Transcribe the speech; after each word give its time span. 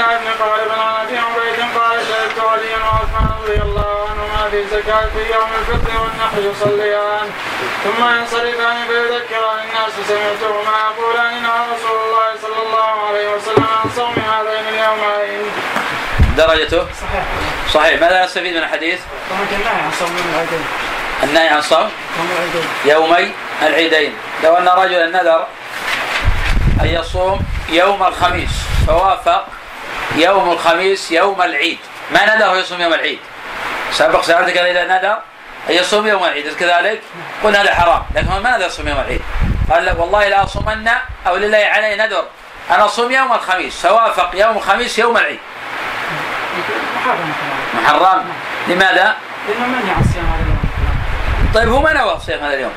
بن 0.00 0.26
ابي 1.02 1.18
عبيد 1.18 1.60
قال 1.76 2.60
وعثمان 2.82 3.30
رضي 3.42 3.62
الله 3.62 4.08
عنهما 4.10 4.50
في 4.50 4.64
زكاة 4.68 5.06
في 5.14 5.32
يوم 5.34 5.50
الفطر 5.60 6.00
والنحر 6.00 6.38
يصليان 6.38 7.30
ثم 7.84 8.04
ينصرفان 8.04 8.76
فيذكران 8.86 9.58
الناس 9.58 9.92
سمعتهما 10.08 10.76
يقولان 10.90 11.44
رسول 11.44 11.98
الله 12.06 12.28
صلى 12.42 12.62
الله 12.66 13.08
عليه 13.08 13.34
وسلم 13.34 13.66
عن 13.84 13.90
صوم 13.96 14.12
هذين 14.12 14.68
اليومين. 14.68 15.50
درجته 16.36 16.86
صحيح. 17.00 17.24
صحيح 17.74 18.00
ماذا 18.00 18.24
نستفيد 18.24 18.56
من 18.56 18.62
الحديث؟ 18.62 19.00
النهي 19.52 19.78
عن 19.78 19.90
صوم 19.98 20.16
العيدين. 20.34 20.64
النهي 21.22 21.48
عن 21.48 21.62
صوم 21.62 21.90
يومي 22.84 23.32
العيدين 23.62 24.14
لو 24.44 24.56
أن 24.56 24.68
رجلا 24.68 25.06
نذر 25.06 25.46
أن 26.80 26.86
يصوم 26.86 27.40
يوم 27.68 28.02
الخميس 28.02 28.50
فوافق 28.86 29.46
يوم 30.16 30.50
الخميس 30.50 31.12
يوم 31.12 31.42
العيد. 31.42 31.78
ما 32.12 32.36
نذر 32.36 32.56
يصوم 32.56 32.80
يوم 32.80 32.94
العيد؟ 32.94 33.18
سبق 33.92 34.20
سألتك 34.20 34.56
إذا 34.56 34.84
نذر 34.84 35.18
أن 35.70 35.74
يصوم 35.74 36.06
يوم 36.06 36.24
العيد. 36.24 36.54
كذلك 36.54 37.02
قلنا 37.44 37.62
هذا 37.62 37.74
حرام 37.74 38.02
لكن 38.14 38.28
ما 38.28 38.56
نذر 38.56 38.66
يصوم 38.66 38.88
يوم 38.88 39.00
العيد. 39.00 39.22
قال 39.70 39.96
والله 39.98 40.28
لا 40.28 40.44
أصومن 40.44 40.88
أو 41.26 41.36
لله 41.36 41.58
علي 41.58 41.96
نذر. 41.96 42.24
أنا 42.70 42.84
أصوم 42.84 43.12
يوم 43.12 43.32
الخميس 43.32 43.86
فوافق 43.86 44.30
يوم 44.34 44.56
الخميس 44.56 44.98
يوم 44.98 45.16
العيد. 45.16 45.38
محرم. 46.96 47.32
محرم 47.74 48.24
لماذا؟ 48.68 49.16
لأنه 49.48 49.66
منع 49.66 49.98
الصيام 50.00 50.24
هذا 50.26 50.42
اليوم. 50.42 50.60
طيب 51.54 51.68
هو 51.68 51.80
ما 51.80 51.92
نوى 51.92 52.18
صيام 52.26 52.40
هذا 52.40 52.54
اليوم. 52.54 52.72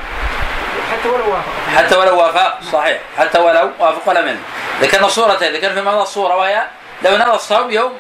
حتى 0.91 1.09
ولو 1.09 1.31
وافق. 1.31 1.77
حتى 1.77 1.95
ولو 1.95 2.17
وافق 2.17 2.59
صحيح. 2.72 2.97
حتى 3.17 3.39
ولو 3.39 3.72
وافق 3.80 4.09
ولا 4.09 4.22
منه. 4.22 4.39
ذكرنا 4.81 5.08
صورتين 5.08 5.53
ذكرنا 5.53 5.73
في 5.73 5.81
ماذا 5.81 5.97
الصورة 5.97 6.36
وهي 6.36 6.63
لو 7.02 7.17
نوى 7.17 7.35
الصوم 7.35 7.71
يوم 7.71 7.99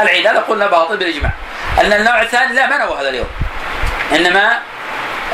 العيد 0.00 0.26
هذا 0.26 0.40
قلنا 0.40 0.66
باطل 0.66 0.96
بالإجماع. 0.96 1.32
أن 1.80 1.92
النوع 1.92 2.22
الثاني 2.22 2.52
لا 2.52 2.66
ما 2.66 2.78
نوى 2.78 3.00
هذا 3.00 3.08
اليوم. 3.08 3.28
إنما 4.12 4.58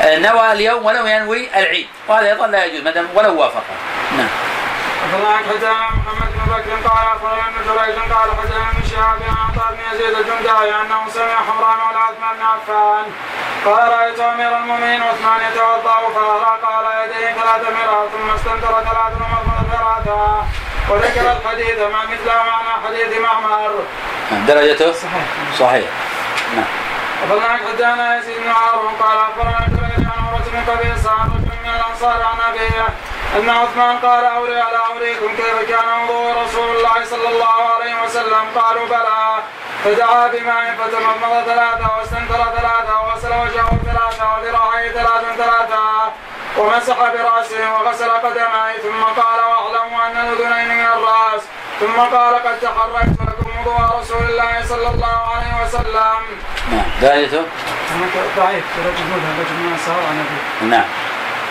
نوى 0.05 0.51
اليوم 0.51 0.85
ولو 0.85 1.05
ينوي 1.05 1.49
العيد. 1.59 1.87
وهذا 2.07 2.27
أيضا 2.27 2.47
لا 2.47 2.65
يجوز 2.65 2.81
ما 2.81 2.91
دام 2.91 3.07
ولو 3.13 3.41
وافق. 3.41 3.63
نعم. 4.17 4.27
أخبرنا 5.05 5.37
حدثنا 5.37 5.73
محمد 5.73 6.29
بن 6.33 6.45
بكر 6.53 6.89
قال 6.89 7.07
أخبرنا 7.07 7.43
ابن 7.47 7.59
جريج 7.67 7.95
قال 8.13 8.29
حدثنا 8.37 8.69
ابن 8.69 8.89
شهاب 8.89 9.19
عن 9.29 9.35
عطاء 9.45 9.73
بن 9.73 9.95
يزيد 9.95 10.15
الجنداي 10.15 10.69
أنه 10.81 11.09
سمع 11.13 11.35
حمران 11.47 11.77
مولى 11.77 11.99
عثمان 11.99 12.35
بن 12.37 12.43
عفان. 12.43 13.05
قال 13.65 13.91
رأيت 13.91 14.19
أمير 14.19 14.57
المؤمنين 14.57 15.01
عثمان 15.01 15.39
يتوضأ 15.51 15.97
فأراق 16.15 16.65
على 16.65 17.03
يديه 17.03 17.33
ثلاث 17.33 17.61
مرات 17.75 18.09
ثم 18.13 18.29
استنكر 18.29 18.83
ثلاث 18.89 19.13
ثلاثة. 19.71 20.45
وذكر 20.89 21.31
الحديث 21.31 21.79
مع 21.79 22.03
مثل 22.03 22.27
معنى 22.27 22.85
حديث 22.85 23.19
معمر. 23.19 23.83
درجته 24.47 24.91
صحيح. 24.91 25.25
صحيح. 25.59 25.89
نعم. 26.55 26.65
أخبرنا 27.23 27.57
حدثنا 27.67 28.17
يزيد 28.17 28.37
بن 28.37 28.49
هارون 28.49 28.93
قال 29.01 29.17
أخبرنا 29.17 29.67
جريج 29.67 30.05
عن 30.07 30.25
عروة 30.27 30.41
بن 30.51 30.57
عن 31.09 31.29
رجل 31.29 31.57
من 31.63 31.69
الأنصار 31.75 32.23
عن 32.23 32.53
أبيه 32.53 32.87
أن 33.35 33.49
عثمان 33.49 33.97
قال 33.97 34.25
أوري 34.25 34.59
على 34.59 34.77
أوريكم 34.93 35.27
كيف 35.37 35.69
كان 35.69 36.03
وضوء 36.03 36.43
رسول 36.43 36.75
الله 36.77 37.05
صلى 37.05 37.29
الله 37.29 37.73
عليه 37.75 38.03
وسلم 38.03 38.43
قالوا 38.55 38.85
بلى 38.87 39.43
فدعا 39.83 40.27
بماء 40.27 40.75
فتمضمض 40.79 41.43
ثلاثة 41.45 41.97
واستنثر 41.97 42.43
ثلاثة 42.57 42.99
وغسل 43.01 43.27
وجهه 43.27 43.79
ثلاثة 43.85 44.25
وذراعيه 44.33 44.91
ثلاثة 44.91 45.35
ثلاثة 45.35 46.11
ومسح 46.57 46.97
برأسه 46.97 47.73
وغسل 47.73 48.09
قدميه 48.09 48.77
ثم 48.83 49.03
قال 49.03 49.39
واعلموا 49.39 50.07
أن 50.07 50.17
الأذنين 50.17 50.77
من 50.77 50.85
الرأس 50.85 51.41
ثم 51.79 51.99
قال 52.15 52.35
قد 52.35 52.59
تحركت 52.59 53.19
لكم 53.21 53.49
وضوء 53.59 53.99
رسول 53.99 54.23
الله 54.29 54.65
صلى 54.69 54.87
الله 54.87 55.35
عليه 55.35 55.65
وسلم. 55.65 56.21
نعم 56.71 56.85
درجته؟ 57.01 57.45
ضعيف 58.37 58.63
رجل 58.79 59.03
مذهب 59.03 59.47
من 59.51 59.75
الصحابة 59.75 60.07
عن 60.07 60.69
نعم. 60.69 60.85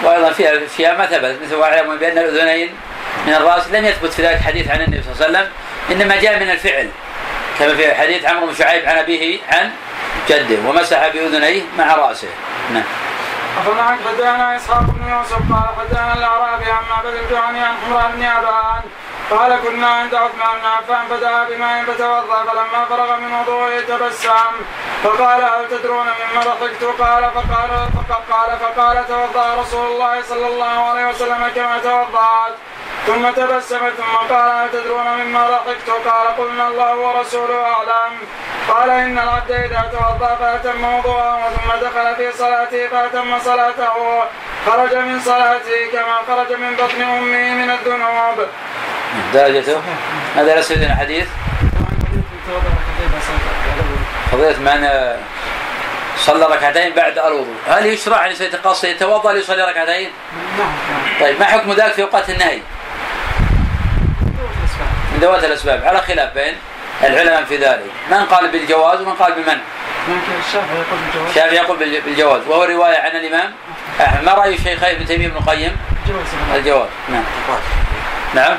وأيضا 0.03 0.33
فيها 0.33 0.67
فيها 0.77 0.95
ما 0.95 1.07
ثبت 1.07 1.39
مثل 1.45 1.55
واعلموا 1.55 1.97
بأن 1.97 2.19
الأذنين 2.19 2.75
من 3.27 3.35
الرأس 3.35 3.69
لم 3.69 3.85
يثبت 3.85 4.13
في 4.13 4.27
ذلك 4.27 4.41
حديث 4.41 4.71
عن 4.71 4.81
النبي 4.81 5.03
صلى 5.03 5.13
الله 5.13 5.39
عليه 5.39 5.49
وسلم 5.49 5.53
إنما 5.91 6.21
جاء 6.21 6.41
من 6.41 6.51
الفعل 6.51 6.91
كما 7.59 7.75
في 7.75 7.95
حديث 7.95 8.25
عمرو 8.25 8.47
بن 8.47 8.55
شعيب 8.55 8.89
عن 8.89 8.99
أبيه 8.99 9.39
عن 9.49 9.71
جده 10.29 10.69
ومسح 10.69 11.09
بأذنيه 11.09 11.63
مع 11.79 11.95
رأسه 11.95 12.29
نعم 12.73 12.85
أخبرنا 13.59 13.99
حدثنا 14.07 14.57
إسحاق 14.57 14.81
بن 14.81 15.09
يوسف 15.09 15.43
قال 15.53 15.69
حدثنا 15.79 16.13
الأعرابي 16.15 16.71
عن 16.71 16.83
معبد 16.91 17.15
الجهني 17.15 17.61
عن 17.65 17.75
حمران 17.85 18.13
بن 18.13 18.23
أبان. 18.23 18.83
قال 19.31 19.57
كنا 19.63 19.87
عند 19.87 20.15
عثمان 20.15 20.59
بن 20.61 20.67
عفان 20.67 21.09
فدعا 21.11 21.45
بماء 21.45 21.85
فتوضا 21.85 22.45
فلما 22.45 22.85
فرغ 22.91 23.17
من 23.17 23.33
وضوءه 23.33 23.81
تبسم. 23.81 24.55
فقال 25.05 25.45
هل 25.45 25.69
تدرون 25.71 26.07
مما 26.07 26.43
ضحكت 26.43 26.85
قال 27.03 27.31
فقال 27.35 27.71
فقال 28.09 28.59
فقال 28.59 29.09
توضأ 29.09 29.55
رسول 29.61 29.87
الله 29.87 30.23
صلى 30.23 30.47
الله 30.47 30.91
عليه 30.91 31.07
وسلم 31.09 31.49
كما 31.55 31.79
توضأت. 31.79 32.55
ثم 33.07 33.31
تبسم 33.31 33.79
ثم 33.99 34.35
قال 34.35 34.51
هل 34.51 34.69
تدرون 34.73 35.07
مما 35.07 35.49
ضحكت 35.51 35.91
قال 36.09 36.37
قلنا 36.39 36.69
الله 36.69 36.97
ورسوله 36.97 37.63
أعلم. 37.63 38.13
قال 38.69 38.91
إن 38.91 39.19
العبد 39.19 39.51
إذا 39.51 39.91
توضأ 39.93 40.37
فأتم 40.41 40.85
وضوءه 40.85 41.51
ثم 41.57 41.87
دخل 41.87 42.17
في 42.17 42.39
صلاته 42.39 42.89
فأتم 42.89 43.39
صلاته. 43.39 44.25
خرج 44.67 44.95
من 44.95 45.21
صلاته 45.21 45.87
كما 45.93 46.17
خرج 46.29 46.53
من 46.59 46.77
بطن 46.77 47.03
أمه 47.03 47.55
من 47.55 47.71
الذنوب. 47.71 48.47
درجته؟ 49.35 49.83
هذا 50.37 50.55
ليس 50.55 50.69
سيدنا 50.69 50.95
حديث 50.95 51.29
فضيلة 54.33 54.59
من 54.59 54.89
صلى 56.17 56.47
ركعتين 56.47 56.93
بعد 56.95 57.19
الوضوء. 57.19 57.57
هل 57.69 57.87
يشرع 57.87 58.27
ان 58.27 58.31
يتقصد 58.31 58.89
يتوضأ 58.89 59.33
ليصلي 59.33 59.63
ركعتين؟ 59.63 60.11
نعم. 60.59 60.73
طيب 61.21 61.41
ما 61.41 61.47
حكم 61.47 61.73
ذلك 61.73 61.93
في 61.93 62.03
أوقات 62.03 62.31
النهي؟ 62.31 62.63
من 65.15 65.21
ذوات 65.21 65.45
الأسباب 65.45 65.85
على 65.85 66.01
خلاف 66.01 66.35
بين 66.35 66.55
العلماء 67.05 67.45
في 67.45 67.57
ذلك. 67.57 67.91
من 68.11 68.25
قال 68.25 68.49
بالجواز 68.49 69.01
ومن 69.01 69.15
قال 69.15 69.33
بالمنع 69.33 69.61
الشافعي 70.47 70.77
يقول 70.77 70.99
بالجواز. 70.99 71.29
الشافعي 71.29 71.57
يقول 71.57 71.77
بالجواز. 71.77 72.43
وهو 72.49 72.65
رواية 72.65 72.97
عن 72.97 73.11
الإمام 73.11 73.53
أحمد. 74.01 74.25
ما 74.25 74.33
رأي 74.33 74.55
الشيخين 74.55 74.89
ابن 74.97 75.07
تيمية 75.07 75.29
بن 75.29 75.37
القيم؟ 75.37 75.77
الجواز. 76.55 76.89
نعم. 77.09 77.25
نعم. 78.35 78.57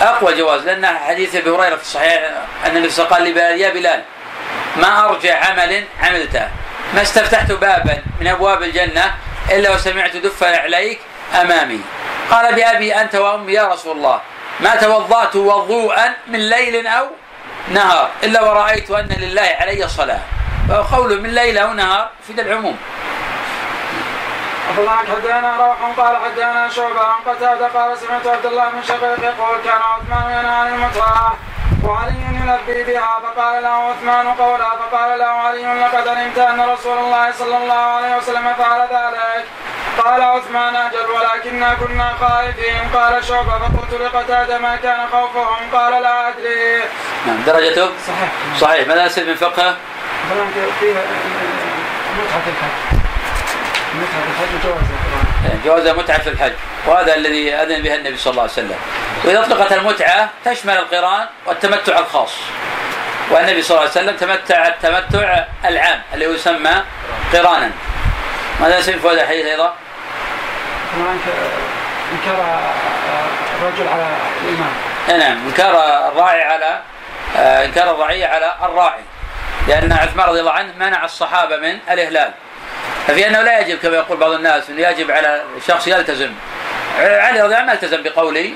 أقوى 0.00 0.34
جواز 0.34 0.64
لأن 0.66 0.86
حديث 0.86 1.36
أبي 1.36 1.50
هريرة 1.50 1.76
في 1.76 1.82
الصحيح 1.82 2.30
أن 2.66 2.76
النبي 2.76 2.88
قال 2.88 3.24
لبلال 3.24 3.60
يا 3.60 3.70
بلال 3.70 4.02
ما 4.76 5.08
أرجع 5.08 5.44
عمل 5.44 5.84
عملته. 6.02 6.48
ما 6.94 7.02
استفتحت 7.02 7.52
بابا 7.52 8.02
من 8.20 8.26
أبواب 8.26 8.62
الجنة 8.62 9.14
إلا 9.50 9.70
وسمعت 9.70 10.16
دفا 10.16 10.60
عليك 10.60 11.00
أمامي. 11.40 11.80
قال 12.30 12.54
بأبي 12.54 12.94
أنت 12.94 13.14
وأمي 13.14 13.52
يا 13.52 13.68
رسول 13.68 13.96
الله. 13.96 14.20
ما 14.60 14.76
توضأت 14.76 15.36
وضوءا 15.36 16.14
من 16.26 16.38
ليل 16.38 16.86
أو 16.86 17.06
نهار 17.68 18.10
إلا 18.24 18.42
ورأيت 18.42 18.90
أن 18.90 19.08
لله 19.08 19.56
علي 19.60 19.88
صلاة. 19.88 20.20
فقوله 20.68 21.16
من 21.16 21.30
ليل 21.34 21.58
أو 21.58 21.72
نهار 21.72 22.10
في 22.26 22.40
العموم. 22.40 22.78
حدثنا 24.76 25.56
روح 25.56 25.76
قال 25.96 26.16
حدثنا 26.16 26.68
شعبة 26.68 27.00
عن 27.00 27.20
قتادة 27.26 27.68
قال 27.68 27.98
سمعت 27.98 28.26
عبد 28.26 28.46
الله 28.46 28.68
بن 28.68 28.82
شقيق 28.82 29.20
يقول 29.24 29.58
كان 29.64 29.80
عثمان 29.82 30.30
ينهى 30.30 30.54
عن 30.54 30.82
وعلي 31.84 32.14
يلبي 32.40 32.92
بها 32.92 33.18
فقال 33.22 33.62
له 33.62 33.68
عثمان 33.68 34.26
قولا 34.26 34.70
فقال 34.70 35.18
له 35.18 35.26
علي 35.26 35.80
لقد 35.80 36.08
علمت 36.08 36.38
أن 36.38 36.60
رسول 36.60 36.98
الله 36.98 37.32
صلى 37.32 37.56
الله 37.56 37.74
عليه 37.74 38.16
وسلم 38.16 38.54
فعل 38.58 38.80
ذلك. 38.80 39.44
قال 40.04 40.22
عثمان 40.22 40.76
أجل 40.76 41.10
ولكننا 41.10 41.74
كنا 41.74 42.14
خائفين. 42.20 42.80
قال 42.94 43.24
شعبة 43.24 43.58
فقلت 43.58 44.00
لقتادة 44.00 44.58
ما 44.58 44.76
كان 44.76 45.06
خوفهم؟ 45.12 45.70
قال 45.72 46.02
لا 46.02 46.28
أدري. 46.28 46.82
نعم 47.26 47.42
درجته؟ 47.46 47.90
صحيح. 48.06 48.30
صحيح. 48.60 48.88
ماذا 48.88 49.06
نسأل 49.06 49.28
من 49.28 49.34
فقهه؟ 49.34 49.76
الحج 52.46 52.97
متعة 53.98 54.22
الحج 54.30 54.66
وجوازها 54.66 55.18
جواز 55.64 55.88
متعة 55.88 56.18
في 56.18 56.30
الحج. 56.30 56.52
وهذا 56.86 57.14
الذي 57.14 57.54
أذن 57.54 57.82
به 57.82 57.94
النبي 57.94 58.16
صلى 58.16 58.30
الله 58.30 58.42
عليه 58.42 58.52
وسلم. 58.52 58.76
وإذا 59.24 59.40
أطلقت 59.40 59.72
المتعة 59.72 60.28
تشمل 60.44 60.78
القرآن 60.78 61.26
والتمتع 61.46 61.98
الخاص. 61.98 62.32
والنبي 63.30 63.62
صلى 63.62 63.76
الله 63.76 63.90
عليه 63.90 64.00
وسلم 64.00 64.16
تمتع 64.16 64.66
التمتع 64.66 65.44
العام 65.64 66.02
اللي 66.14 66.26
هو 66.26 66.30
يسمى 66.30 66.82
قرانا. 67.32 67.70
ماذا 68.60 68.78
نسمي 68.78 68.98
في 68.98 69.08
هذا 69.08 69.22
الحديث 69.22 69.46
أيضا؟ 69.46 69.74
انكر 72.12 72.44
الرجل 73.60 73.88
على 73.88 74.06
الإمام. 74.42 74.72
نعم. 75.20 75.46
إنكار 75.46 75.74
الراعي 76.08 76.42
على 76.42 76.80
آه، 77.36 77.64
إنكار 77.64 77.90
الرعية 77.90 78.26
على 78.26 78.54
الراعي. 78.62 79.00
لأن 79.68 79.92
عثمان 79.92 80.28
رضي 80.28 80.40
الله 80.40 80.52
عنه 80.52 80.72
منع 80.78 81.04
الصحابة 81.04 81.56
من 81.56 81.78
الإهلال. 81.90 82.32
ففي 83.08 83.26
أنه 83.26 83.42
لا 83.42 83.60
يجب 83.60 83.78
كما 83.78 83.96
يقول 83.96 84.16
بعض 84.16 84.30
الناس 84.30 84.70
أنه 84.70 84.88
يجب 84.88 85.10
على 85.10 85.42
الشخص 85.56 85.88
يلتزم. 85.88 86.32
علي 86.98 87.40
رضي 87.40 87.58
الله 87.58 87.72
التزم 87.72 88.02
بقول 88.02 88.54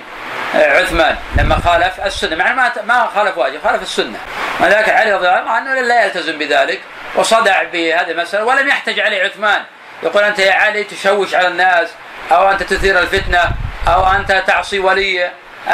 عثمان 0.54 1.16
لما 1.36 1.60
خالف 1.64 2.00
السنة 2.06 2.36
مع 2.36 2.52
ما 2.52 2.72
ما 2.86 3.10
خالف 3.14 3.38
واجب 3.38 3.62
خالف 3.64 3.82
السنة. 3.82 4.18
ولذلك 4.60 4.88
علي 4.88 5.12
رضي 5.12 5.28
الله 5.28 5.50
عنه 5.50 5.80
لا 5.80 6.04
يلتزم 6.04 6.38
بذلك 6.38 6.80
وصدع 7.14 7.62
بهذه 7.62 8.10
المسألة 8.10 8.44
ولم 8.44 8.68
يحتج 8.68 9.00
عليه 9.00 9.22
عثمان. 9.22 9.62
يقول 10.02 10.22
أنت 10.22 10.38
يا 10.38 10.52
علي 10.52 10.84
تشوش 10.84 11.34
على 11.34 11.48
الناس 11.48 11.88
أو 12.32 12.50
أنت 12.50 12.62
تثير 12.62 12.98
الفتنة 12.98 13.42
أو 13.88 14.06
أنت 14.06 14.42
تعصي 14.46 14.78
ولي 14.78 15.30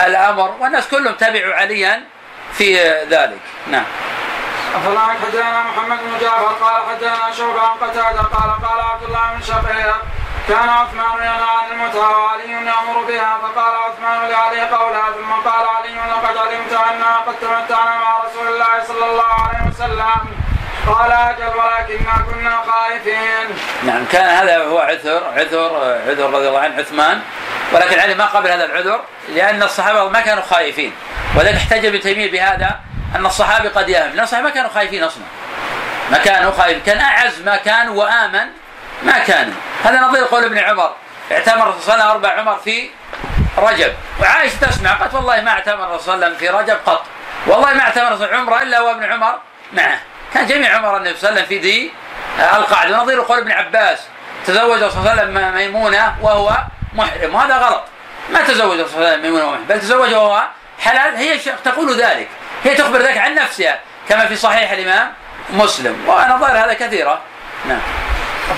الأمر 0.06 0.56
والناس 0.60 0.88
كلهم 0.88 1.14
تبعوا 1.14 1.54
عليا 1.54 2.02
في 2.52 2.78
ذلك. 3.10 3.40
نعم. 3.66 3.84
أفلا 4.76 5.00
حدثنا 5.00 5.62
محمد 5.62 5.98
بن 5.98 6.18
جعفر 6.20 6.54
قال 6.64 6.82
حدثنا 6.88 7.32
شعبة 7.32 7.60
قتادة؟ 7.60 8.20
قال 8.20 8.50
قال 8.66 8.80
عبد 8.80 9.02
الله 9.02 9.32
بن 9.34 9.42
شقيق 9.42 9.96
كان 10.48 10.68
عثمان 10.68 11.16
ينهى 11.16 11.50
عن 11.58 11.72
المتعة 11.72 12.18
وعلي 12.18 12.50
يأمر 12.52 13.02
بها 13.08 13.38
فقال 13.42 13.74
عثمان 13.76 14.30
لعلي 14.30 14.60
قولها 14.60 15.12
ثم 15.12 15.50
قال 15.50 15.68
علي 15.68 15.94
لقد 15.94 16.36
علمت 16.36 16.72
أننا 16.72 17.16
قد 17.16 17.34
تمتعنا 17.40 17.96
مع 17.96 18.18
رسول 18.24 18.48
الله 18.48 18.84
صلى 18.88 19.04
الله 19.10 19.32
عليه 19.46 19.70
وسلم. 19.70 20.20
قال 20.86 21.12
أجل 21.12 21.56
ولكننا 21.56 22.24
كنا 22.30 22.62
خائفين. 22.66 23.56
نعم 23.86 24.04
كان 24.12 24.28
هذا 24.28 24.64
هو 24.64 24.78
عذر 24.78 25.22
عذر 25.36 26.00
عذر 26.08 26.30
رضي 26.30 26.48
الله 26.48 26.60
عنه 26.60 26.76
عثمان. 26.78 27.20
ولكن 27.72 27.98
علي 28.00 28.14
ما 28.14 28.26
قبل 28.26 28.50
هذا 28.50 28.64
العذر 28.64 29.00
لأن 29.28 29.62
الصحابة 29.62 30.08
ما 30.08 30.20
كانوا 30.20 30.42
خائفين 30.42 30.92
ولذلك 31.36 31.56
احتج 31.56 31.86
ابن 31.86 32.00
تيمية 32.00 32.32
بهذا. 32.32 32.80
أن 33.16 33.26
الصحابي 33.26 33.68
قد 33.68 33.88
يهم 33.88 34.10
لأن 34.10 34.20
الصحابة 34.20 34.48
ما 34.48 34.54
كانوا 34.54 34.70
خايفين 34.70 35.04
أصلا. 35.04 35.22
ما 36.10 36.18
كانوا 36.18 36.52
خايفين. 36.52 36.82
كان 36.82 37.00
أعز 37.00 37.40
ما 37.40 37.56
كانوا 37.56 38.04
وآمن 38.04 38.46
ما 39.02 39.18
كانوا 39.18 39.54
هذا 39.84 40.00
نظير 40.00 40.24
قول 40.24 40.44
ابن 40.44 40.58
عمر. 40.58 40.92
اعتمر 41.32 41.74
صلى 41.80 42.02
أربع 42.02 42.28
عمر 42.28 42.56
في 42.56 42.90
رجب. 43.58 43.92
وعائشة 44.20 44.56
تسمع 44.60 44.92
قالت 44.92 45.14
والله 45.14 45.40
ما 45.40 45.50
اعتمر 45.50 45.98
صلى 45.98 46.14
الله 46.14 46.26
عليه 46.26 46.26
وسلم 46.26 46.34
في 46.34 46.48
رجب 46.48 46.78
قط. 46.86 47.04
والله 47.46 47.74
ما 47.74 47.80
اعتمر 47.80 48.34
عمره 48.34 48.62
إلا 48.62 48.80
وابن 48.80 49.04
عمر 49.04 49.38
معه. 49.72 49.98
كان 50.34 50.46
جميع 50.46 50.76
عمر 50.76 50.96
النبي 50.96 51.16
صلى 51.16 51.30
الله 51.30 51.42
عليه 51.42 51.46
وسلم 51.46 51.60
في 51.60 51.68
ذي 51.68 51.92
القعدة. 52.54 52.98
ونظير 52.98 53.20
قول 53.20 53.38
ابن 53.38 53.52
عباس 53.52 53.98
تزوج 54.46 54.78
صلى 54.78 55.00
الله 55.00 55.10
عليه 55.10 55.22
وسلم 55.22 55.54
ميمونة 55.54 56.16
وهو 56.22 56.58
محرم. 56.94 57.34
وهذا 57.34 57.56
غلط. 57.56 57.84
ما 58.30 58.40
تزوج 58.42 58.86
صلى 58.86 58.96
الله 58.96 59.08
عليه 59.08 59.08
وسلم 59.08 59.22
ميمونة 59.22 59.44
وهو 59.44 59.52
محرم 59.52 59.64
بل 59.64 59.80
تزوج 59.80 60.14
وهو 60.14 60.42
حلال. 60.80 61.16
هي 61.16 61.38
تقول 61.64 61.96
ذلك. 61.96 62.28
هي 62.64 62.74
تخبر 62.74 62.98
ذلك 62.98 63.18
عن 63.18 63.34
نفسها 63.34 63.80
كما 64.08 64.26
في 64.26 64.36
صحيح 64.36 64.70
الإمام 64.70 65.12
مسلم 65.50 66.08
ونظائر 66.08 66.64
هذا 66.64 66.72
كثيرة. 66.72 67.20
نعم. 67.68 67.80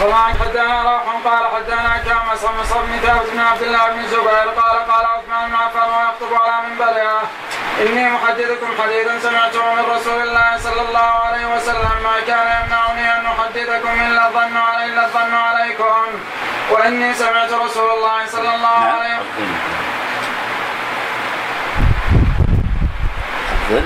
فما 0.01 0.25
حدثنا 0.25 0.83
روح 0.83 1.03
قال 1.25 1.43
حدثنا 1.55 1.99
كما 1.99 2.37
صم 2.37 2.83
بن 2.83 2.99
ثابت 3.07 3.31
بن 3.33 3.41
عبد 3.41 3.63
الله 3.63 3.89
بن 3.89 4.07
زبير 4.09 4.49
قال 4.61 4.79
قال 4.91 5.07
عثمان 5.07 5.49
بن 5.49 5.55
عفان 5.55 5.89
ويخطب 5.89 6.43
على 6.43 6.69
منبرها 6.69 7.23
إني 7.81 8.11
محدثكم 8.11 8.83
حديثا 8.83 9.19
سمعته 9.23 9.75
من 9.75 9.85
رسول 9.97 10.23
الله 10.23 10.59
صلى 10.59 10.81
الله 10.89 11.11
عليه 11.27 11.57
وسلم 11.57 12.03
ما 12.03 12.21
كان 12.27 12.63
يمنعني 12.63 13.17
أن 13.17 13.27
أحدثكم 13.27 14.01
إلا 14.07 14.27
الظن 14.27 14.57
علي 14.57 14.85
إلا 14.85 15.05
الظن 15.05 15.35
عليكم. 15.35 16.07
وإني 16.71 17.15
سمعت 17.15 17.53
رسول 17.53 17.91
الله 17.91 18.27
صلى 18.27 18.55
الله 18.55 18.79
نعم. 18.81 18.99
عليه 18.99 19.15
وسلم 19.15 19.80
ذكر 23.71 23.83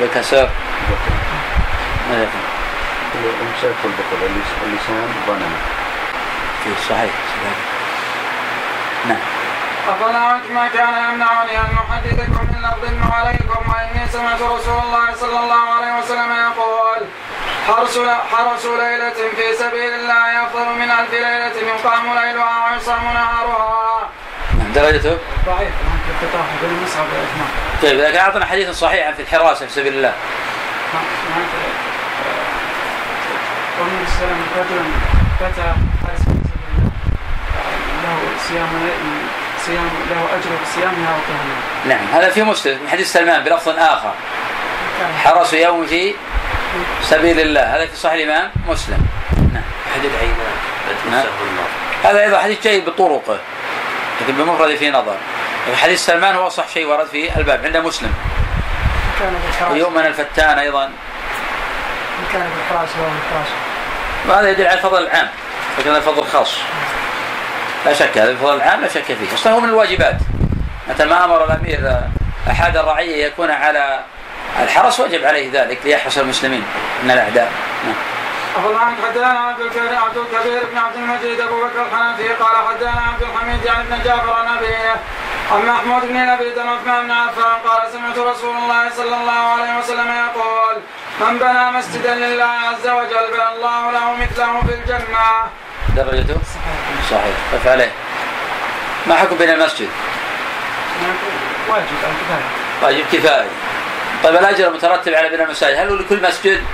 بالكسر 0.00 0.50
ماذا 2.10 2.28
الامساك 3.14 3.74
والبطل 3.84 4.40
اللسان 4.66 5.08
ظنن 5.26 5.56
في 6.64 6.70
صحيح 6.88 7.10
نعم. 9.08 9.18
أفلا 9.88 10.40
ما 10.54 10.68
كان 10.68 10.88
يمنعني 10.88 11.60
أن 11.60 11.76
أحدثكم 11.90 12.46
من 12.46 12.64
الظن 12.64 13.12
عليكم 13.12 13.70
وإني 13.70 14.08
سمعت 14.12 14.42
رسول 14.42 14.78
الله 14.84 15.14
صلى 15.14 15.38
الله 15.40 15.74
عليه 15.74 15.98
وسلم 15.98 16.30
يقول 16.30 17.08
حرس 17.68 17.98
حرس 18.32 18.64
ليلة 18.64 19.10
في 19.10 19.56
سبيل 19.58 19.94
الله 19.94 20.46
أفضل 20.46 20.66
من 20.78 20.90
ألف 20.90 21.12
ليلة 21.12 21.56
يقام 21.68 22.04
ليلها 22.06 22.72
ويصام 22.72 23.04
نهارها. 23.04 24.08
درجته؟ 24.74 25.18
ضعيف 25.46 25.74
طيب 27.82 28.00
لكن 28.00 28.18
أعطنا 28.18 28.46
حديثا 28.46 28.72
صحيحا 28.72 29.12
في 29.12 29.22
الحراسه 29.22 29.66
في 29.66 29.72
سبيل 29.72 29.94
الله. 29.94 30.12
قول 33.78 33.88
النبي 33.88 34.10
صلى 34.10 34.24
الله 34.24 34.34
عليه 34.34 34.42
وسلم 34.42 34.46
رجلا 34.58 34.84
فتى 35.40 35.68
حارس 36.06 36.20
في 36.20 36.24
سبيل 36.24 36.68
الله 37.98 38.02
له 38.02 38.18
صيام 38.48 38.68
صيام 39.66 39.90
له 40.10 40.20
أجر 40.34 40.50
في 40.64 40.66
صيامها 40.74 41.10
وقيامها. 41.16 41.58
نعم 41.86 42.06
هذا 42.14 42.30
في 42.30 42.42
مسلم 42.42 42.82
من 42.82 42.88
حديث 42.88 43.12
سلمان 43.12 43.44
بلفظ 43.44 43.68
آخر. 43.78 44.12
حرس 45.24 45.52
يوم 45.52 45.86
في 45.86 46.14
سبيل 47.02 47.40
الله. 47.40 47.76
هذا 47.76 47.86
في 47.86 47.96
صحيح 47.96 48.14
الإمام 48.14 48.50
مسلم. 48.68 49.06
نعم. 49.54 49.62
حديث 49.94 50.12
عينان 50.20 50.36
نعم. 51.10 51.24
هذا 52.04 52.22
أيضا 52.22 52.38
حديث 52.38 52.62
جيد 52.62 52.84
بطرقه 52.84 53.38
لكن 54.20 54.32
بمفرد 54.32 54.74
في 54.76 54.90
نظر. 54.90 55.16
حديث 55.74 56.06
سلمان 56.06 56.34
هو 56.34 56.46
أصح 56.46 56.68
شيء 56.68 56.86
ورد 56.86 57.06
في 57.06 57.36
الباب 57.36 57.64
عند 57.64 57.76
مسلم. 57.76 58.14
ويؤمن 59.70 60.06
الفتان 60.06 60.58
أيضا. 60.58 60.84
إن 60.84 60.92
كان 62.32 62.50
بالحراس 62.56 62.88
هو 62.88 63.04
بالحراس 63.04 63.48
وهذا 64.28 64.50
يدل 64.50 64.66
على 64.66 64.78
الفضل 64.78 65.02
العام 65.02 65.28
لكن 65.78 65.94
الفضل 65.94 66.18
الخاص. 66.18 66.56
لا 67.86 67.92
شك 67.94 68.18
هذا 68.18 68.30
الفضل 68.30 68.56
العام 68.56 68.80
لا 68.80 68.88
شك 68.88 69.04
فيه. 69.04 69.34
أصلا 69.34 69.52
هو 69.52 69.60
من 69.60 69.68
الواجبات. 69.68 70.16
متى 70.88 71.04
ما 71.04 71.24
أمر 71.24 71.44
الأمير 71.44 72.00
احد 72.50 72.76
الرعية 72.76 73.26
يكون 73.26 73.50
على 73.50 74.00
الحرس 74.60 75.00
وجب 75.00 75.24
عليه 75.24 75.50
ذلك 75.52 75.78
ليحرس 75.84 76.18
المسلمين 76.18 76.64
من 77.02 77.10
الأعداء 77.10 77.52
نعم. 77.84 77.94
أفضل 78.56 78.76
عنك 78.76 78.96
حدثنا 79.08 79.38
عبد 79.40 79.60
الكبير 79.60 79.94
عبد 79.96 80.16
الكبير 80.16 80.62
بن 80.72 80.78
عبد 80.78 80.96
المجيد 80.96 81.40
أبو 81.40 81.56
بكر 81.56 81.86
الحنفي 81.86 82.28
قال 82.28 82.56
حدثنا 82.68 83.02
عبد 83.12 83.22
الحميد 83.22 83.64
يعني 83.64 83.84
بن 83.84 84.02
جعفر 84.04 84.32
عن 84.32 84.56
أبيه 84.58 84.96
عن 85.52 85.66
محمود 85.66 86.02
بن 86.02 86.34
لبيد 86.34 86.58
عثمان 86.58 87.04
بن 87.04 87.10
عفان 87.10 87.54
قال 87.68 87.92
سمعت 87.92 88.18
رسول 88.18 88.56
الله 88.56 88.90
صلى 88.96 89.16
الله 89.16 89.32
عليه 89.32 89.78
وسلم 89.78 90.08
يقول 90.08 90.76
من 91.20 91.38
بنى 91.38 91.70
مسجدا 91.78 92.14
لله 92.14 92.44
عز 92.44 92.88
وجل 92.88 93.30
بنى 93.32 93.48
الله 93.56 93.90
له 93.90 94.12
مثله 94.12 94.62
في 94.66 94.74
الجنة. 94.74 95.26
درجته؟ 95.96 96.34
صحيح 96.34 97.10
صحيح 97.10 97.36
كيف 97.52 97.68
عليه؟ 97.68 97.92
ما 99.06 99.14
حكم 99.14 99.36
بين 99.36 99.50
المسجد؟ 99.50 99.88
واجب 101.68 101.84
كفاية 102.02 102.42
واجب 102.82 103.04
كفاية 103.12 103.48
طيب 104.24 104.36
الأجر 104.36 104.68
المترتب 104.68 105.14
على 105.14 105.28
بناء 105.28 105.44
المساجد. 105.46 105.76
هل 105.76 105.88
هو 105.88 105.94
لكل 105.94 106.22
مسجد؟ 106.22 106.64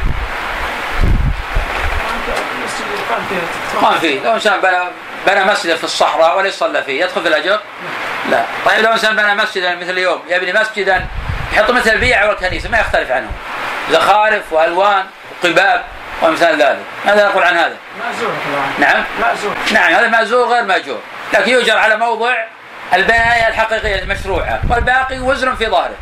قام 3.82 3.98
فيه 3.98 4.20
لو 4.20 4.34
إنسان 4.34 4.60
بنى 4.60 4.78
بنى 5.26 5.44
مسجدا 5.44 5.76
في 5.76 5.84
الصحراء 5.84 6.38
وليس 6.38 6.54
صلى 6.54 6.82
فيه 6.82 7.04
يدخل 7.04 7.22
في 7.22 7.28
الأجر؟ 7.28 7.60
لا. 8.30 8.44
طيب 8.66 8.84
لو 8.84 8.92
إنسان 8.92 9.16
بنى 9.16 9.34
مسجدا 9.34 9.74
مثل 9.74 9.90
اليوم 9.90 10.22
يبني 10.28 10.52
مسجدا 10.52 11.06
يحط 11.52 11.70
مثل 11.70 11.90
البيع 11.90 12.28
والكنيسة 12.28 12.70
ما 12.70 12.78
يختلف 12.78 13.10
عنه. 13.10 13.30
زخارف 13.90 14.52
وألوان 14.52 15.04
وقباب 15.44 15.84
وأمثال 16.22 16.62
ذلك. 16.62 16.78
ماذا 17.06 17.28
نقول 17.28 17.42
عن 17.42 17.56
هذا؟ 17.56 17.76
مأزور 18.06 18.32
نعم. 18.78 19.04
مأزور 19.20 19.54
نعم 19.72 19.92
هذا 19.92 20.08
مأزور 20.08 20.48
غير 20.48 20.64
مأجور. 20.64 21.00
لكن 21.32 21.50
يؤجر 21.50 21.78
على 21.78 21.96
موضع 21.96 22.34
البناية 22.94 23.48
الحقيقية 23.48 24.02
المشروعة 24.02 24.60
والباقي 24.70 25.18
وزر 25.18 25.56
في 25.56 25.66
ظهره. 25.66 25.94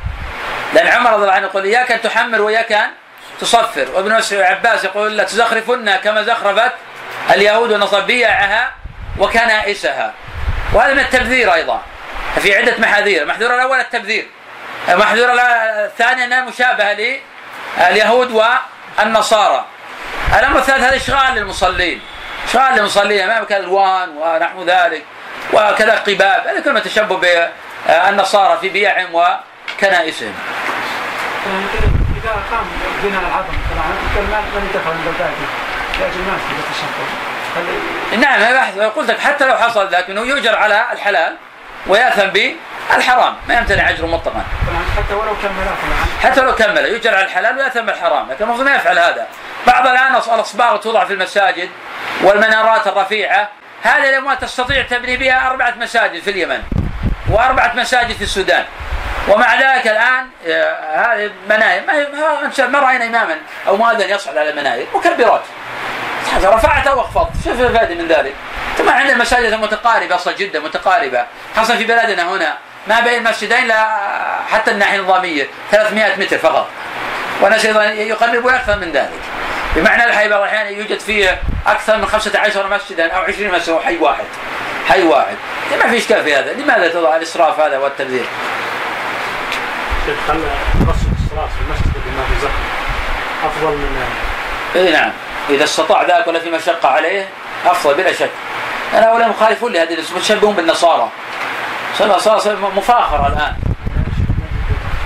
لأن 0.75 0.87
عمر 0.87 1.12
رضي 1.12 1.23
الله 1.23 1.32
عنه 1.32 1.46
يقول 1.46 1.64
إياك 1.64 1.92
أن 1.92 2.02
تحمر 2.02 2.40
وإياك 2.40 2.73
أن 2.73 2.90
تصفر. 3.40 3.88
وابن 3.94 4.23
عباس 4.32 4.85
يقول 4.85 5.16
لا 5.16 5.25
تزخرفن 5.25 5.96
كما 5.96 6.23
زخرفت 6.23 6.73
اليهود 7.30 7.73
والنصارى 7.73 8.04
بيعها 8.04 8.73
وكنائسها. 9.18 10.14
وهذا 10.73 10.92
من 10.92 11.00
التبذير 11.00 11.54
أيضا. 11.54 11.82
في 12.40 12.56
عدة 12.56 12.75
محاذير. 12.78 13.23
المحذور 13.23 13.54
الأول 13.54 13.80
التبذير. 13.80 14.26
المحذور 14.88 15.28
الثاني 15.32 16.25
أنها 16.25 16.40
مشابهة 16.40 16.96
لليهود 17.90 18.42
والنصارى. 18.99 19.64
الأمر 20.38 20.58
الثالث 20.58 20.85
هذا 20.85 20.96
إشغال 20.96 21.35
للمصلين. 21.35 22.00
إشغال 22.49 22.75
للمصلين. 22.75 23.30
امامك 23.30 23.52
الوان 23.52 24.08
ونحو 24.08 24.64
ذلك. 24.64 25.04
وكذا 25.52 25.94
قباب 25.94 26.46
هذا 26.46 26.61
كلمة 26.61 26.80
تشبه 26.80 27.16
بالنصارى 27.87 28.58
في 28.58 28.68
بيعهم 28.68 29.14
وكنائسهم 29.76 30.35
اذا 32.16 32.30
قام 32.30 32.66
بناء 33.02 33.21
العظم 33.21 33.54
طبعا 34.16 34.40
من 34.40 34.71
دخل 34.75 34.92
البلدان 34.92 35.33
لاجل 36.00 36.21
ما 36.21 36.37
في 36.37 38.16
نعم 38.16 38.90
قلت 38.90 39.11
لك 39.11 39.21
حتى 39.21 39.47
لو 39.47 39.56
حصل 39.56 39.88
ذاك 39.88 40.11
إنه 40.11 40.21
يؤجر 40.21 40.56
على 40.56 40.87
الحلال 40.92 41.37
ويأثم 41.87 42.40
الحرام 42.97 43.35
ما 43.49 43.54
يمتنع 43.54 43.90
أجره 43.90 44.06
مطلقا. 44.06 44.45
حتى 44.97 45.14
ولو 45.14 45.33
كمل 45.42 45.66
حتى 46.23 46.40
لو 46.40 46.54
كمل 46.54 46.85
يجر 46.85 47.14
على 47.14 47.25
الحلال 47.25 47.59
ويأثم 47.59 47.88
الحرام 47.88 48.30
لكن 48.30 48.45
المفروض 48.45 48.66
ما 48.66 48.75
يفعل 48.75 48.99
هذا. 48.99 49.26
بعض 49.66 49.87
الآن 49.87 50.14
الأصباغ 50.14 50.76
توضع 50.76 51.04
في 51.04 51.12
المساجد 51.12 51.71
والمنارات 52.23 52.87
الرفيعة 52.87 53.49
هذه 53.83 54.09
الاموال 54.09 54.38
تستطيع 54.38 54.83
تبني 54.83 55.16
بها 55.16 55.50
أربعة 55.50 55.75
مساجد 55.80 56.23
في 56.23 56.30
اليمن 56.30 56.62
وأربعة 57.30 57.73
مساجد 57.76 58.16
في 58.16 58.25
السودان. 58.25 58.64
ومع 59.28 59.54
ذلك 59.54 59.87
الآن 59.87 60.26
آه، 60.47 61.14
هذه 61.14 61.30
مناير 61.49 61.83
ما 61.87 62.66
ما 62.66 62.78
رأينا 62.78 63.06
إماما 63.06 63.37
أو 63.68 63.76
مؤذن 63.76 64.11
يصعد 64.11 64.37
على 64.37 64.50
المناير 64.50 64.87
مكبرات. 64.95 65.42
رفعت 66.45 66.87
أو 66.87 67.00
اخفضت 67.00 67.30
شوف 67.45 67.61
الفائده 67.61 67.95
من 67.95 68.09
ذلك. 68.09 68.35
ثم 68.78 68.88
عندنا 68.88 69.12
المساجد 69.12 69.52
المتقاربة 69.52 70.14
أصلا 70.14 70.35
جدا 70.35 70.61
متقاربة. 70.61 71.26
خاصة 71.56 71.76
في 71.76 71.85
بلدنا 71.85 72.30
هنا 72.30 72.56
ما 72.87 73.00
بين 73.00 73.26
المسجدين 73.26 73.66
لا 73.66 73.88
حتى 74.52 74.71
الناحية 74.71 74.99
النظامية 74.99 75.49
300 75.71 76.16
متر 76.16 76.38
فقط. 76.38 76.68
وناس 77.42 77.66
أيضا 77.66 77.85
يقربون 77.85 78.54
أكثر 78.54 78.76
من 78.78 78.92
ذلك. 78.92 79.21
بمعنى 79.76 80.04
الحي 80.04 80.28
بعض 80.28 80.40
الاحيان 80.40 80.75
يوجد 80.75 81.00
فيه 81.00 81.40
أكثر 81.66 81.97
من 81.97 82.06
15 82.06 82.68
مسجدا 82.68 83.12
أو 83.12 83.23
20 83.23 83.52
مسجد 83.52 83.78
حي 83.85 83.97
واحد. 83.97 84.25
حي 84.88 85.02
واحد. 85.02 85.37
ما 85.85 85.90
في 85.90 85.99
إشكال 85.99 86.25
في 86.25 86.37
هذا. 86.37 86.52
لماذا 86.52 86.88
تضع 86.88 87.16
الإسراف 87.16 87.61
هذا 87.61 87.78
والتبذير؟ 87.78 88.26
خلى 90.28 90.50
رصد 90.88 91.08
الصلاة 91.25 91.46
في 91.46 91.60
المسجد 91.66 91.92
اللي 91.96 92.16
ما 92.18 92.25
في 92.25 92.40
زحمه 92.42 92.86
أفضل 93.46 93.76
من 93.76 94.04
إي 94.76 94.92
نعم. 94.92 95.12
إذا 95.50 95.64
استطاع 95.64 96.02
ذاك 96.02 96.26
ولا 96.26 96.40
في 96.40 96.50
مشقة 96.50 96.88
عليه 96.88 97.28
أفضل 97.66 97.94
بلا 97.94 98.12
شك. 98.12 98.30
أنا 98.94 99.12
هؤلاء 99.12 99.28
مخالفون 99.28 99.72
لهذه 99.72 99.98
متشبهون 100.16 100.54
بالنصارى. 100.54 101.08
صار 101.98 102.56
مفاخرة 102.76 103.26
الآن. 103.26 103.56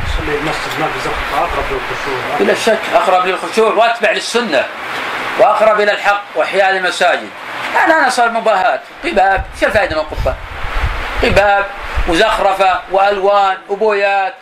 يصلي 0.07 0.38
المسجد 0.38 0.80
ما 0.80 0.87
في 0.87 1.09
أقرب 1.38 1.64
للخشوع. 1.71 2.38
بلا 2.40 2.54
شك 2.54 2.78
أقرب 2.95 3.26
للخشوع 3.26 3.75
وأتبع 3.75 4.11
للسنة. 4.11 4.64
وأقرب 5.38 5.80
إلى 5.80 5.92
الحق 5.92 6.23
وإحياء 6.35 6.71
المساجد. 6.71 7.30
الان 7.87 8.11
صار 8.11 8.30
مباهات 8.30 8.80
قباب 9.04 9.45
إيش 9.54 9.64
الفائدة 9.64 9.97
من 9.97 10.02
القبة؟ 10.02 10.35
قباب 11.23 11.66
وزخرفة 12.09 12.80
وألوان 12.90 13.57
وبويات. 13.69 14.35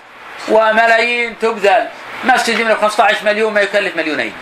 وملايين 0.50 1.38
تبذل. 1.38 1.88
مسجد 2.24 2.60
من 2.60 2.76
15 2.76 3.24
مليون 3.24 3.54
ما 3.54 3.60
يكلف 3.60 3.96
مليونين. 3.96 4.32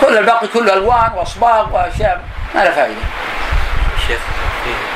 كل 0.00 0.18
الباقي 0.18 0.46
كله 0.48 0.72
ألوان 0.72 1.10
وأصباغ 1.16 1.74
وأشياء. 1.74 2.20
ما 2.54 2.60
له 2.64 2.70
فائده. 2.70 2.94
شيخ 4.06 4.20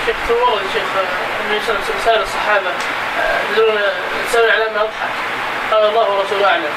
شيخ 0.07 0.17
والله 0.31 0.63
شيخ 0.73 0.83
النبي 1.47 1.61
صلى 1.67 1.77
الله 1.77 1.85
عليه 1.85 1.85
وسلم 1.85 2.01
سأل 2.05 2.23
الصحابة 2.23 2.71
يدلون 3.53 3.81
سأل 4.33 4.75
ما 4.75 4.81
اضحى 4.81 5.09
قال 5.73 5.89
الله 5.89 6.11
ورسوله 6.11 6.47
أعلم. 6.47 6.73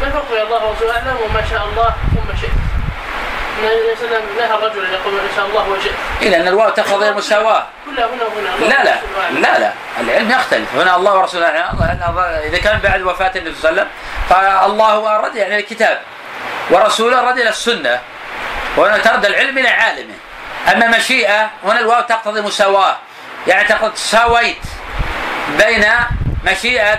ما 0.00 0.06
الفرق 0.06 0.30
بين 0.32 0.42
الله 0.42 0.66
ورسوله 0.68 0.92
أعلم 0.92 1.16
وما 1.24 1.42
شاء 1.50 1.64
الله 1.68 1.94
ثم 2.14 2.40
شئت؟ 2.40 2.50
النبي 3.58 3.96
صلى 3.96 4.06
الله 4.06 4.16
عليه 4.16 4.24
وسلم 4.24 4.24
نهى 4.38 4.54
الرجل 4.54 4.84
أن 4.86 4.92
يقول 4.92 5.14
ان 5.14 5.30
شاء 5.36 5.46
الله 5.46 5.68
وشئت 5.68 5.92
إيه 6.22 6.28
لأن 6.28 6.48
الواو 6.48 6.70
تقتضي 6.70 7.08
المساواة 7.08 7.66
كلها 7.86 8.06
هنا 8.06 8.24
وهنا. 8.24 8.74
لا 8.74 8.84
لا. 8.84 8.94
لا 9.40 9.58
لا. 9.58 9.72
العلم 10.00 10.30
يختلف. 10.30 10.74
هنا 10.74 10.96
الله 10.96 11.14
ورسوله. 11.14 11.46
إذا 12.46 12.58
كان 12.58 12.78
بعد 12.78 13.02
وفاة 13.02 13.32
النبي 13.36 13.54
صلى 13.54 13.70
الله 13.70 13.80
عليه 13.80 13.82
وسلم 13.82 13.88
فالله 14.28 15.16
رد 15.16 15.34
يعني 15.34 15.58
الكتاب 15.58 16.00
ورسوله 16.70 17.20
رد 17.20 17.38
إلى 17.38 17.48
السنة. 17.48 18.00
وهنا 18.76 18.98
ترد 18.98 19.24
العلم 19.26 19.58
إلى 19.58 19.68
عالمه. 19.68 20.14
أما 20.72 20.86
المشيئة 20.86 21.50
هنا 21.64 21.80
الواو 21.80 22.00
تقتضي 22.00 22.40
مساواة. 22.40 22.96
يعني 23.46 23.68
تقتضي 23.68 23.90
تساويت 23.90 24.62
بين 25.58 25.84
مشيئة 26.44 26.98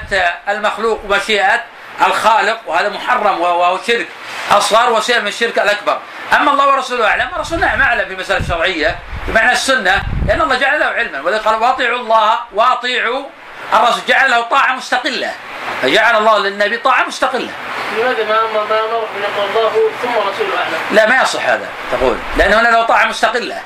المخلوق 0.50 1.06
ومشيئة 1.06 1.64
الخالق 2.08 2.60
وهذا 2.68 2.90
محرم 2.90 3.42
وهو 3.42 3.80
شرك. 3.88 4.08
أصغر 4.52 4.92
وسيلة 4.92 5.20
من 5.20 5.28
الشرك 5.28 5.60
الأكبر. 5.60 6.00
أما 6.34 6.52
الله 6.52 6.68
ورسوله 6.68 7.08
أعلم 7.08 7.30
ورسولنا 7.38 7.66
نعم 7.66 7.82
أعلم 7.82 8.06
في 8.08 8.16
مسألة 8.16 8.40
الشرعية 8.40 9.00
بمعنى 9.28 9.52
السنة 9.52 10.04
لأن 10.28 10.42
الله 10.42 10.56
جعل 10.56 10.80
له 10.80 10.86
علما 10.86 11.22
ولذلك 11.22 11.44
قال 11.44 11.56
وأطيعوا 11.56 12.00
الله 12.00 12.40
وأطيعوا 12.54 13.26
الرسول 13.74 14.02
جعل 14.08 14.32
له 14.32 14.42
طاعة 14.42 14.76
مستقلة. 14.76 15.34
فجعل 15.82 16.18
الله 16.18 16.40
للنبي 16.40 16.78
طاعة 16.78 17.04
مستقلة. 17.04 17.52
لماذا 17.98 18.24
ما 18.26 18.40
أمر 18.40 18.66
ما 18.70 18.76
يقول 18.76 19.50
الله 19.50 19.72
ثم 20.02 20.10
رسوله 20.10 20.58
أعلم؟ 20.58 20.80
لا 20.92 21.10
ما 21.10 21.22
يصح 21.22 21.46
هذا 21.46 21.68
تقول. 21.92 22.18
لأنه 22.38 22.62
هنا 22.62 22.68
له 22.68 22.84
طاعة 22.84 23.06
مستقلة. 23.06 23.62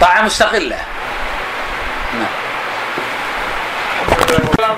طاعة 0.00 0.22
مستقلة. 0.22 0.78
نعم. 2.14 2.46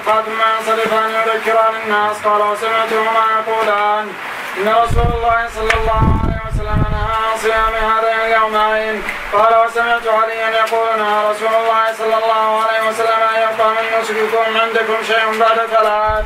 فاطمة 0.07 0.45
ينصرف 0.59 0.93
أن 0.95 1.11
يذكران 1.11 1.75
الناس 1.85 2.17
قال 2.25 2.43
وسمعتهما 2.43 3.25
يقولان 3.39 4.13
إن 4.57 4.69
رسول 4.69 5.13
الله 5.15 5.49
صلى 5.55 5.73
الله 5.81 6.21
عليه 6.25 6.37
وسلم 6.37 6.48
نهى 6.77 7.13
عن 7.31 7.39
صيام 7.39 7.75
هذين 7.91 8.21
اليومين 8.27 9.03
قال 9.33 9.67
وسمعت 9.67 10.07
عليا 10.07 10.49
يقول 10.51 10.99
نهى 10.99 11.31
رسول 11.31 11.49
الله 11.49 11.93
صلى 11.99 12.17
الله 12.23 12.63
عليه 12.63 12.89
وسلم 12.89 13.21
أن 13.35 13.43
يبقى 13.43 13.69
من 13.71 14.01
نسككم 14.01 14.59
عندكم 14.61 14.97
شيء 15.07 15.39
بعد 15.41 15.59
ثلاث. 15.67 16.25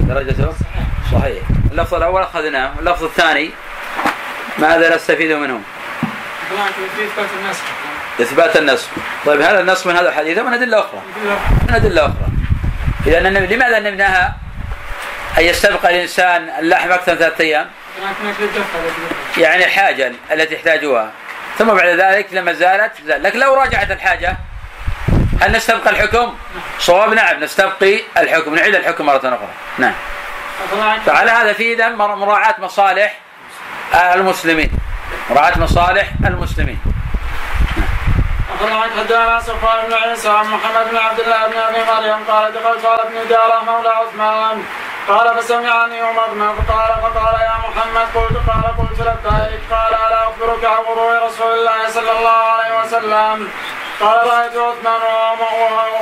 درجته 0.00 0.52
صحيح. 1.12 1.42
اللفظ 1.72 1.94
الأول 1.94 2.22
أخذناه 2.22 2.72
اللفظ 2.78 3.04
الثاني 3.04 3.50
ماذا 4.58 4.94
نستفيد 4.96 5.32
منه؟ 5.32 5.60
إثبات 8.20 8.56
النسخ 8.56 8.56
النسخ 8.56 8.88
طيب 9.26 9.40
هذا 9.40 9.60
النسخ 9.60 9.86
من 9.86 9.96
هذا 9.96 10.08
الحديث 10.08 10.38
من 10.38 10.54
أدلة 10.54 10.78
أخرى؟ 10.78 11.00
من 11.68 11.74
أخرى. 12.00 12.26
إذا 13.06 13.18
النبي 13.18 13.56
لماذا 13.56 13.76
نهى 13.96 14.30
أن 15.38 15.44
يستبقى 15.44 15.90
الإنسان 15.90 16.48
اللحم 16.58 16.92
أكثر 16.92 17.12
من 17.12 17.18
ثلاثة 17.18 17.44
أيام؟ 17.44 17.66
يعني 19.38 19.64
الحاجة 19.64 20.12
التي 20.32 20.54
يحتاجها 20.54 21.10
ثم 21.58 21.74
بعد 21.74 21.88
ذلك 21.88 22.26
لما 22.32 22.52
زالت 22.52 22.92
زال. 23.06 23.22
لكن 23.22 23.38
لو 23.38 23.54
راجعت 23.54 23.90
الحاجة 23.90 24.36
هل 25.40 25.52
نستبقى 25.52 25.90
الحكم؟ 25.90 26.34
صواب 26.78 27.12
نعم 27.12 27.44
نستبقي 27.44 28.00
الحكم 28.16 28.54
نعيد 28.54 28.74
الحكم 28.74 29.06
مرة 29.06 29.16
أخرى. 29.16 29.48
نعم. 29.78 29.94
فعلى 31.06 31.30
هذا 31.30 31.52
في 31.52 31.72
إذا 31.72 31.88
مراعاة 31.88 32.54
مصالح 32.58 33.18
المسلمين. 33.94 34.70
مراعاة 35.30 35.58
مصالح 35.58 36.08
المسلمين. 36.24 36.80
أخبرنا 38.54 38.82
حدثنا 38.82 39.40
صفوان 39.40 39.86
بن 39.86 39.94
عيسى 39.94 40.28
عن 40.28 40.46
محمد 40.46 40.90
بن 40.90 40.96
عبد 40.96 41.20
الله 41.20 41.46
بن 41.46 41.58
أبي 41.58 41.82
مريم 41.90 42.24
قال 42.30 42.52
دخلت 42.52 42.84
على 42.86 43.02
ابن 43.02 43.28
دارة 43.28 43.64
مولى 43.64 43.88
عثمان. 43.88 44.64
قال 45.08 45.38
فسمعني 45.38 46.00
عمر 46.00 46.54
فقال 46.58 46.90
فقال 47.02 47.34
يا 47.40 47.56
محمد 47.66 48.06
قلت 48.14 48.36
قال 48.48 48.66
قلت 48.78 49.00
لبيك 49.00 49.60
قال 49.70 49.94
ألا 49.94 50.22
أخبرك 50.22 50.64
عن 50.64 50.82
وضوء 50.88 51.26
رسول 51.26 51.52
الله 51.58 51.88
صلى 51.88 52.12
الله 52.18 52.30
عليه 52.30 52.80
وسلم؟ 52.80 53.50
قال 54.00 54.16
رأيت 54.30 54.56
عثمان 54.56 55.00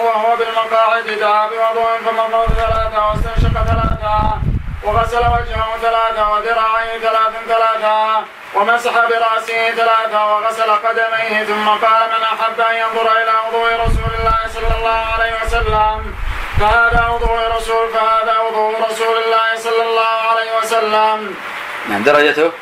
وهو 0.04 0.36
بالمقاعد 0.36 1.06
دعا 1.20 1.46
بوضوء 1.46 1.98
فمضى 2.04 2.54
ثلاثة 2.54 3.06
واستنشق 3.08 3.64
ثلاثة. 3.64 4.53
وغسل 4.84 5.18
وجهه 5.18 5.76
ثلاثة 5.82 6.32
وذراعيه 6.32 6.98
ثلاث 6.98 7.32
ثلاثة 7.48 8.24
ومسح 8.54 8.92
برأسه 8.92 9.70
ثلاثة 9.70 10.26
وغسل 10.26 10.70
قدميه 10.70 11.44
ثم 11.44 11.68
قال 11.68 12.08
من 12.08 12.22
أحب 12.22 12.60
أن 12.60 12.76
ينظر 12.76 13.12
إلى 13.12 13.32
وضوء 13.48 13.72
رسول 13.86 14.10
الله 14.20 14.38
صلى 14.54 14.78
الله 14.78 15.04
عليه 15.14 15.32
وسلم؟ 15.44 16.14
فهذا 16.60 17.08
وضوء 17.08 17.56
رسول 17.56 17.88
فهذا 17.94 18.38
وضوء 18.38 18.90
رسول 18.90 19.16
الله 19.16 19.56
صلى 19.56 19.82
الله 19.82 20.14
عليه 20.30 20.58
وسلم. 20.58 21.34
نعم 21.88 22.02
درجته؟ 22.02 22.52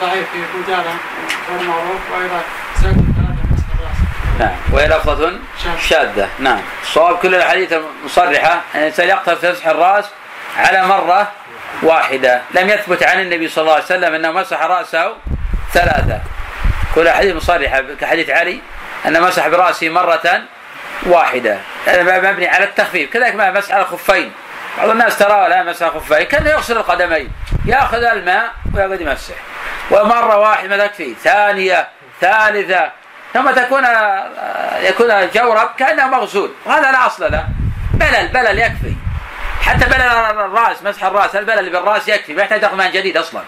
ضعيف 0.00 0.30
في 0.32 0.38
مجالا 0.58 0.94
غير 1.50 1.68
معروف 1.68 2.00
وأيضا 2.12 2.40
نعم. 4.38 4.56
وهي 4.72 4.88
لفظة 4.88 5.38
شاذة. 5.88 6.28
نعم. 6.38 6.60
الصواب 6.82 7.18
كل 7.18 7.34
الأحاديث 7.34 7.72
المصرحة 7.72 8.52
أن 8.74 8.80
الإنسان 8.80 9.08
يقتل 9.08 9.36
في 9.36 9.50
مسح 9.50 9.66
الرأس 9.66 10.04
على 10.58 10.86
مرة 10.86 11.32
واحدة. 11.82 12.40
لم 12.54 12.68
يثبت 12.68 13.02
عن 13.02 13.20
النبي 13.20 13.48
صلى 13.48 13.62
الله 13.62 13.74
عليه 13.74 13.84
وسلم 13.84 14.14
أنه 14.14 14.32
مسح 14.32 14.62
رأسه 14.62 15.16
ثلاثة. 15.72 16.20
كل 16.94 17.08
أحاديث 17.08 17.36
مصرحة 17.36 17.82
كحديث 18.00 18.30
علي 18.30 18.60
أن 19.06 19.22
مسح 19.22 19.48
برأسه 19.48 19.88
مرة 19.88 20.42
واحدة. 21.06 21.58
هذا 21.86 22.32
مبني 22.32 22.48
على 22.48 22.64
التخفيف. 22.64 23.10
كذلك 23.10 23.34
ما 23.34 23.50
مسح 23.50 23.74
على 23.74 23.82
الخفين 23.82 24.32
بعض 24.78 24.88
الناس 24.88 25.18
ترى 25.18 25.48
لا 25.48 25.62
مسح 25.62 25.86
الخفين 25.86 26.22
كان 26.22 26.46
يغسل 26.46 26.76
القدمين. 26.76 27.32
يأخذ 27.66 28.04
الماء 28.04 28.50
ويقعد 28.74 29.00
يمسح. 29.00 29.34
ومرة 29.90 30.38
واحدة 30.38 30.68
ما 30.68 30.86
تكفي 30.86 31.14
ثانية 31.24 31.88
ثالثة. 32.20 32.90
ثم 33.34 33.50
تكون 33.50 33.84
يكون 34.80 35.10
الجورب 35.10 35.68
كأنه 35.78 36.06
مغسول. 36.06 36.50
وهذا 36.66 36.92
لا 36.92 37.06
أصل 37.06 37.32
له. 37.32 37.44
بلل 37.94 38.28
بلل 38.28 38.58
يكفي. 38.58 38.94
حتى 39.62 39.84
بلل 39.84 40.02
الراس 40.02 40.82
مسح 40.82 41.04
الراس 41.04 41.36
البلل 41.36 41.70
بالراس 41.70 42.08
يكفي 42.08 42.34
ما 42.34 42.42
يحتاج 42.42 42.74
ماء 42.74 42.90
جديد 42.90 43.16
أصلا. 43.16 43.42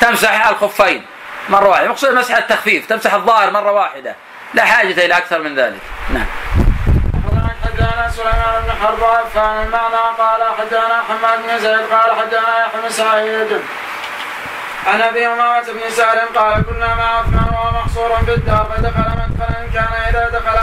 تمسح 0.00 0.48
الخفين 0.48 1.06
مرة 1.48 1.68
واحدة 1.68 1.88
مقصود 1.88 2.14
مسح 2.14 2.36
التخفيف 2.36 2.86
تمسح 2.86 3.14
الظاهر 3.14 3.50
مرة 3.50 3.72
واحدة. 3.72 4.16
لا 4.54 4.64
حاجة 4.64 5.06
إلى 5.06 5.16
أكثر 5.16 5.38
من 5.38 5.54
ذلك. 5.54 5.80
نعم. 6.10 6.26
حدثنا 7.64 8.10
سليمان 8.10 8.62
بن 8.64 8.72
حرب 8.82 9.04
عفان 9.04 9.66
المعنى 9.66 10.16
قال 10.18 10.42
حدثنا 10.58 11.02
حماد 11.08 11.42
بن 11.42 11.58
زيد 11.58 11.80
قال 11.92 12.16
حدثنا 12.16 12.66
يحيى 12.66 12.80
بن 12.82 12.88
سعيد. 12.90 13.60
عن 14.86 15.02
أبي 15.02 15.26
امامه 15.26 15.60
بن 15.60 15.90
سالم 15.90 16.28
قال 16.36 16.64
كنا 16.66 16.94
مع 16.94 17.18
عثمان 17.18 17.54
وهو 17.54 17.70
محصور 17.70 18.16
في 18.26 18.34
الدار 18.34 18.66
فدخل 18.76 19.10
مدخلا 19.18 19.68
كان 19.74 19.92
إذا 20.08 20.28
دخل 20.28 20.58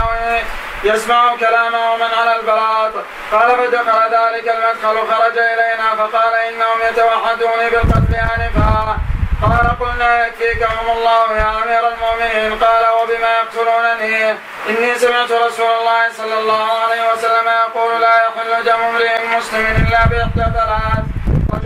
يسمع 0.84 1.36
كلامه 1.36 1.96
من 1.96 2.10
على 2.18 2.36
البلاط. 2.36 2.92
قال 3.32 3.50
فدخل 3.50 4.00
ذلك 4.16 4.48
المدخل 4.48 5.12
خرج 5.12 5.38
إلينا 5.38 5.96
فقال 5.98 6.34
إنهم 6.34 6.78
يتوحدوني 6.90 7.70
بالقتل 7.70 8.14
آنفا. 8.14 8.98
قال 9.42 9.78
قلنا 9.80 10.26
يكفيكهم 10.26 10.90
الله 10.96 11.36
يا 11.36 11.62
أمير 11.62 11.88
المؤمنين. 11.88 12.58
قال 12.58 12.84
وبما 13.02 13.30
يقتلونني؟ 13.40 14.30
إني 14.68 14.94
سمعت 14.94 15.32
رسول 15.32 15.70
الله 15.80 16.12
صلى 16.12 16.38
الله 16.38 16.66
عليه 16.82 17.12
وسلم 17.12 17.48
يقول 17.48 18.00
لا 18.00 18.16
يحل 18.16 18.64
دم 18.64 18.80
امرئ 18.82 19.36
مسلم 19.36 19.66
إلا 19.66 20.06
بإحدى 20.06 20.44
ثلاث. 20.58 21.04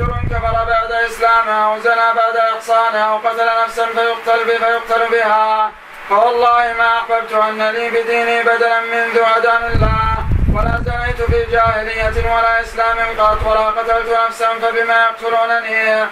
رجل 0.00 0.28
كفر 0.30 0.64
بعد 0.64 0.92
إسلامه 0.92 1.66
أو 1.66 1.80
زنى 1.80 2.14
بعد 2.16 2.36
إحصانه 2.36 2.98
أو 2.98 3.16
قتل 3.18 3.48
نفسا 3.64 3.86
فيقتل 3.86 4.46
فيقتل 4.46 5.08
بها 5.12 5.72
فوالله 6.08 6.74
ما 6.78 6.98
أحببت 6.98 7.32
أن 7.32 7.70
لي 7.70 7.90
بديني 7.90 8.42
بدلا 8.42 8.80
من 8.80 9.08
ذو 9.14 9.24
الله 9.72 10.16
ولا 10.54 10.80
زنيت 10.86 11.22
في 11.22 11.44
جاهلية 11.52 12.34
ولا 12.34 12.60
إسلام 12.60 12.98
قط 13.18 13.46
ولا 13.46 13.60
قتلت 13.60 14.18
نفسا 14.26 14.48
فبما 14.62 14.94
يقتلونني. 15.04 16.06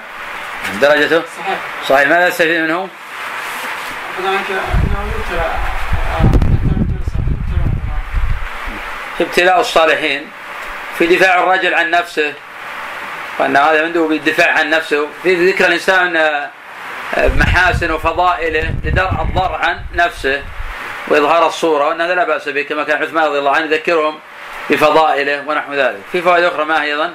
درجته؟ 0.81 1.23
صحيح. 1.39 1.59
صحيح. 1.89 2.09
ماذا 2.09 2.31
تستفيد 2.31 2.61
منه؟ 2.61 2.89
ابتلاء 9.21 9.61
الصالحين 9.61 10.31
في 10.99 11.07
دفاع 11.07 11.35
الرجل 11.35 11.75
عن 11.75 11.91
نفسه. 11.91 12.35
وأن 13.39 13.57
هذا 13.57 13.85
عنده 13.85 14.01
بالدفاع 14.01 14.59
عن 14.59 14.71
نفسه. 14.71 15.09
في 15.23 15.51
ذكر 15.51 15.67
الإنسان 15.67 16.17
آه، 16.17 16.51
محاسن 17.29 17.91
وفضائله 17.91 18.75
لدرء 18.85 19.23
الضر 19.23 19.55
عن 19.55 19.81
نفسه 19.95 20.43
وإظهار 21.09 21.47
الصورة 21.47 21.89
وان 21.89 22.01
هذا 22.01 22.15
لا 22.15 22.25
بأس 22.25 22.49
به 22.49 22.63
كما 22.63 22.85
كان 22.85 23.03
عثمان 23.03 23.25
رضي 23.25 23.39
الله 23.39 23.57
عنه 23.57 23.65
يذكرهم 23.65 24.19
بفضائله 24.71 25.45
ونحو 25.49 25.75
ذلك. 25.75 26.01
في 26.13 26.23
فوائد 26.23 26.45
أخرى 26.45 26.65
ما 26.65 26.83
هي 26.83 26.93
أيضا؟ 26.93 27.15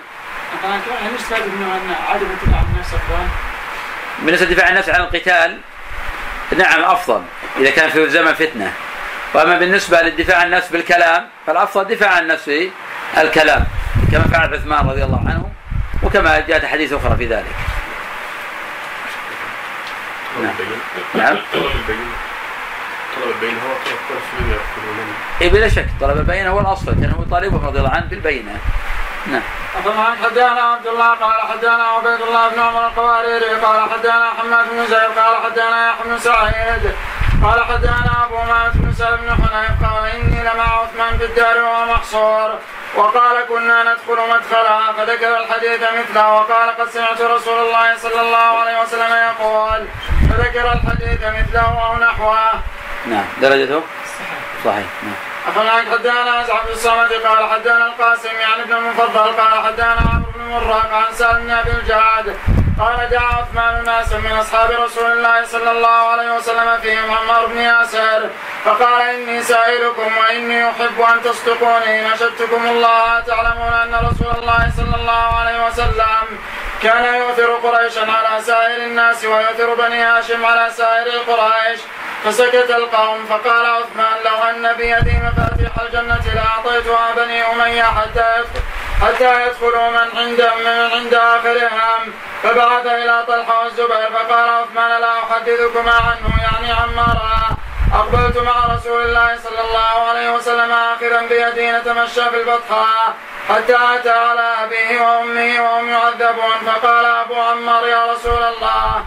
بالنسبة 4.24 4.46
لدفاع 4.46 4.70
النفس 4.70 4.90
عن 4.90 5.02
القتال 5.02 5.58
نعم 6.58 6.84
أفضل 6.84 7.22
إذا 7.58 7.70
كان 7.70 7.90
في 7.90 8.10
زمن 8.10 8.34
فتنة. 8.34 8.74
وأما 9.34 9.60
بالنسبة 9.60 10.02
للدفاع 10.02 10.38
عن 10.38 10.46
النفس 10.46 10.70
بالكلام 10.70 11.28
فالأفضل 11.48 11.96
دفاع 11.96 12.10
عن 12.10 12.22
النفس 12.24 12.52
بالكلام 13.16 13.64
كما 14.12 14.24
فعل 14.24 14.54
عثمان 14.54 14.90
رضي 14.90 15.04
الله 15.04 15.24
عنه. 15.28 15.57
وكما 16.04 16.40
جاءت 16.40 16.66
حديث 16.66 16.94
أخرى 16.94 17.18
في 17.18 17.26
ذلك. 17.26 17.56
نعم. 20.42 20.54
نعم. 21.16 21.38
طلب 21.54 23.36
البينه 23.36 23.62
هو 23.62 23.74
طلب 24.10 24.60
اي 25.42 25.50
بلا 25.50 25.70
شك 25.70 25.88
طلب 26.02 26.18
البينه 26.18 26.50
هو 26.50 26.60
الأصل 26.60 26.86
كان 26.86 27.12
هو 27.12 27.24
طالبهم 27.24 27.66
رضي 27.66 27.80
الله 27.80 27.90
عنه 27.90 28.06
بالبينة. 28.06 28.60
نعم. 29.28 29.42
حدانا 30.24 30.62
عبد 30.62 30.88
الله 30.88 31.14
قال 31.14 31.42
حدانا 31.52 31.84
عبيد 31.84 32.22
الله 32.22 32.50
بن 32.50 32.60
عمر 32.60 32.88
القواريري 32.88 33.56
قال 33.56 33.90
حدانا 33.90 34.30
حماد 34.40 34.70
بن 34.70 34.86
زيد 34.86 35.12
قال 35.18 35.44
حدانا 35.46 35.90
يحيى 35.90 36.04
بن 36.06 36.20
سعيد 36.20 36.92
قال 37.44 37.64
حدانا 37.64 38.26
أبو 38.26 38.36
مالك 38.36 38.74
بن 38.76 38.94
سالم 38.94 39.18
بن 39.18 39.30
حنيف 39.30 39.86
قال 39.86 40.06
إني 40.06 40.42
لمع 40.42 40.82
عثمان 40.82 41.18
في 41.18 41.26
الدار 41.26 41.58
وهو 41.58 41.86
محصور 41.86 42.60
وقال 42.96 43.46
كنا 43.50 43.84
ندخل 43.84 44.30
مدخلها 44.30 44.92
فذكر 44.98 45.38
الحديث 45.38 45.82
مثله 45.82 46.34
وقال 46.34 46.70
قد 46.78 46.90
سمعت 46.90 47.22
رسول 47.22 47.60
الله 47.60 47.98
صلى 47.98 48.22
الله 48.22 48.60
عليه 48.60 48.82
وسلم 48.82 49.14
يقول 49.14 49.88
فذكر 50.30 50.72
الحديث 50.72 51.20
مثله 51.22 51.86
أو 51.86 51.98
نحوه. 51.98 52.52
نعم 53.06 53.26
درجته؟ 53.42 53.82
صحيح 54.66 54.86
نعم. 55.04 55.16
أخبرنا 55.48 55.72
حدانا 55.72 56.32
عبد 56.32 56.70
الصمد 56.70 57.12
قال 57.14 57.50
حدانا 57.50 57.86
القاسم 57.86 58.36
يعني 58.40 58.64
ابن 58.64 58.74
المفضل 58.74 59.32
قال 59.42 59.66
حدانا 59.66 60.02
عمرو 60.14 60.32
بن 60.36 60.42
مراق 60.44 60.94
عن 60.94 61.14
سالم 61.14 61.44
بن 61.44 61.52
ابي 61.52 61.72
الجعد 61.72 62.38
قال 62.80 63.10
دعا 63.10 63.34
عثمان 63.42 63.84
ناسا 63.86 64.18
من 64.18 64.32
أصحاب 64.32 64.72
رسول 64.72 65.12
الله 65.12 65.46
صلى 65.46 65.72
الله 65.72 65.88
عليه 66.12 66.36
وسلم 66.36 66.80
فيهم 66.82 67.12
عمار 67.12 67.46
بن 67.46 67.58
ياسر 67.58 68.30
فقال 68.66 69.02
إني 69.02 69.44
سائلكم 69.44 70.18
وإني 70.18 70.70
أحب 70.70 71.02
أن 71.02 71.22
تصدقوني 71.24 72.08
نشدتكم 72.08 72.66
الله 72.66 73.20
تعلمون 73.20 73.74
أن 73.74 73.96
رسول 73.96 74.34
الله 74.42 74.72
صلى 74.78 74.96
الله 74.96 75.38
عليه 75.40 75.68
وسلم 75.68 76.40
كان 76.84 77.16
يؤثر 77.16 77.54
قريشا 77.56 78.12
على 78.12 78.42
سائر 78.42 78.84
الناس 78.84 79.26
ويؤثر 79.26 79.74
بني 79.74 80.04
هاشم 80.04 80.46
على 80.46 80.72
سائر 80.72 81.08
قريش 81.28 81.80
فسكت 82.24 82.70
القوم 82.70 83.26
فقال 83.26 83.66
عثمان 83.66 84.18
لو 84.26 84.44
أن 84.50 84.74
بيدي 84.74 85.18
مفاتيح 85.20 85.72
الجنة 85.82 86.22
لأعطيتها 86.36 87.14
بني 87.16 87.46
أمية 87.52 87.84
حتى 87.84 88.44
حتى 89.02 89.48
يدخلوا 89.48 89.90
من 89.90 90.08
عند 90.18 90.42
من 90.66 90.92
عند 90.94 91.14
آخرهم. 91.14 92.14
فبعث 92.44 92.86
إلى 92.86 93.26
طلحة 93.28 93.64
والزبير 93.64 94.10
فقال 94.14 94.50
عثمان 94.50 95.02
لا 95.02 95.14
أحدثكما 95.24 95.92
عنه. 95.92 96.28
يعني 96.42 96.74
عمارا 96.82 97.58
أقبلت 97.94 98.38
مع 98.38 98.76
رسول 98.76 99.02
الله 99.02 99.38
صلى 99.44 99.62
الله 99.68 100.10
عليه 100.10 100.30
وسلم 100.30 100.72
آخرا 100.72 101.22
بيدي 101.22 101.72
نتمشى 101.72 102.30
في 102.30 102.42
البطحاء 102.42 103.14
حتى 103.50 103.76
أتى 103.76 104.10
على 104.10 104.54
أبيه 104.64 105.02
وأمه 105.02 105.62
وهم 105.64 105.90
يعذبون. 105.90 106.58
فقال 106.66 107.06
أبو 107.06 107.36
عمار 107.36 107.88
يا 107.88 108.12
رسول 108.12 108.44
الله 108.44 109.06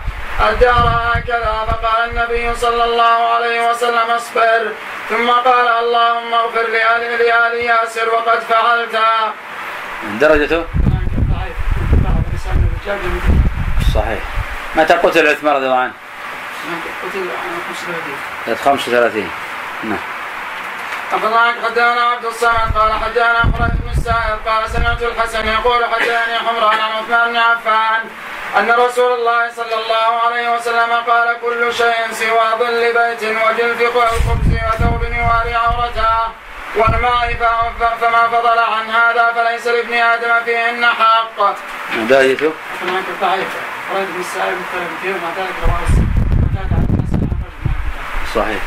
الدار 0.48 0.86
هكذا. 1.14 1.66
فقال 1.70 2.10
النبي 2.10 2.54
صلى 2.54 2.84
الله 2.84 3.34
عليه 3.34 3.70
وسلم 3.70 4.10
اصبر. 4.10 4.72
ثم 5.08 5.30
قال 5.30 5.68
اللهم 5.68 6.34
اغفر 6.34 6.62
لآل 6.62 7.54
ياسر 7.54 8.14
وقد 8.14 8.40
فعلت. 8.40 8.98
درجته؟ 10.20 10.64
صحيح 13.94 14.22
متى 14.76 14.94
قتل 14.94 15.28
عثمان 15.28 15.54
رضي 15.54 15.66
الله 15.66 15.78
عنه؟ 15.78 15.92
قتل 17.02 17.28
35 18.56 18.56
35 18.64 19.30
نعم 19.84 19.98
حدثنا 21.64 22.00
عبد 22.00 22.24
الصمد 22.24 22.72
قال 22.74 22.92
حدثنا 22.92 23.42
خالد 23.42 23.80
بن 23.82 23.90
السائب 23.90 24.38
قال 24.46 24.70
سمعت 24.70 25.02
الحسن 25.02 25.48
يقول 25.48 25.84
حدثني 25.84 26.38
حمران 26.38 26.78
عن 26.80 26.92
عثمان 26.92 27.30
بن 27.30 27.36
عفان 27.36 28.00
أن 28.58 28.70
رسول 28.70 29.12
الله 29.12 29.50
صلى 29.56 29.74
الله 29.74 30.20
عليه 30.26 30.54
وسلم 30.54 30.92
قال 31.06 31.36
كل 31.40 31.74
شيء 31.74 32.12
سوى 32.12 32.58
ظل 32.58 32.92
بيت 32.92 33.22
وجلد 33.22 33.80
الخبز 33.80 34.52
وثوب 34.52 35.02
يواري 35.02 35.54
عورته 35.54 36.32
والماء 36.76 37.36
فما 38.00 38.28
فضل 38.28 38.58
عن 38.58 38.90
هذا 38.90 39.32
فليس 39.32 39.66
لابن 39.66 39.94
آدم 39.94 40.44
فيهن 40.44 40.86
حق. 40.86 41.38
رواه 45.66 45.82
صحيح. 48.34 48.62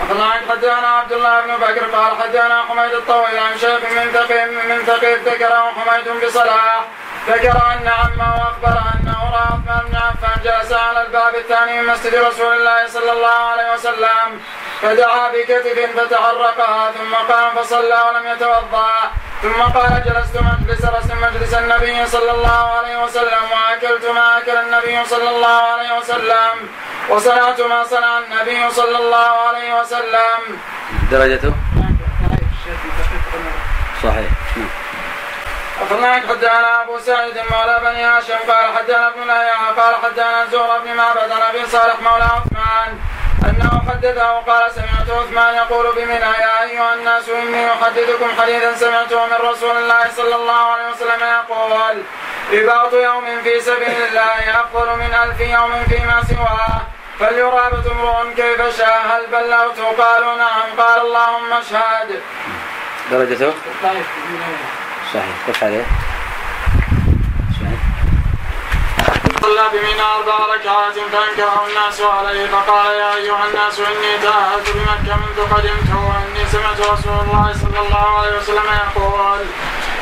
أخبرنا 0.00 0.24
عن 0.24 0.40
حدثنا 0.50 0.88
عبد 0.88 1.12
الله 1.12 1.40
بن 1.40 1.56
بكر 1.56 1.84
قال 1.96 2.12
حدثنا 2.22 2.62
حميد 2.68 2.92
الطويل 2.92 3.38
عن 3.38 3.58
شيخ 3.58 3.80
من 3.96 4.10
ثقيف 4.12 4.48
من 4.68 4.82
ثقيف 4.86 5.28
ذكره 5.28 5.72
حميد 5.76 6.24
بصلاح. 6.24 6.84
ذكر 7.28 7.56
أن 7.72 7.88
عمه 7.88 8.34
وأخبر 8.36 8.76
انه 8.94 9.30
راى 9.32 9.54
عثمان 9.74 9.86
بن 9.88 9.96
عفان 9.96 10.42
جلس 10.44 10.72
على 10.72 11.02
الباب 11.06 11.34
الثاني 11.34 11.82
من 11.82 11.86
مسجد 11.88 12.14
رسول 12.14 12.56
الله 12.56 12.86
صلى 12.88 13.12
الله 13.12 13.28
عليه 13.28 13.72
وسلم 13.74 14.40
فدعا 14.82 15.28
بكتف 15.32 15.78
فتحرقها 15.96 16.92
ثم 16.92 17.14
قام 17.14 17.56
فصلى 17.56 18.02
ولم 18.08 18.26
يتوضأ. 18.26 19.12
ثم 19.42 19.62
قال 19.62 20.02
جلست 20.06 20.36
مجلس 20.36 20.84
رسم 20.84 21.20
مجلس 21.20 21.54
النبي 21.54 22.06
صلى 22.06 22.30
الله 22.30 22.70
عليه 22.78 23.04
وسلم 23.04 23.42
وأكلت 23.52 24.06
ما 24.06 24.38
أكل 24.38 24.56
النبي 24.56 25.04
صلى 25.04 25.28
الله 25.30 25.62
عليه 25.72 25.98
وسلم 25.98 26.68
وصنعت 27.08 27.60
ما 27.60 27.84
صنع 27.84 28.18
النبي 28.18 28.70
صلى 28.70 28.98
الله 28.98 29.32
عليه 29.48 29.80
وسلم. 29.80 30.58
درجته؟ 31.10 31.54
صحيح. 34.02 34.30
أخبرنا 35.82 36.14
حدثنا 36.14 36.82
أبو 36.82 36.98
سعيد 36.98 37.34
مولى 37.50 37.80
بني 37.82 38.04
هاشم 38.04 38.38
قال 38.48 38.76
حدثنا 38.76 39.08
ابن 39.08 39.26
لهيعة 39.26 39.70
قال 39.80 39.94
حدثنا 39.94 40.46
زهر 40.52 40.78
بن 40.78 40.94
معبد 40.94 41.30
عن 41.32 41.42
أبي 41.42 41.66
صالح 41.66 42.00
مولى 42.00 42.24
عثمان 42.24 42.98
أنه 43.48 43.82
حدثه 43.88 44.32
قال 44.32 44.72
سمعت 44.72 45.10
عثمان 45.10 45.54
يقول 45.54 45.92
بمنى 45.96 46.30
يا 46.44 46.62
أيها 46.62 46.94
الناس 46.94 47.28
إني 47.28 47.72
أحدثكم 47.72 48.26
حديثا 48.42 48.74
سمعته 48.74 49.26
من 49.26 49.36
رسول 49.50 49.76
الله 49.76 50.10
صلى 50.16 50.34
الله 50.34 50.72
عليه 50.72 50.88
وسلم 50.90 51.20
يقول 51.20 52.02
رباط 52.52 52.92
يوم 52.92 53.42
في 53.42 53.60
سبيل 53.60 54.02
الله 54.08 54.60
أفضل 54.60 54.88
من 54.98 55.14
ألف 55.24 55.40
يوم 55.40 55.84
فيما 55.88 56.22
سواه 56.28 56.80
فليرابط 57.20 57.86
امرؤ 57.90 58.34
كيف 58.36 58.78
شاء 58.78 59.02
هل 59.10 59.26
بلغت؟ 59.26 59.78
قالوا 59.98 60.36
نعم. 60.36 60.68
قال 60.78 61.00
اللهم 61.00 61.52
اشهد. 61.52 62.22
درجته؟ 63.10 63.52
ضعيف 63.82 64.06
صحيح 65.14 65.36
كيف 65.46 65.64
عليه؟ 65.64 65.84
صحيح. 67.60 67.80
صلى 69.42 69.64
بمنى 69.72 70.02
أربع 70.16 70.54
ركعات 70.54 70.94
فأنكره 70.94 71.66
الناس 71.68 72.00
عليه 72.00 72.46
فقال 72.46 72.86
يا 72.86 73.14
أيها 73.14 73.48
الناس 73.48 73.78
إني 73.78 74.18
تأهلت 74.22 74.70
بمكة 74.74 75.16
منذ 75.16 75.54
قدمت 75.54 75.90
وإني 75.94 76.46
سمعت 76.52 76.80
رسول 76.80 77.20
الله 77.20 77.52
صلى 77.52 77.80
الله 77.86 78.18
عليه 78.18 78.36
وسلم 78.38 78.64
يقول 78.86 79.40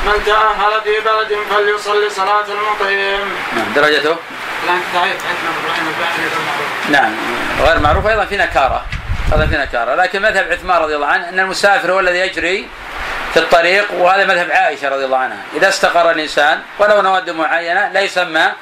من 0.07 0.25
تأهل 0.27 0.83
في 0.85 1.01
بلد 1.05 1.38
فليصلي 1.51 2.11
صلاة 2.11 2.44
المقيم. 2.48 3.29
نعم 3.57 3.72
درجته 3.75 4.16
نعم 6.90 7.12
غير 7.61 7.79
معروف 7.81 8.07
أيضا 8.07 8.25
في 8.25 8.37
نكارة 8.37 8.85
أيضا 9.33 9.46
في 9.46 9.57
نكارة 9.57 9.94
لكن 9.94 10.22
مذهب 10.22 10.53
عثمان 10.53 10.83
رضي 10.83 10.94
الله 10.94 11.07
عنه 11.07 11.29
أن 11.29 11.40
المسافر 11.40 11.92
هو 11.92 12.01
الذي 12.01 12.18
يجري 12.18 12.68
في 13.33 13.38
الطريق 13.38 13.92
وهذا 13.92 14.25
مذهب 14.25 14.51
عائشة 14.51 14.88
رضي 14.88 15.05
الله 15.05 15.18
عنها. 15.18 15.38
إذا 15.57 15.68
استقر 15.68 16.11
الإنسان 16.11 16.61
ولو 16.79 17.01
نواد 17.01 17.31
معينة 17.31 17.88
لا 17.88 18.01
يسمى 18.01 18.53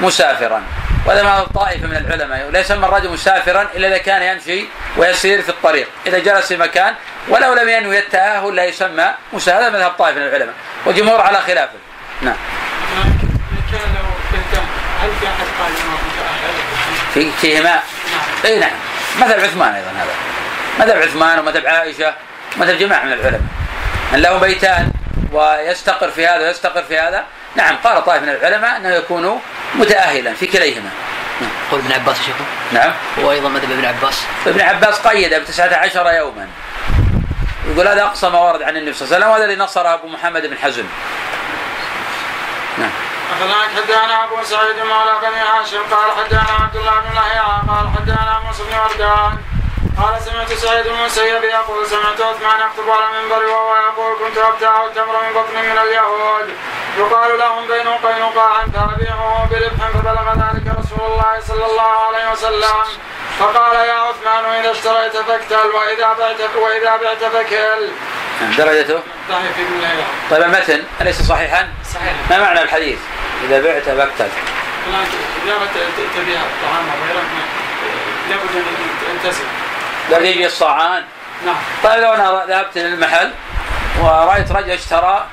مسافرا. 0.00 0.62
وهذا 1.06 1.22
ما 1.22 1.46
طائفة 1.54 1.86
من 1.86 1.96
العلماء. 1.96 2.50
لا 2.50 2.60
يسمى 2.60 2.86
الرجل 2.86 3.10
مسافرا 3.10 3.68
إلا 3.76 3.88
إذا 3.88 3.98
كان 3.98 4.22
يمشي 4.22 4.64
ويسير 4.96 5.42
في 5.42 5.48
الطريق. 5.48 5.88
إذا 6.06 6.18
جلس 6.18 6.46
في 6.46 6.56
مكان 6.56 6.94
ولو 7.28 7.54
لم 7.54 7.68
ينوي 7.68 7.98
التأهل 7.98 8.56
لا 8.56 8.64
يسمى 8.64 9.14
مسافر. 9.32 9.60
هذا 9.60 9.70
مذهب 9.70 9.90
طائفة 9.90 10.20
من 10.20 10.26
العلماء. 10.26 10.54
والجمهور 10.86 11.20
على 11.20 11.38
خلافه 11.38 11.78
نعم. 12.22 12.36
كان؟ 13.72 14.66
في 17.14 17.30
فيهما؟ 17.40 17.80
إي 18.44 18.58
نعم. 18.58 18.70
مذهب 19.20 19.40
عثمان 19.40 19.74
أيضا 19.74 19.90
هذا. 19.90 20.14
مذهب 20.78 21.02
عثمان 21.02 21.38
ومذهب 21.38 21.66
عائشة 21.66 22.14
مذهب 22.56 22.78
جماعة 22.78 23.04
من 23.04 23.12
العلماء. 23.12 23.40
من 24.12 24.22
له 24.22 24.38
بيتان 24.38 24.92
ويستقر 25.32 26.10
في 26.10 26.26
هذا 26.26 26.46
ويستقر 26.46 26.82
في 26.82 26.98
هذا. 26.98 27.24
نعم 27.56 27.76
قال 27.76 28.04
طائف 28.04 28.22
من 28.22 28.28
العلماء 28.28 28.76
أنه 28.76 28.88
يكون 28.88 29.40
متاهلا 29.74 30.34
في 30.34 30.46
كليهما. 30.46 30.90
قول 31.70 31.80
ابن 31.80 31.92
عباس 31.92 32.18
يا 32.18 32.22
شيخ. 32.22 32.36
نعم. 32.72 32.92
هو 33.18 33.32
أيضا 33.32 33.48
مذهب 33.48 33.70
ابن 33.70 33.84
عباس. 33.84 34.24
ابن 34.46 34.60
عباس 34.60 34.98
قيد 35.06 35.34
بتسعة 35.34 35.76
عشر 35.76 36.10
يوما. 36.10 36.48
يقول 37.68 37.88
هذا 37.88 38.02
أقصى 38.02 38.28
ما 38.28 38.38
ورد 38.38 38.62
عن 38.62 38.76
النبي 38.76 38.92
صلى 38.92 39.04
الله 39.06 39.16
عليه 39.16 39.26
وسلم 39.26 39.30
وهذا 39.30 39.44
اللي 39.44 39.64
نصره 39.64 39.94
أبو 39.94 40.08
محمد 40.08 40.46
بن 40.46 40.58
حزم. 40.58 40.84
نعم. 42.78 42.90
أخذناك 43.32 43.84
حدانا 43.84 44.24
أبو 44.24 44.44
سعيد 44.44 44.76
مولى 44.76 45.12
بني 45.22 45.40
هاشم 45.40 45.82
قال 45.90 46.24
حدانا 46.24 46.64
عبد 46.64 46.76
الله 46.76 47.00
بن 47.00 47.14
لهيعة 47.14 47.64
قال 47.68 47.90
حدانا 47.96 48.40
موسى 48.46 48.62
بن 48.62 48.78
وردان. 48.78 49.38
قال 49.98 50.22
سمعت 50.22 50.52
سعيد 50.52 50.84
بن 50.84 50.94
المسيب 50.94 51.44
يقول 51.44 51.86
سمعت 51.86 52.20
عثمان 52.20 52.60
يخطب 52.60 52.90
على 52.90 53.18
المنبر 53.18 53.46
وهو 53.46 53.76
يقول 53.76 54.16
كنت 54.18 54.38
أبتاع 54.38 54.84
التمر 54.86 55.22
من 55.22 55.32
بطن 55.34 55.54
من 55.54 55.78
اليهود 55.78 56.48
يقال 56.98 57.38
لهم 57.38 57.66
بين 57.66 57.88
قينقاع 57.88 58.64
فابيعه 58.74 59.48
بربح 59.50 59.88
فبلغ 59.94 60.32
ذلك 60.32 60.66
رسول 60.78 61.12
الله 61.12 61.40
صلى 61.48 61.66
الله 61.66 61.92
عليه 62.06 62.32
وسلم 62.32 62.78
فقال 63.38 63.76
يا 63.76 63.94
عثمان 63.94 64.44
اذا 64.44 64.70
اشتريت 64.70 65.16
فاكتل 65.16 65.68
وإذا 65.74 66.12
بعت 66.18 66.56
وإذا 66.56 66.96
بعت 66.96 67.24
فكل. 67.24 67.88
درجته 68.58 69.00
ضعيف 69.30 69.58
لهيعة 69.58 70.06
طيب 70.30 70.42
المتن 70.42 70.84
أليس 71.00 71.22
صحيحا؟ 71.22 71.68
صحيح 71.94 72.12
ما 72.30 72.38
معنى 72.38 72.62
الحديث؟ 72.62 72.98
إذا 73.44 73.60
بعت 73.60 73.82
فاقتل 73.82 74.28
لكن 74.88 75.18
إذا 75.46 75.54
تبيع 76.16 76.40
الطعام 76.40 76.84
وغيره 76.88 77.24
لابد 78.28 78.56
أن 79.10 79.30
تسل. 79.30 79.67
يجي 80.10 80.46
الصاعان 80.46 81.04
نعم. 81.46 81.56
طيب 81.84 82.02
لو 82.02 82.12
أنا 82.14 82.44
ذهبت 82.48 82.78
للمحل 82.78 83.30
ورأيت 84.00 84.52
رجل 84.52 84.70
اشترى 84.70 85.26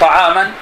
طعاما 0.00 0.52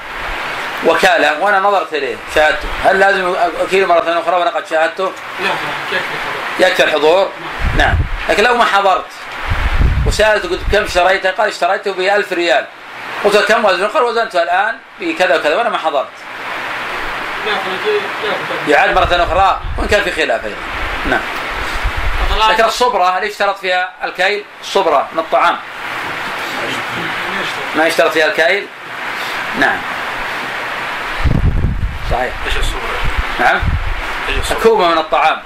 وكاله 0.87 1.41
وأنا 1.41 1.61
نظرت 1.61 1.95
إليه 1.95 2.17
شاهدته. 2.35 2.69
هل 2.85 3.01
لازم 3.01 3.35
اكيله 3.61 3.87
مرة 3.87 4.23
أخرى 4.25 4.37
وأنا 4.37 4.51
قد 4.51 4.67
شاهدته؟ 4.67 5.13
لا 5.41 5.49
كيف 5.91 6.03
يكفي 6.59 6.85
الحضور؟ 6.85 7.31
نعم. 7.79 7.97
لكن 8.29 8.43
لو 8.43 8.57
ما 8.57 8.65
حضرت 8.65 9.07
وسالته 10.07 10.49
قلت 10.49 10.61
كم 10.73 10.83
اشتريته؟ 10.85 11.31
قال 11.31 11.49
اشتريته 11.49 11.93
ب 11.93 12.01
1000 12.01 12.33
ريال. 12.33 12.67
قلت 13.25 13.37
كم 13.37 13.65
وزنه؟ 13.65 13.87
قال 13.87 14.03
وزنته 14.03 14.43
الآن 14.43 14.77
بكذا 15.01 15.37
وكذا 15.37 15.57
وأنا 15.57 15.69
ما 15.69 15.79
حضرت. 15.79 16.09
يعاد 18.69 18.95
مرة 18.95 19.25
أخرى 19.25 19.61
وإن 19.79 19.89
كان 19.89 20.03
في 20.03 20.13
خلاف 20.13 20.45
أيضا. 20.45 20.57
نعم. 21.11 21.21
لكن 22.49 22.65
الصبره 22.65 23.05
هل 23.19 23.25
يشترط 23.25 23.59
فيها 23.59 23.91
الكيل؟ 24.05 24.45
الصبره 24.61 25.09
من 25.13 25.19
الطعام. 25.19 25.57
ما 27.77 27.87
يشترط 27.87 28.13
فيها 28.13 28.27
الكيل؟ 28.27 28.67
نعم. 29.59 29.79
صحيح. 32.11 32.33
إيش 32.47 32.57
الصورة؟ 32.57 32.81
نعم؟ 33.41 33.61
كومة 34.63 34.89
من 34.89 34.99
الطعام. 34.99 35.43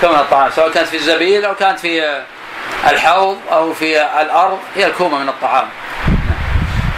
كومة 0.00 0.12
من 0.12 0.20
الطعام 0.20 0.50
سواء 0.50 0.70
كانت 0.70 0.88
في 0.88 0.96
الزبيل 0.96 1.44
أو 1.44 1.54
كانت 1.54 1.80
في 1.80 2.22
الحوض 2.90 3.40
أو 3.52 3.74
في 3.74 4.02
الأرض 4.02 4.60
هي 4.76 4.86
الكومة 4.86 5.18
من 5.18 5.28
الطعام. 5.28 5.68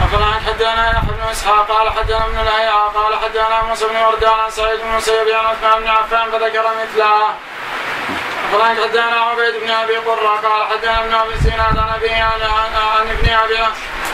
أخبرنا 0.01 0.41
حدانا 0.47 0.91
يحيى 0.91 1.09
بن 1.09 1.31
إسحاق 1.31 1.69
قال 1.71 1.91
حدانا 1.91 2.25
ابن 2.27 2.39
الهيعة 2.39 2.89
قال 2.89 3.19
حدانا 3.19 3.63
موسى 3.63 3.85
بن 3.85 3.97
وردان 3.97 4.31
عن 4.31 4.51
سعيد 4.51 4.81
بن 4.81 4.91
المسيب 4.91 5.29
عن 5.29 5.47
عثمان 5.47 5.83
بن 5.83 5.89
عفان 5.89 6.31
فذكر 6.31 6.65
مثله. 6.83 7.35
أخبرنا 8.47 8.83
حدانا 8.83 9.17
عبيد 9.17 9.55
بن 9.65 9.71
أبي 9.71 9.97
قرة 9.97 10.29
قال 10.29 10.69
حدانا 10.71 11.05
ابن 11.05 11.15
أبي 11.15 11.37
سيناد 11.43 11.79
عن 11.79 11.89
أبيه 11.95 12.23
عن 12.23 13.11
ابن 13.11 13.29
أبي 13.29 13.59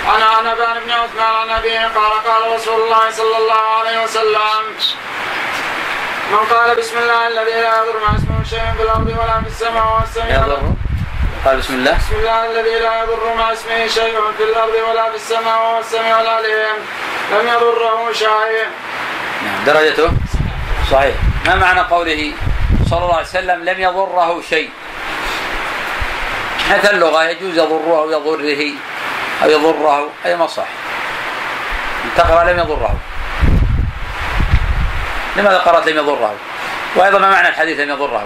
عن 0.06 0.22
عن 0.22 0.46
أبان 0.46 0.80
بن 0.84 0.90
عثمان 0.90 1.34
عن 1.40 1.50
أبيه 1.50 1.80
قال 1.80 2.12
قال 2.26 2.52
رسول 2.54 2.82
الله 2.82 3.10
صلى 3.10 3.36
الله 3.36 3.78
عليه 3.78 4.02
وسلم 4.04 4.62
من 6.30 6.38
قال 6.38 6.76
بسم 6.76 6.98
الله 6.98 7.28
الذي 7.28 7.52
لا 7.52 7.82
يضر 7.82 8.00
مع 8.06 8.16
اسمه 8.16 8.44
شيء 8.50 8.72
في 8.76 8.82
الأرض 8.82 9.06
ولا 9.06 9.40
في 9.40 9.46
السماء 9.46 9.98
والسميع 9.98 10.36
يضر 10.36 10.62
قال 11.44 11.56
بسم 11.56 11.74
الله. 11.74 11.98
بسم 11.98 12.14
الله 12.14 12.50
الذي 12.50 12.78
لا 12.78 13.02
يضر 13.02 13.34
مع 13.34 13.52
اسمه 13.52 13.86
شيء 13.86 14.18
في 14.36 14.44
الأرض 14.44 14.74
ولا 14.90 15.10
في 15.10 15.16
السماء 15.16 15.56
وهو 15.62 15.78
السميع 15.78 16.20
العليم 16.20 16.76
لم 17.32 17.48
يضره 17.48 18.12
شيء. 18.12 18.66
نعم 19.44 19.64
درجته؟ 19.66 20.10
صحيح. 20.90 21.14
ما 21.46 21.54
معنى 21.54 21.80
قوله 21.80 22.32
صلى 22.92 23.04
الله 23.04 23.16
عليه 23.16 23.26
وسلم 23.26 23.64
لم 23.64 23.80
يضره 23.80 24.42
شيء. 24.48 24.70
حتى 26.70 26.90
اللغة 26.90 27.24
يجوز 27.24 27.58
يضره 27.58 27.98
أو 27.98 28.10
يضره 28.10 28.72
أو 29.42 29.50
يضره 29.50 30.10
أي 30.26 30.36
ما 30.36 30.46
صح 30.46 30.68
تقرأ 32.16 32.52
لم 32.52 32.58
يضره. 32.58 32.96
لماذا 35.36 35.58
قرأت 35.58 35.88
لم 35.88 35.96
يضره؟ 35.96 36.34
وأيضا 36.96 37.18
ما 37.18 37.30
معنى 37.30 37.48
الحديث 37.48 37.80
لم 37.80 37.90
يضره؟ 37.90 38.24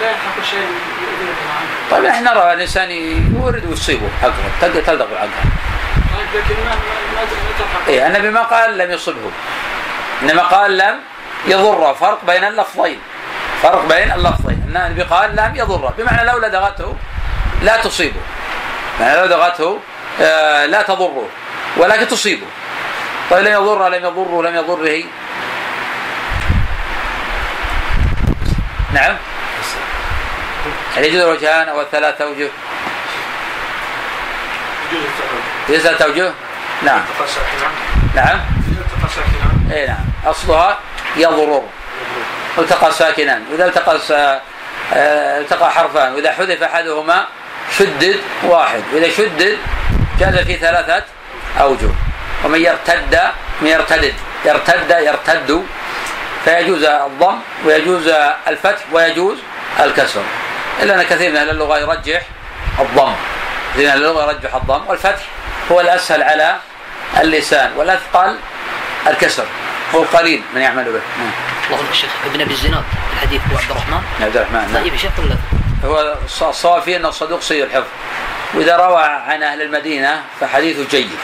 لا 0.00 0.10
يلحق 0.10 0.42
شيء 0.50 0.68
طيب 1.90 2.04
نحن 2.04 2.24
نرى 2.24 2.52
الإنسان 2.52 2.90
يورد 2.90 3.66
ويصيبه 3.66 4.08
حقه 4.22 4.80
تلدغ 4.86 5.06
حقها 5.16 5.28
لكن 6.34 6.54
ما 6.64 6.74
ما 7.14 7.24
تلحق 7.58 7.88
إيه 7.88 8.06
النبي 8.06 8.30
ما 8.30 8.42
قال 8.42 8.78
لم 8.78 8.90
يصبه. 8.90 9.30
إنما 10.22 10.42
قال 10.42 10.78
لم 10.78 11.00
يضره 11.50 11.92
فرق 11.92 12.24
بين 12.26 12.44
اللفظين. 12.44 12.98
فرق 13.62 13.84
بين 13.88 14.12
اللفظين. 14.12 14.62
إن 14.68 14.76
النبي 14.76 15.02
قال 15.02 15.36
لم 15.36 15.56
يضره 15.56 15.94
بمعنى 15.98 16.24
لو 16.24 16.38
لدغته 16.38 16.96
لا 17.62 17.76
تصيبه. 17.76 18.20
يعني 19.00 19.16
لو 19.20 19.24
لدغته 19.24 19.78
آه، 20.20 20.66
لا 20.66 20.82
تضره. 20.82 21.28
ولكن 21.76 22.08
تصيبه. 22.08 22.46
طيب 23.30 23.46
لم 23.46 23.52
يضره 23.52 23.88
لم 23.88 24.04
يضره 24.04 24.42
لم 24.42 24.56
يضره. 24.56 25.04
نعم. 28.92 29.16
هل 30.96 31.04
يجوز 31.04 31.20
الوجهان 31.20 31.68
أو 31.68 31.80
الثلاث 31.80 32.20
اوجه؟ 32.20 32.48
يجوز 35.68 35.86
اوجه؟ 35.86 36.32
نعم. 36.82 37.00
نعم. 38.14 38.40
اي 39.72 39.86
نعم. 39.86 40.04
أصلها 40.26 40.78
يضرر 41.16 41.62
التقى 42.58 42.92
ساكنا. 42.92 43.42
وإذا 43.50 43.66
التقى 43.66 43.98
آه، 44.94 45.40
التقى 45.40 45.70
حرفان. 45.70 46.14
وإذا 46.14 46.32
حذف 46.32 46.62
أحدهما 46.62 47.26
شدد 47.78 48.16
واحد. 48.42 48.82
وإذا 48.92 49.10
شدد 49.10 49.58
جاز 50.20 50.34
في 50.34 50.56
ثلاثة 50.56 51.04
أوجه. 51.60 51.90
ومن 52.44 52.60
يرتد 52.60 53.20
من 53.60 53.68
يرتدد. 53.68 54.14
يرتد 54.44 54.90
يرتد. 54.90 55.66
فيجوز 56.44 56.84
الضم 56.84 57.38
ويجوز 57.64 58.08
الفتح 58.48 58.82
ويجوز 58.92 59.38
الكسر. 59.80 60.22
إلا 60.82 60.94
أن 60.94 61.02
كثير 61.02 61.30
من 61.30 61.36
أهل 61.36 61.50
اللغة 61.50 61.78
يرجح 61.78 62.22
الضم. 62.80 63.12
كثير 63.74 63.86
من 63.86 63.90
أهل 63.90 63.98
اللغة 63.98 64.22
يرجح 64.32 64.54
الضم. 64.54 64.86
والفتح 64.86 65.22
هو 65.72 65.80
الأسهل 65.80 66.22
على 66.22 66.56
اللسان. 67.20 67.72
والأثقل 67.76 68.36
الكسر. 69.06 69.44
هو 69.94 70.02
قليل 70.02 70.42
من 70.54 70.60
يعمل 70.60 70.84
به. 70.84 71.00
نعم. 71.18 71.30
اللهم 71.70 71.90
الشيخ 71.90 72.10
ابن 72.26 72.40
أبي 72.40 72.52
الزناد. 72.52 72.84
الحديث 73.12 73.40
هو 73.52 73.58
عبد 73.58 73.70
الرحمن. 73.70 74.02
عبد 74.20 74.36
الرحمن 74.36 74.72
نعم. 74.72 74.82
طيب 74.82 74.92
يا 74.92 74.98
شيخ 74.98 75.12
ولا 75.84 76.16
هو 76.64 76.80
فيه 76.80 76.96
أنه 76.96 77.10
صدوق 77.10 77.40
سيء 77.40 77.64
الحفظ. 77.64 77.86
وإذا 78.54 78.76
روى 78.76 79.02
عن 79.02 79.42
أهل 79.42 79.62
المدينة 79.62 80.22
فحديثه 80.40 80.88
جيد. 80.90 81.18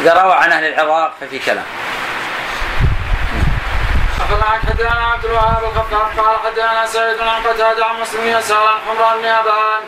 إذا 0.00 0.22
روى 0.22 0.32
عن 0.32 0.52
أهل 0.52 0.64
العراق 0.64 1.14
ففي 1.20 1.38
كلام. 1.38 1.64
أخبرنا 4.20 4.44
حدثنا 4.44 4.90
عبد 4.90 5.24
الوهاب 5.24 5.62
الخفاف 5.64 6.20
قال 6.20 6.36
حدثنا 6.44 6.86
سعيد 6.86 7.20
عن 7.20 7.42
قتادة 7.42 7.86
عن 7.86 8.00
مسلم 8.00 8.26
يسار 8.26 8.66
عن 8.66 8.78
حمران 8.88 9.18
بن 9.18 9.24
أبان. 9.24 9.82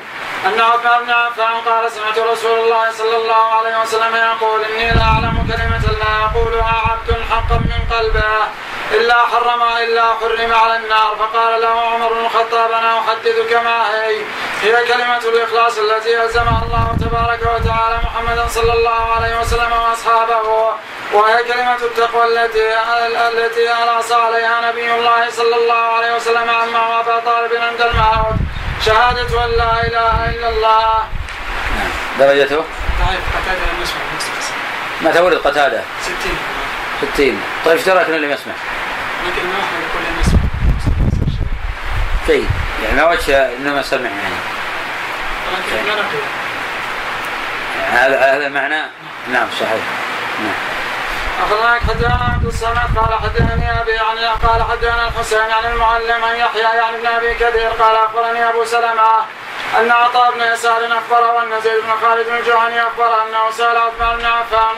أن 0.46 0.60
عثمان 0.60 1.04
بن 1.04 1.10
عفان 1.10 1.60
قال 1.60 1.92
سمعت 1.92 2.18
رسول 2.18 2.58
الله 2.58 2.92
صلى 2.92 3.16
الله 3.16 3.54
عليه 3.58 3.80
وسلم 3.80 4.14
يقول 4.16 4.64
إني 4.64 4.90
لا 4.90 5.02
أعلم 5.02 5.46
كلمة 5.50 5.84
لا 6.02 6.12
يقولها 6.24 6.82
عبد 6.90 7.22
حقا 7.30 7.58
من 7.58 7.80
قلبه 7.96 8.32
إلا 8.94 9.14
حرم 9.14 9.62
إلا 9.62 10.04
حرم 10.20 10.54
على 10.54 10.76
النار. 10.76 11.16
فقال 11.18 11.60
له 11.60 11.80
عمر 11.80 12.12
بن 12.12 12.24
الخطاب 12.24 12.72
أنا 12.72 12.98
أحدثك 12.98 13.52
ما 13.52 13.90
هي. 13.90 14.16
هي 14.62 14.86
كلمة 14.86 15.18
الإخلاص 15.18 15.78
التي 15.78 16.22
ألزمها 16.22 16.62
الله 16.64 16.96
تبارك 17.00 17.40
وتعالى 17.42 17.96
محمدا 18.04 18.48
صلى 18.48 18.72
الله 18.72 19.12
عليه 19.16 19.40
وسلم 19.40 19.72
وأصحابه 19.72 20.70
وهي 21.12 21.42
كلمة 21.42 21.80
التقوى 21.82 22.24
التي 22.24 22.78
التي 23.28 23.72
أنص 23.72 24.12
عليها 24.12 24.70
نبي 24.70 24.94
الله 24.94 25.30
صلى 25.30 25.56
الله 25.56 25.74
عليه 25.96 26.16
وسلم 26.16 26.50
عما 26.50 26.88
وأبا 26.88 27.18
طالب 27.18 27.54
عند 27.54 27.80
الموت. 27.80 28.34
شهادة 28.86 29.44
أن 29.44 29.50
لا 29.50 29.86
إله 29.86 30.30
إلا 30.30 30.48
الله. 30.48 31.08
نعم 31.76 31.90
درجته؟ 32.18 32.56
ضعيف 33.00 33.20
قتادة 33.36 33.72
لم 33.72 33.82
يسمع 33.82 34.00
متى 35.02 35.20
ولد 35.20 35.38
قتادة؟ 35.38 35.82
60 36.02 36.16
60 37.14 37.40
طيب 37.64 37.76
إيش 37.76 37.82
دراك 37.86 38.06
أنه 38.06 38.16
لم 38.16 38.30
يسمع؟ 38.30 38.52
لكن 39.26 39.46
ما 39.48 39.54
احمد 39.54 39.80
يقول 39.90 40.02
لم 40.04 40.20
يسمع. 40.20 40.40
جيد 42.26 42.48
يعني 42.84 42.96
ما 42.96 43.04
وجه 43.10 43.56
إنه 43.56 43.74
ما 43.74 43.82
سمع 43.82 44.00
يعني. 44.10 44.34
يعني 45.76 45.90
هذا 47.92 48.36
هذا 48.36 48.48
معناه 48.48 48.86
نعم 49.32 49.48
صحيح. 49.60 49.84
نعم. 50.40 50.79
أخبرنا 51.40 51.80
حدثنا 51.88 52.30
عبد 52.34 52.46
الصمد 52.46 52.98
قال 52.98 53.14
حدثني 53.22 53.80
أبي 53.80 53.90
يعني 53.90 54.26
قال 54.26 54.62
حدثنا 54.62 55.08
الحسين 55.08 55.50
عن 55.50 55.72
المعلم 55.72 56.24
عن 56.24 56.36
يحيى 56.36 56.62
يعني 56.62 56.96
ابن 56.96 57.06
أبي 57.06 57.34
كثير 57.34 57.68
قال 57.68 57.96
أخبرني 57.96 58.48
أبو 58.48 58.64
سلمة 58.64 59.10
أن 59.78 59.90
عطاء 59.90 60.32
بن 60.32 60.40
يسار 60.52 60.86
أخبره 60.86 61.32
وأن 61.32 61.60
زيد 61.60 61.80
بن 61.82 62.06
خالد 62.06 62.26
بن 62.26 62.36
الجهني 62.36 62.82
أخبره 62.82 63.22
أنه 63.28 63.50
سأل 63.50 63.76
عثمان 63.76 64.16
بن 64.18 64.26
عفان 64.26 64.76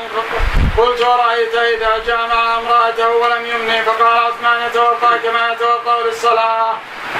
قلت 0.79 1.01
ورأيت 1.01 1.55
إذا 1.55 1.99
جامع 2.07 2.59
امرأته 2.59 3.09
ولم 3.09 3.47
يمني 3.47 3.83
فقال 3.83 4.17
عثمان 4.19 4.67
يتوضأ 4.67 5.17
كما 5.17 5.53
يتوضأ 5.53 6.03
للصلاة 6.07 6.73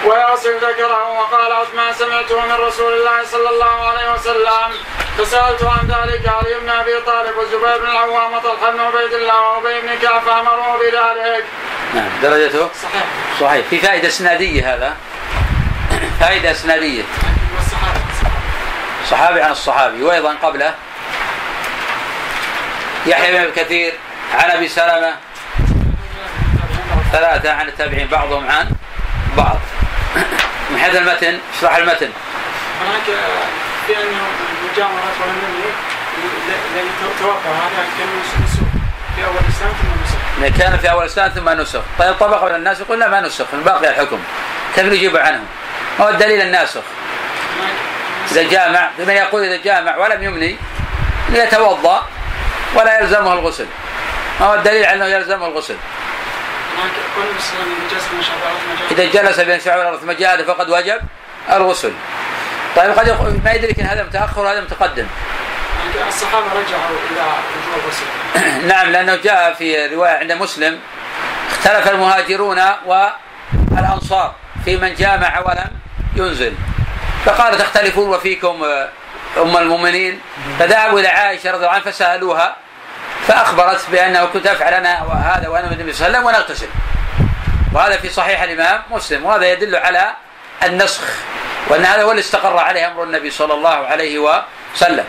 ويغسل 0.07 0.57
ذكره 0.57 1.11
وقال 1.21 1.53
عثمان 1.53 1.95
سمعته 1.95 2.41
من 2.41 2.53
رسول 2.53 2.93
الله 2.93 3.25
صلى 3.25 3.51
الله 3.51 3.89
عليه 3.89 4.13
وسلم 4.13 4.71
فسألت 5.19 5.63
عن 5.63 5.87
ذلك 5.87 6.29
علي 6.29 6.61
بن 6.61 6.69
أبي 6.69 7.01
طالب 7.01 7.37
والزبير 7.37 7.79
بن 7.79 7.91
العوام 7.91 8.35
وطلحة 8.35 8.71
بن 8.71 8.81
عبيد 8.81 9.13
الله 9.13 9.41
وأبي 9.41 9.81
بن 9.81 9.99
كعب 10.03 10.23
فأمروا 10.23 10.79
بذلك 10.79 11.45
نعم 11.95 12.11
درجته؟ 12.23 12.69
صحيح. 12.83 13.05
صحيح. 13.41 13.67
في 13.67 13.81
فائدة 13.81 14.09
اسنادية 14.09 14.75
هذا. 14.75 14.97
فائدة 16.21 16.55
والصحابة 17.57 18.01
صحابي 19.11 19.43
عن 19.43 19.51
الصحابي 19.51 20.03
وأيضا 20.03 20.35
قبله. 20.43 20.75
يحيى 23.07 23.47
بن 23.47 23.53
كثير 23.57 23.95
عن 24.35 24.51
أبي 24.51 24.69
سلمة 24.69 25.17
ثلاثة 27.13 27.53
عن 27.53 27.69
التابعين 27.69 28.07
بعضهم 28.07 28.51
عن 28.51 28.71
بعض. 29.37 29.59
من 30.71 30.79
حيث 30.79 30.97
المتن 30.97 31.39
اشرح 31.59 31.77
المتن. 31.77 32.11
هناك 32.81 33.19
في 33.87 33.93
انه 33.97 34.27
المجامرات 34.63 35.15
لأن 36.75 36.87
توقع 37.21 37.51
هذا 37.51 37.85
كان 37.99 38.09
نسوء 38.45 38.67
في 39.17 39.25
أول 39.25 39.37
الاسلام 39.45 39.73
ثم 39.73 40.45
إن 40.45 40.53
كان 40.53 40.79
في 40.79 40.91
أول 40.91 41.03
الاسلام 41.03 41.29
ثم 41.29 41.49
نسخ. 41.49 41.81
طيب 41.99 42.15
طبق 42.15 42.45
من 42.45 42.55
الناس 42.55 42.81
يقول 42.81 43.01
لا 43.01 43.09
ما 43.09 43.21
نسخ 43.21 43.45
باقي 43.55 43.89
الحكم. 43.89 44.19
كيف 44.75 44.85
نجيب 44.87 45.17
عنهم؟ 45.17 45.47
ما 45.99 46.05
هو 46.05 46.09
الدليل 46.09 46.41
الناسخ. 46.41 46.83
إذا 48.33 48.43
جامع 48.43 48.91
لمن 48.99 49.15
يقول 49.15 49.45
إذا 49.45 49.57
جامع 49.57 49.97
ولم 49.97 50.23
يمني 50.23 50.57
يتوضا 51.33 52.07
ولا 52.75 53.01
يلزمه 53.01 53.33
الغسل. 53.33 53.67
ما 54.41 54.47
هو 54.47 54.55
الدليل 54.55 54.85
على 54.85 54.95
أنه 54.95 55.07
يلزمه 55.07 55.47
الغسل؟ 55.47 55.77
إذا 58.91 59.05
جلس 59.05 59.39
من 59.39 59.45
بين 59.45 59.61
شعب 59.61 59.81
الأرض 59.81 60.01
ثم 60.01 60.13
جاء 60.13 60.43
فقد 60.43 60.71
وجب 60.71 61.01
الغسل. 61.53 61.93
طيب 62.77 62.99
قد 62.99 63.07
يقول 63.09 63.41
ما 63.45 63.53
يدرك 63.53 63.81
ان 63.81 63.87
هذا 63.87 64.03
متأخر 64.03 64.41
وهذا 64.41 64.61
متقدم. 64.61 65.07
الصحابة 66.09 66.47
رجعوا 66.47 66.99
إلى 67.11 67.21
وجوب 67.21 67.85
الغسل. 67.85 68.07
نعم 68.73 68.91
لأنه 68.91 69.17
جاء 69.17 69.55
في 69.55 69.87
رواية 69.87 70.11
عند 70.11 70.33
مسلم 70.33 70.79
اختلف 71.51 71.89
المهاجرون 71.89 72.63
والأنصار. 72.87 74.35
في 74.65 74.77
من 74.77 74.95
جامع 74.95 75.39
ولم 75.39 75.71
ينزل. 76.17 76.55
فقال 77.25 77.59
تختلفون 77.59 78.09
وفيكم 78.09 78.65
آه، 78.65 78.89
أم 79.37 79.57
المؤمنين. 79.57 80.21
فذهبوا 80.59 81.01
إلى 81.01 81.09
عائشة 81.09 81.51
رضي 81.51 81.57
الله 81.57 81.69
عنها 81.69 81.91
فسألوها 81.91 82.57
فأخبرت 83.29 83.81
بأنه 83.91 84.25
كنت 84.25 84.47
أفعل 84.47 84.75
أنا 84.75 85.03
وهذا 85.03 85.49
وأنا 85.49 85.73
النبي 85.73 85.93
صلى 85.93 86.07
الله 86.07 86.19
عليه 86.19 86.29
وسلم 86.29 86.39
ونغتسل. 86.39 86.69
وهذا 87.73 87.97
في 87.97 88.09
صحيح 88.09 88.43
الإمام 88.43 88.83
مسلم 88.91 89.25
وهذا 89.27 89.53
يدل 89.53 89.77
على 89.77 90.13
النسخ 90.63 91.03
وأن 91.69 91.85
هذا 91.85 92.03
هو 92.03 92.11
اللي 92.11 92.21
استقر 92.21 92.59
عليه 92.59 92.87
أمر 92.87 93.03
النبي 93.05 93.31
صلى 93.31 93.55
الله 93.55 93.87
عليه 93.87 94.19
وسلم. 94.19 95.05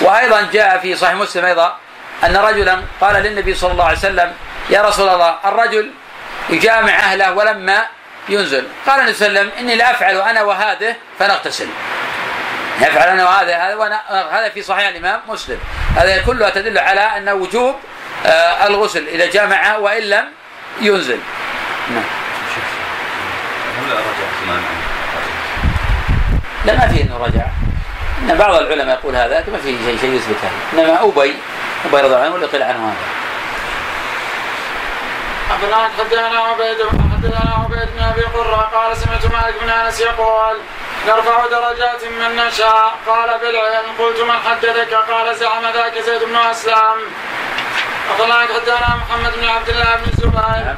وأيضا 0.00 0.48
جاء 0.52 0.78
في 0.78 0.96
صحيح 0.96 1.14
مسلم 1.14 1.44
أيضا 1.44 1.76
أن 2.24 2.36
رجلا 2.36 2.82
قال 3.00 3.14
للنبي 3.22 3.54
صلى 3.54 3.72
الله 3.72 3.84
عليه 3.84 3.98
وسلم 3.98 4.32
يا 4.70 4.82
رسول 4.82 5.08
الله 5.08 5.36
الرجل 5.44 5.90
يجامع 6.50 6.92
أهله 6.92 7.32
ولما 7.32 7.86
ينزل. 8.28 8.64
قال 8.86 9.00
النبي 9.00 9.14
صلى 9.14 9.28
الله 9.28 9.40
عليه 9.40 9.50
وسلم 9.50 9.58
إني 9.58 9.76
لافعل 9.76 10.20
أنا 10.20 10.42
وهذه 10.42 10.96
فنغتسل. 11.18 11.68
يفعل 12.80 13.08
أنا 13.08 13.24
وهذا 13.24 13.56
هذا 13.56 14.00
هذا 14.30 14.48
في 14.48 14.62
صحيح 14.62 14.88
الإمام 14.88 15.20
مسلم. 15.28 15.58
هذا 15.96 16.22
كلها 16.22 16.50
تدل 16.50 16.78
على 16.78 17.00
أن 17.00 17.28
وجوب 17.28 17.76
آه، 18.26 18.66
الغسل 18.66 19.08
إذا 19.08 19.26
جامع 19.30 19.76
وإن 19.76 20.02
لم 20.02 20.24
ينزل. 20.80 21.18
نعم. 21.90 22.04
لا 26.66 26.72
ما 26.72 26.88
في 26.88 27.02
إنه 27.02 27.16
رجع 27.16 27.46
إن 28.22 28.38
بعض 28.38 28.54
العلماء 28.54 28.98
يقول 28.98 29.16
هذا 29.16 29.44
ما 29.52 29.58
في 29.58 29.76
شيء 29.84 29.98
شيء 30.00 30.12
يثبت 30.14 30.36
هذا. 30.42 30.82
إنما 30.82 31.02
أبي 31.02 31.36
أبي 31.84 31.96
رضي 31.96 32.00
الله 32.00 32.18
عنه 32.18 32.34
ولا 32.34 32.46
قيل 32.46 32.62
عنه 32.62 32.86
هذا. 32.86 32.96
حدثنا 35.98 36.38
عبيد 36.38 36.80
حدثنا 37.26 37.54
عبيد 37.64 37.88
بن 37.96 38.02
أبي 38.02 38.22
قرة 38.22 38.70
قال 38.74 38.96
سمعت 38.96 39.26
مالك 39.26 39.54
بن 39.62 39.70
أنس 39.70 40.00
يقول 40.00 40.60
نرفع 41.06 41.46
درجات 41.46 42.04
من 42.04 42.36
نشاء. 42.36 42.98
قال 43.06 43.38
بالعلم 43.38 43.86
قلت 43.98 44.20
من 44.20 44.38
حدثك 44.44 44.94
قال 44.94 45.36
زعم 45.36 45.62
ذاك 45.74 45.98
زيد 45.98 46.24
بن 46.24 46.36
أسلم. 46.36 46.98
أخبرنا 48.10 48.34
حدثنا 48.34 48.96
محمد 48.96 49.32
بن 49.36 49.48
عبد 49.48 49.68
الله 49.68 49.96
بن 49.96 50.04
الزبير 50.12 50.40
نعم. 50.40 50.76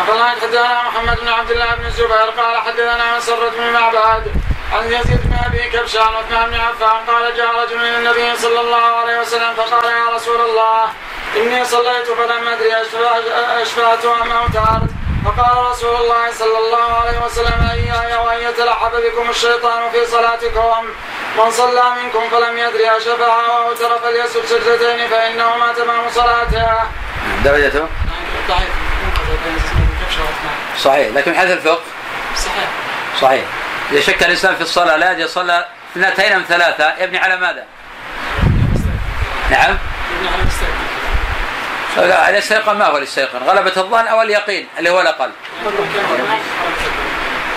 أخبرنا 0.00 0.28
حدثنا 0.28 0.82
محمد 0.82 1.20
بن 1.20 1.28
عبد 1.28 1.50
الله 1.50 1.74
بن 1.74 1.86
الزبير 1.86 2.30
قال 2.38 2.56
حدثنا 2.66 3.16
مسرة 3.16 3.48
بن 3.48 3.72
معبد. 3.72 4.32
عن 4.72 4.86
يزيد 4.92 5.20
بن 5.24 5.36
ابي 5.46 5.70
كبشان 5.70 6.02
عثمان 6.02 6.50
بن 6.50 6.54
عفان 6.60 6.96
قال 7.06 7.36
جاء 7.36 7.46
رجل 7.62 7.76
إلى 7.80 7.96
النبي 7.98 8.36
صلى 8.36 8.60
الله 8.60 8.84
عليه 8.96 9.20
وسلم 9.20 9.54
فقال 9.56 9.84
يا 9.84 10.14
رسول 10.16 10.40
الله 10.40 10.88
إني 11.36 11.64
صليت 11.64 12.06
فلم 12.06 12.48
أدري 12.48 12.70
أشفع- 12.72 13.60
اشفعت 13.62 14.04
أم 14.04 14.32
أوترت. 14.32 14.88
فقال 15.24 15.70
رسول 15.70 15.96
الله 15.96 16.32
صلى 16.32 16.58
الله 16.58 16.94
عليه 17.00 17.18
وسلم 17.24 17.68
إياي 17.72 18.16
وأن 18.26 18.38
يتلعب 18.50 18.92
بكم 18.92 19.30
الشيطان 19.30 19.90
في 19.92 20.06
صلاتكم. 20.06 20.84
من 21.38 21.50
صلى 21.50 21.82
منكم 22.02 22.28
فلم 22.30 22.58
يدري 22.58 22.90
اشفع 22.96 23.26
أو 23.46 23.68
أوتر 23.68 23.98
فليسجد 23.98 24.44
سجدتين 24.44 25.08
فإنهما 25.08 25.72
تمام 25.72 26.10
صلاته. 26.14 26.66
درجته 27.44 27.86
ضعيف 28.48 28.74
وعثمان 30.18 30.54
صحيح. 30.84 31.08
لكن 31.16 31.34
حيث 31.34 31.50
الفقه؟ 31.50 31.80
صحيح. 32.36 32.68
صحيح. 33.20 33.44
إذا 33.92 34.00
شك 34.00 34.22
الإنسان 34.22 34.54
في 34.56 34.60
الصلاة 34.60 34.96
لا 34.96 35.12
يدري 35.12 35.28
صلى 35.28 35.64
اثنتين 35.96 36.32
أم 36.32 36.44
ثلاثة. 36.48 36.94
يبني 36.98 37.18
على 37.18 37.36
ماذا؟ 37.36 37.64
نعم. 39.50 39.78
الاستيقان 42.28 42.76
ما 42.76 42.84
هو 42.84 42.96
الاستيقان؟ 42.96 43.42
غلبة 43.42 43.72
الظن 43.76 44.06
أو 44.06 44.22
اليقين 44.22 44.68
اللي 44.78 44.90
هو 44.90 45.00
إمام 45.00 45.32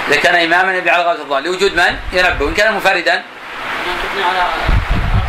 إذا 0.08 0.15
كان 0.15 0.36
اماما 0.36 0.78
يبني 0.78 0.89
على 0.89 1.04
غلبة 1.04 1.22
الظن. 1.22 1.44
لوجود 1.44 1.76
من؟ 1.76 1.98
ينبه. 2.13 2.46
وان 2.46 2.54
كان 2.54 2.74
منفردا. 2.74 3.24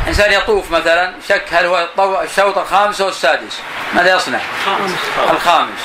إنسان 0.08 0.32
يطوف 0.32 0.70
مثلا 0.70 1.14
شك 1.28 1.44
هل 1.52 1.66
هو 1.66 1.88
الشوط 2.22 2.58
الخامس 2.58 3.00
أو 3.00 3.08
السادس. 3.08 3.60
ماذا 3.94 4.16
يصنع؟ 4.16 4.38
خامس 4.66 4.90
الخامس. 5.30 5.80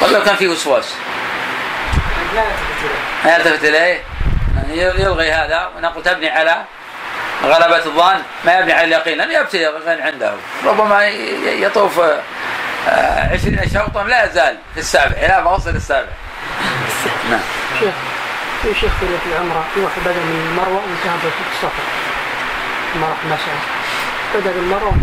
طيب 0.00 0.12
لو 0.12 0.24
كان 0.24 0.36
فيه 0.36 0.48
وسواس. 0.48 0.94
لا 2.34 2.42
يلتفت 2.42 2.84
إليه. 2.84 3.24
ما 3.24 3.36
يلتفت 3.36 3.64
اليه 3.64 4.00
يعني 4.56 5.02
يلغي 5.02 5.32
هذا. 5.32 5.70
ونقول 5.76 6.02
تبني 6.02 6.30
على 6.30 6.64
غلبة 7.44 7.76
الظن. 7.76 8.22
ما 8.44 8.58
يبني 8.58 8.72
على 8.72 8.84
اليقين. 8.84 9.18
لن 9.18 9.30
يبتلي 9.30 9.68
اليقين 9.68 10.00
عنده. 10.00 10.32
ربما 10.64 11.08
يطوف 11.44 12.00
آه، 12.88 13.32
عشرين 13.32 13.70
شوطا 13.74 14.04
لا 14.04 14.24
يزال 14.24 14.58
في 14.74 14.80
السابع. 14.80 15.16
إلى 15.16 15.42
ما 15.44 15.50
وصل 15.50 15.70
السابع. 15.70 16.08
نعم. 17.30 17.40
شيخ 17.80 17.94
في 18.62 18.80
شيخ 18.80 18.92
في 18.98 19.06
العمرة 19.32 19.64
واحد 19.76 20.00
بدأ 20.04 20.12
من 20.12 20.46
المروة 20.50 20.82
وانتهى 20.82 21.16
بالصفا 21.22 21.82
ما 23.00 23.06
راح 23.06 23.24
مسعى 23.24 23.58
بدأ 24.34 24.52
بالمروة 24.52 24.94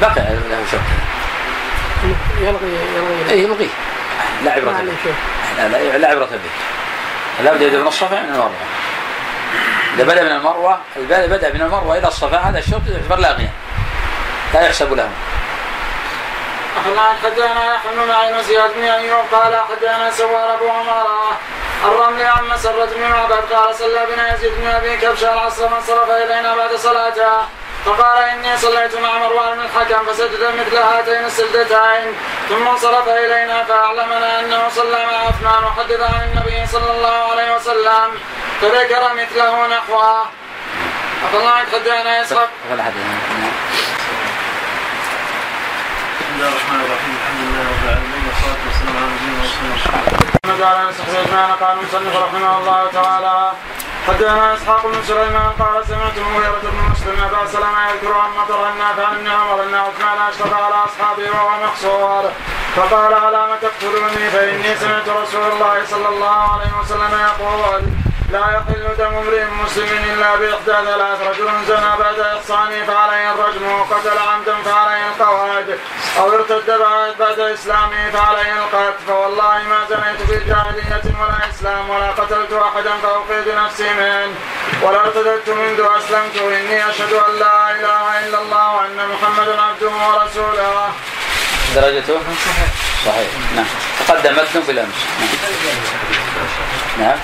بقي 0.00 0.14
له 0.14 0.64
شوط 0.70 0.80
يلغي 2.40 2.72
يلغي. 2.96 3.30
اي 3.30 3.42
يلغيه 3.42 3.68
لا 4.44 4.52
عبرة 4.52 4.70
به. 4.70 5.12
لا, 5.58 5.68
لا, 5.68 5.98
لا 5.98 6.08
عبرة 6.08 6.26
به. 6.26 6.50
لا 7.44 7.52
بد 7.52 7.62
يبدأ 7.62 7.78
من 7.78 7.86
الصفا 7.86 8.22
من 8.22 8.28
المروة. 8.28 8.50
إذا 9.94 10.04
بدأ 10.04 10.22
من 10.22 10.32
المروة 10.32 10.78
إذا 10.96 11.26
بدأ 11.26 11.52
من 11.52 11.62
المروة 11.62 11.98
إلى 11.98 12.08
الصفا 12.08 12.36
هذا 12.36 12.58
الشوط 12.58 12.80
يعتبر 12.88 13.16
لاغيا 13.16 13.50
لا 14.54 14.60
يحسب 14.60 14.92
له. 14.92 15.10
أخبرنا 16.78 17.12
حدثنا 17.24 17.74
يحيى 17.74 17.90
بن 17.96 18.08
معين 18.08 18.36
وزياد 18.36 18.70
بن 18.76 18.82
أيوب 18.82 19.24
قال 19.32 19.60
حدثنا 19.70 20.10
سوار 20.10 20.54
أبو 20.54 20.70
عمارة. 20.70 21.38
الرمل 21.84 22.22
عن 22.22 22.48
مسرة 22.48 22.88
بن 22.96 23.10
معبد 23.10 23.52
قال 23.52 23.74
صلى 23.74 24.06
بنا 24.14 24.34
يزيد 24.34 24.52
بن 24.60 24.66
أبي 24.66 24.96
كبش 24.96 25.24
العصر 25.24 25.68
فانصرف 25.68 26.10
إلينا 26.10 26.56
بعد 26.56 26.74
صلاته. 26.74 27.57
فقال 27.84 28.18
إني 28.18 28.56
صليت 28.56 28.96
مع 28.98 29.18
مروان 29.18 29.56
بن 29.56 29.64
الحكم 29.64 30.06
فسجد 30.06 30.42
مثل 30.58 30.76
هاتين 30.76 31.24
السجدتين 31.24 32.14
ثم 32.48 32.68
انصرف 32.68 33.08
إلينا 33.08 33.64
فأعلمنا 33.64 34.40
أنه 34.40 34.68
صلى 34.68 35.06
مع 35.06 35.18
عثمان 35.28 35.64
وحدث 35.64 36.00
عن 36.00 36.28
النبي 36.28 36.66
صلى 36.66 36.90
الله 36.90 37.30
عليه 37.30 37.56
وسلم 37.56 38.08
فذكر 38.60 39.14
مثله 39.14 39.66
نحوه. 39.66 40.26
أخبرنا 41.24 41.50
حدثنا 41.56 42.22
إسحاق 42.22 42.48
ولا 42.70 42.82
حد 42.82 42.92
نعم. 42.96 43.52
بسم 46.20 46.34
الله 46.34 46.48
الرحمن 46.48 46.80
الرحيم 46.86 47.14
الحمد 47.20 47.40
لله 47.40 47.62
رب 47.70 47.82
العالمين 47.84 48.22
والصلاة 48.28 48.60
والسلام 48.66 48.94
على 48.96 49.06
نبينا 49.14 49.38
محمد. 49.44 50.60
وعلى 50.60 50.80
اله 50.80 50.88
وصحبه 50.88 51.20
اجمعين 51.20 51.54
قال 51.60 51.78
المصنف 51.78 52.14
رحمه 52.16 52.58
الله 52.58 52.80
تعالى. 52.92 53.52
حدثنا 54.08 54.54
اسحاق 54.54 54.86
بن 54.86 55.02
سليمان 55.02 55.50
قال 55.58 55.86
سمعت 55.86 56.18
المغيرة 56.18 56.60
بن 56.62 56.90
مسلم 56.92 57.24
ابا 57.24 57.46
سلمة 57.46 57.90
يذكر 57.90 58.12
عن 58.12 58.30
مطر 58.30 58.68
النافع 58.72 59.06
عن 59.06 59.16
ابن 59.16 59.26
عمر 59.26 59.62
ان 59.62 59.74
عثمان 59.74 60.18
أشرف 60.28 60.52
على 60.54 60.74
اصحابه 60.84 61.22
وهو 61.30 61.64
محصور 61.64 62.30
فقال 62.76 63.14
على 63.14 63.46
ما 63.46 63.56
تقتلوني 63.62 64.30
فإني 64.30 64.76
سمعت 64.76 65.08
رسول 65.08 65.42
الله 65.52 65.84
صلى 65.84 66.08
الله 66.08 66.52
عليه 66.52 66.70
وسلم 66.80 67.12
يقول 67.28 67.82
لا 68.32 68.40
يحل 68.40 68.96
دم 68.98 69.14
امرئ 69.16 69.44
مسلم 69.44 70.04
إلا 70.12 70.36
باحدى 70.36 70.86
ثلاث 70.90 71.20
رجل 71.20 71.48
زنى 71.68 71.92
بعد 71.98 72.18
احصانه 72.20 72.84
فعليه 72.86 73.32
الرجم 73.32 73.72
وقتل 73.72 74.18
عمدا 74.18 74.54
فعليه 74.64 75.06
القواعد. 75.08 75.78
أو 76.18 76.32
ارتد 76.32 76.68
بعد 77.18 77.40
إسلامه 77.40 78.10
فعليه 78.10 78.52
القتل. 78.52 78.98
فوالله 79.06 79.58
ما 79.70 79.80
زنيت 79.90 80.20
في 80.30 80.48
جاهليه 80.48 81.02
ولا 81.20 81.50
إسلام 81.50 81.90
ولا 81.90 82.10
قتلت 82.10 82.52
أحدا 82.52 82.92
فاوقيت 83.02 83.48
نفسي 83.48 83.90
منه 83.94 84.34
ولا 84.82 85.00
ارتدت 85.00 85.48
منذ 85.48 85.80
أسلمت. 85.98 86.36
إني 86.36 86.90
أشهد 86.90 87.12
أن 87.12 87.38
لا 87.38 87.70
إله 87.70 88.28
إلا 88.28 88.38
الله 88.42 88.74
وأن 88.74 89.08
محمدا 89.12 89.62
عبده 89.62 89.90
ورسوله. 89.90 90.90
درجته؟ 91.74 92.20
صحيح. 92.46 92.70
صحيح 93.06 93.28
نعم. 93.56 93.66
تقدم 94.08 94.32
متن 94.32 94.60
بالأمس. 94.60 94.98
نعم. 96.98 97.08
نعم. 97.08 97.18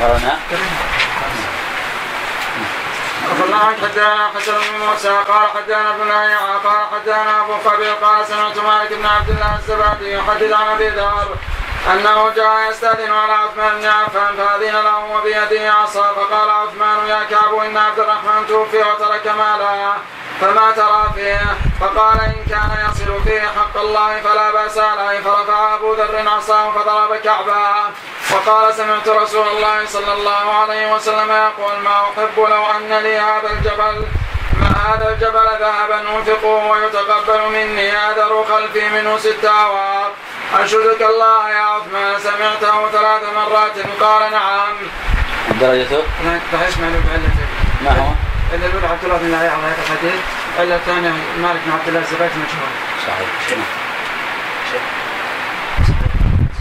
قرأناه؟ 0.00 0.38
أخبرنا 3.30 3.56
عن 3.56 3.74
حدانا 3.82 4.30
حسن 4.36 4.52
بن 4.52 4.86
موسى 4.86 5.08
قال 5.08 5.48
حدانا 5.54 5.90
ابن 5.90 6.10
قال 6.64 6.86
حدانا 6.92 7.40
أبو 7.40 7.52
قبيل 7.52 7.94
قال 7.94 8.26
سمعت 8.26 8.58
مالك 8.58 8.92
بن 8.92 9.06
عبد 9.06 9.30
الله 9.30 9.56
الزبادي 9.56 10.12
يحدث 10.12 10.52
عن 10.52 10.66
أبي 10.68 10.88
ذر 10.88 11.36
أنه 11.92 12.30
جاء 12.36 12.70
يستأذن 12.70 13.12
على 13.12 13.32
عثمان 13.32 13.80
بن 13.80 13.86
عفان 13.86 14.36
فأذن 14.36 14.72
له 14.72 14.98
وبيده 15.04 15.72
عصا 15.72 16.12
فقال 16.12 16.50
عثمان 16.50 17.06
يا 17.08 17.24
كعب 17.30 17.54
إن 17.54 17.76
عبد 17.76 17.98
الرحمن 17.98 18.46
توفي 18.48 18.78
وترك 18.78 19.26
مالا 19.26 19.94
فما 20.40 20.70
ترى 20.70 21.12
فيه. 21.14 21.56
فقال 21.80 22.20
إن 22.20 22.44
كان 22.50 22.70
يصل 22.90 23.22
فيه 23.24 23.40
حق 23.40 23.80
الله 23.80 24.20
فلا 24.20 24.50
بأس 24.50 24.78
عليه. 24.78 25.20
فرفع 25.20 25.74
أبو 25.74 25.94
ذر 25.94 26.28
عصاه 26.28 26.70
فضرب 26.70 27.16
كعبا 27.16 27.90
وقال 28.30 28.74
سمعت 28.74 29.08
رسول 29.08 29.48
الله 29.48 29.86
صلى 29.86 30.12
الله 30.12 30.54
عليه 30.54 30.94
وسلم 30.94 31.30
يقول 31.30 31.80
ما 31.84 32.02
أحب 32.02 32.38
لو 32.38 32.64
أن 32.76 33.02
لي 33.02 33.18
هذا 33.18 33.50
الجبل 33.50 34.06
ما 34.60 34.68
هذا 34.68 35.08
الجبل 35.12 35.46
ذهبا 35.60 36.00
أنفقه 36.18 36.70
ويتقبل 36.70 37.48
مني 37.48 37.96
آذر 37.96 38.44
خلفي 38.44 38.88
منه 38.88 39.18
ست 39.18 39.44
أواق 39.44 40.12
أشهدك 40.58 41.02
الله 41.02 41.50
يا 41.50 41.60
عثمان 41.60 42.18
سمعته 42.18 42.88
ثلاث 42.92 43.22
مرات. 43.36 44.00
قال 44.00 44.32
نعم. 44.32 44.74
درجته 45.60 46.02
لا 46.24 46.68
يسمع 46.68 46.88
ما 47.80 47.90
هو؟ 47.90 48.29
إلا 48.54 48.66
الأولى 48.66 48.86
عبد 48.86 49.04
الله 49.04 49.16
بن 49.16 49.30
لهيعة 49.30 49.56
هذا 49.56 49.74
الحديث 49.82 50.20
إلا 50.60 50.76
الثانية 50.76 51.10
مالك 51.38 51.60
بن 51.66 51.72
عبد 51.72 51.88
الله 51.88 52.00
الزبيدي 52.00 52.34
مجهول 52.34 52.72
صحيح. 53.06 53.28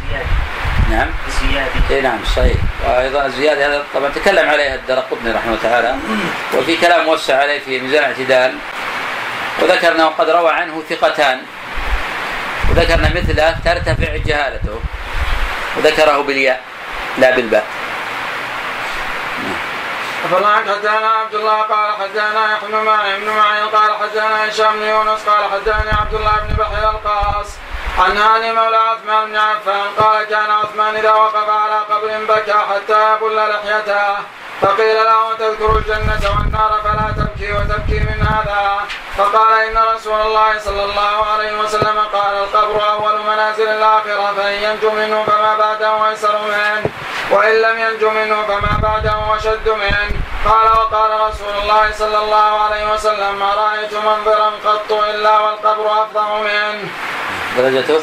زيادة 0.09 0.25
نعم. 0.89 1.07
زيادة. 1.41 1.95
اي 1.95 2.01
نعم 2.01 2.19
صحيح. 2.35 2.55
وأيضا 2.87 3.25
الزياده 3.25 3.67
هذا 3.67 3.83
طبعا 3.93 4.09
تكلم 4.09 4.49
عليها 4.49 4.75
الدرقطني 4.75 5.31
رحمه 5.31 5.47
الله 5.47 5.59
تعالى 5.63 5.95
وفي 6.57 6.77
كلام 6.77 7.05
موسع 7.05 7.37
عليه 7.37 7.59
في 7.59 7.79
ميزان 7.79 7.99
الاعتدال. 7.99 8.55
وذكر 9.61 9.91
انه 9.91 10.05
قد 10.05 10.29
روى 10.29 10.51
عنه 10.51 10.83
ثقتان. 10.89 11.41
وذكرنا 12.69 13.09
مثله 13.09 13.55
ترتفع 13.65 14.15
جهالته. 14.25 14.79
وذكره 15.77 16.21
بالياء 16.21 16.61
لا 17.17 17.35
بالباء. 17.35 17.63
فالله 20.27 20.55
حدثنا 20.55 21.07
عبد 21.07 21.35
الله 21.35 21.61
قال 21.61 21.93
حدثنا 21.95 22.53
يحيى 22.53 22.69
بن 23.19 23.29
معين 23.29 23.67
قال 23.67 23.95
حدثنا 24.01 24.49
هشام 24.49 24.73
بن 24.79 24.81
يونس 24.85 25.23
قال 25.29 25.43
حدثني 25.51 25.91
عبد 26.01 26.13
الله 26.13 26.37
بن 26.47 26.55
بحير 26.55 26.89
القاص 26.89 27.47
عن 27.99 28.17
هاني 28.17 28.53
مولى 28.53 28.77
عثمان 28.77 29.25
بن 29.25 29.35
عفان 29.37 29.87
قال 29.99 30.23
كان 30.23 30.51
عثمان 30.51 30.95
إذا 30.95 31.11
وقف 31.11 31.49
على 31.49 31.79
قبر 31.89 32.35
بكى 32.35 32.53
حتى 32.53 33.13
يبل 33.13 33.35
لحيته 33.35 34.15
فقيل 34.61 34.95
له 34.95 35.33
تذكر 35.39 35.77
الجنة 35.77 36.21
والنار 36.37 36.81
فلا 36.83 37.13
تبكي 37.17 37.51
وتبكي 37.51 37.99
من 37.99 38.27
هذا. 38.27 38.79
فقال 39.17 39.59
إن 39.63 39.77
رسول 39.95 40.21
الله 40.21 40.59
صلى 40.59 40.83
الله 40.83 41.25
عليه 41.25 41.59
وسلم 41.59 41.99
قال 42.13 42.33
القبر 42.43 42.89
أول 42.91 43.21
منازل 43.21 43.67
الآخرة 43.67 44.33
فإن 44.37 44.53
ينجو 44.53 44.91
منه 44.91 45.23
فما 45.23 45.57
بعده 45.57 46.09
أيسر 46.09 46.37
منه 46.47 46.83
وإن 47.31 47.61
لم 47.61 47.79
ينجو 47.79 48.09
منه 48.09 48.43
فما 48.43 48.79
بعده 48.81 49.35
أشد 49.35 49.69
منه. 49.69 50.11
قال 50.45 50.67
وقال 50.67 51.11
رسول 51.21 51.53
الله 51.61 51.91
صلى 51.91 52.17
الله 52.17 52.63
عليه 52.63 52.93
وسلم 52.93 53.39
ما 53.39 53.53
رأيت 53.53 53.93
منظرا 53.93 54.51
قط 54.65 54.91
إلا 54.91 55.39
والقبر 55.39 56.03
أفظع 56.03 56.37
منه. 56.37 56.89
درجته 57.57 58.01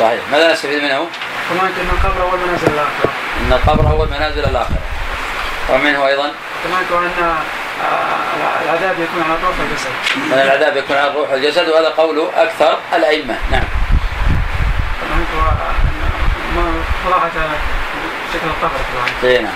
صحيح. 0.00 0.20
ماذا 0.32 0.52
نستفيد 0.52 0.82
منه؟ 0.82 1.06
كمان 1.48 1.72
أن 1.80 1.88
القبر 1.92 2.22
أول 2.22 2.38
منازل 2.38 2.66
الآخرة. 2.66 3.10
إن 3.40 3.52
القبر 3.52 3.82
هو 3.82 4.04
المنازل 4.04 4.44
الآخرة. 4.44 4.78
ومنه 5.68 6.06
أيضا؟ 6.06 6.32
كمان 6.64 6.84
وأن 6.90 7.10
آه، 7.82 8.64
العذاب 8.64 8.94
يكون 9.00 9.22
على 9.22 9.34
الروح 9.34 9.54
والجسد 9.60 9.90
من 10.16 10.32
العذاب 10.32 10.76
يكون 10.76 10.96
على 10.96 11.10
الروح 11.10 11.30
والجسد 11.30 11.68
وهذا 11.68 11.88
قول 11.88 12.28
أكثر 12.36 12.78
الأئمة. 12.94 13.36
نعم. 13.50 13.64
كمان 15.00 15.26
ما 16.56 16.82
مراعاة 17.06 17.30
شكل 18.32 18.46
القبر 18.46 18.80
كمان 18.92 19.32
اي 19.32 19.38
نعم. 19.42 19.52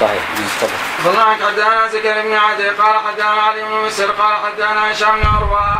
صحيح. 0.00 0.22
نعم، 0.38 0.48
تفضل. 0.60 1.06
والله 1.06 1.34
حدثنا 1.46 1.88
زكريا 1.92 2.22
بن 2.22 2.34
عدي 2.34 2.68
قال 2.68 2.94
حدثنا 3.08 3.42
علي 3.42 3.62
بن 3.62 3.86
مسر 3.86 4.10
قال 4.10 4.36
حدثنا 4.46 4.92
هشام 4.92 5.20
بن 5.20 5.26
عروة. 5.26 5.78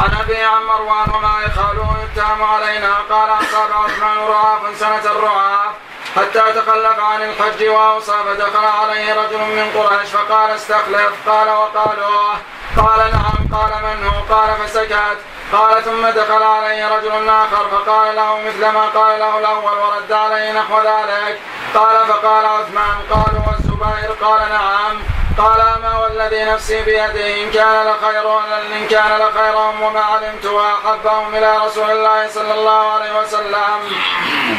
عن 0.00 0.20
أبي 0.20 0.36
عن 0.36 0.62
مروان 0.62 1.10
وما 1.14 1.32
خاله 1.56 1.96
يتهم 2.04 2.42
علينا. 2.42 2.94
قال 3.10 3.30
أصاب 3.30 3.72
عثمان 3.72 4.18
رعاف 4.28 4.78
سنه 4.78 5.04
الرعاف 5.12 5.72
حتى 6.16 6.52
تخلف 6.52 6.98
عن 6.98 7.22
الحج 7.22 7.68
واوصى 7.68 8.12
فدخل 8.12 8.64
عليه 8.64 9.14
رجل 9.14 9.38
من 9.38 9.70
قريش 9.74 10.10
فقال 10.10 10.50
استخلف. 10.50 11.28
قال 11.28 11.48
وقالوا 11.48 12.32
قال 12.76 12.98
نعم 13.12 13.60
قال 13.60 13.72
من 13.82 14.06
هو؟ 14.06 14.34
قال 14.34 14.54
فسكت. 14.54 15.18
قال 15.52 15.84
ثم 15.84 16.06
دخل 16.06 16.42
عليه 16.42 16.96
رجل 16.96 17.28
آخر 17.28 17.68
فقال 17.68 18.16
له 18.16 18.40
مثل 18.40 18.68
ما 18.68 18.84
قال 18.94 19.20
له 19.20 19.38
الأول 19.38 19.78
ورد 19.78 20.12
عليه 20.12 20.52
نحو 20.52 20.78
ذلك. 20.80 21.40
قال 21.74 22.06
فقال 22.06 22.46
عثمان 22.46 22.96
قالوا 23.10 23.42
والزبير؟ 23.48 24.12
قال 24.22 24.48
نعم. 24.48 25.21
قال 25.38 25.58
ما 25.82 25.98
والذي 25.98 26.44
نفسي 26.44 26.82
بيده 26.82 27.42
إن 27.42 27.50
كان 27.50 27.86
لخير 27.86 28.38
إن 28.80 28.86
كان 28.90 29.20
لخيرهم 29.20 29.82
وما 29.82 30.00
علمت 30.00 30.44
وأحبهم 30.44 31.34
إلى 31.34 31.58
رسول 31.66 31.90
الله 31.90 32.28
صلى 32.28 32.54
الله 32.54 32.92
عليه 32.92 33.20
وسلم. 33.20 33.78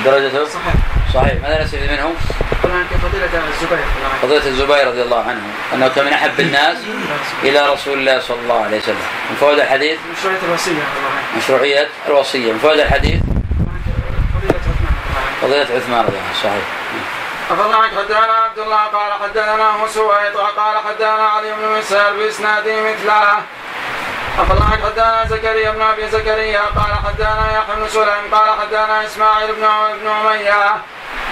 درجته 0.05 0.45
صحيح؟ 0.45 0.73
صحيح. 1.13 1.33
ماذا 1.41 1.63
نستفيد 1.63 1.91
منه؟ 1.91 2.13
فضيلة 3.03 3.29
الزبير؟ 3.49 3.79
فضيلة 4.21 4.45
الزبير 4.47 4.87
رضي 4.87 5.01
الله 5.01 5.19
عنه 5.29 5.41
أنه 5.73 5.87
كان 5.87 6.05
من 6.05 6.13
أحب 6.13 6.39
الناس 6.39 6.77
إلى 7.43 7.73
رسول 7.73 7.97
الله 7.99 8.19
صلى 8.19 8.39
الله 8.39 8.63
عليه 8.63 8.77
وسلم. 8.77 9.07
من 9.29 9.35
فوائد 9.39 9.59
الحديث؟ 9.59 9.99
مشروعية 10.17 10.39
الوصية 10.47 10.83
مشروعية 11.37 11.87
الوصية. 12.07 12.51
من 12.51 12.59
فوائد 12.59 12.79
الحديث؟ 12.79 13.19
فضيلة 14.33 14.59
عثمان 14.59 14.93
فضيلة 15.41 15.67
عثمان 15.75 16.05
رضي 16.05 16.17
الله 16.17 16.27
عنه 16.27 16.43
صحيح. 16.43 16.82
أخبرنا 17.53 17.81
حدثنا 17.81 18.33
عبد 18.33 18.59
الله 18.59 18.77
قال 18.77 19.13
حدثنا 19.23 19.87
سويط 19.87 20.37
قال 20.37 20.77
حدثنا 20.87 21.27
علي 21.27 21.53
بن 21.53 21.77
مسهر 21.77 22.13
بإسناده 22.13 22.81
مثله. 22.81 23.41
أخبرنا 24.39 24.65
حدثنا 24.65 25.25
زكريا 25.29 25.71
بن 25.71 25.81
أبي 25.81 26.09
زكريا 26.09 26.61
قال 26.61 26.93
حدثنا 27.05 27.45
يحيى 27.57 27.75
بن 27.75 27.87
سليم 27.87 28.35
قال 28.35 28.59
حدثنا 28.59 29.05
إسماعيل 29.05 29.53
بن 29.53 29.67
بن 30.01 30.07
أمية 30.07 30.63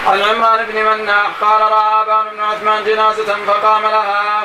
عن 0.07 0.21
عمران 0.21 0.65
بن 0.65 0.83
مناح 0.85 1.27
قال 1.41 1.61
رأى 1.61 2.01
أبان 2.01 2.25
بن 2.33 2.41
عثمان 2.41 2.83
جنازة 2.83 3.35
فقام 3.47 3.81
لها. 3.81 4.41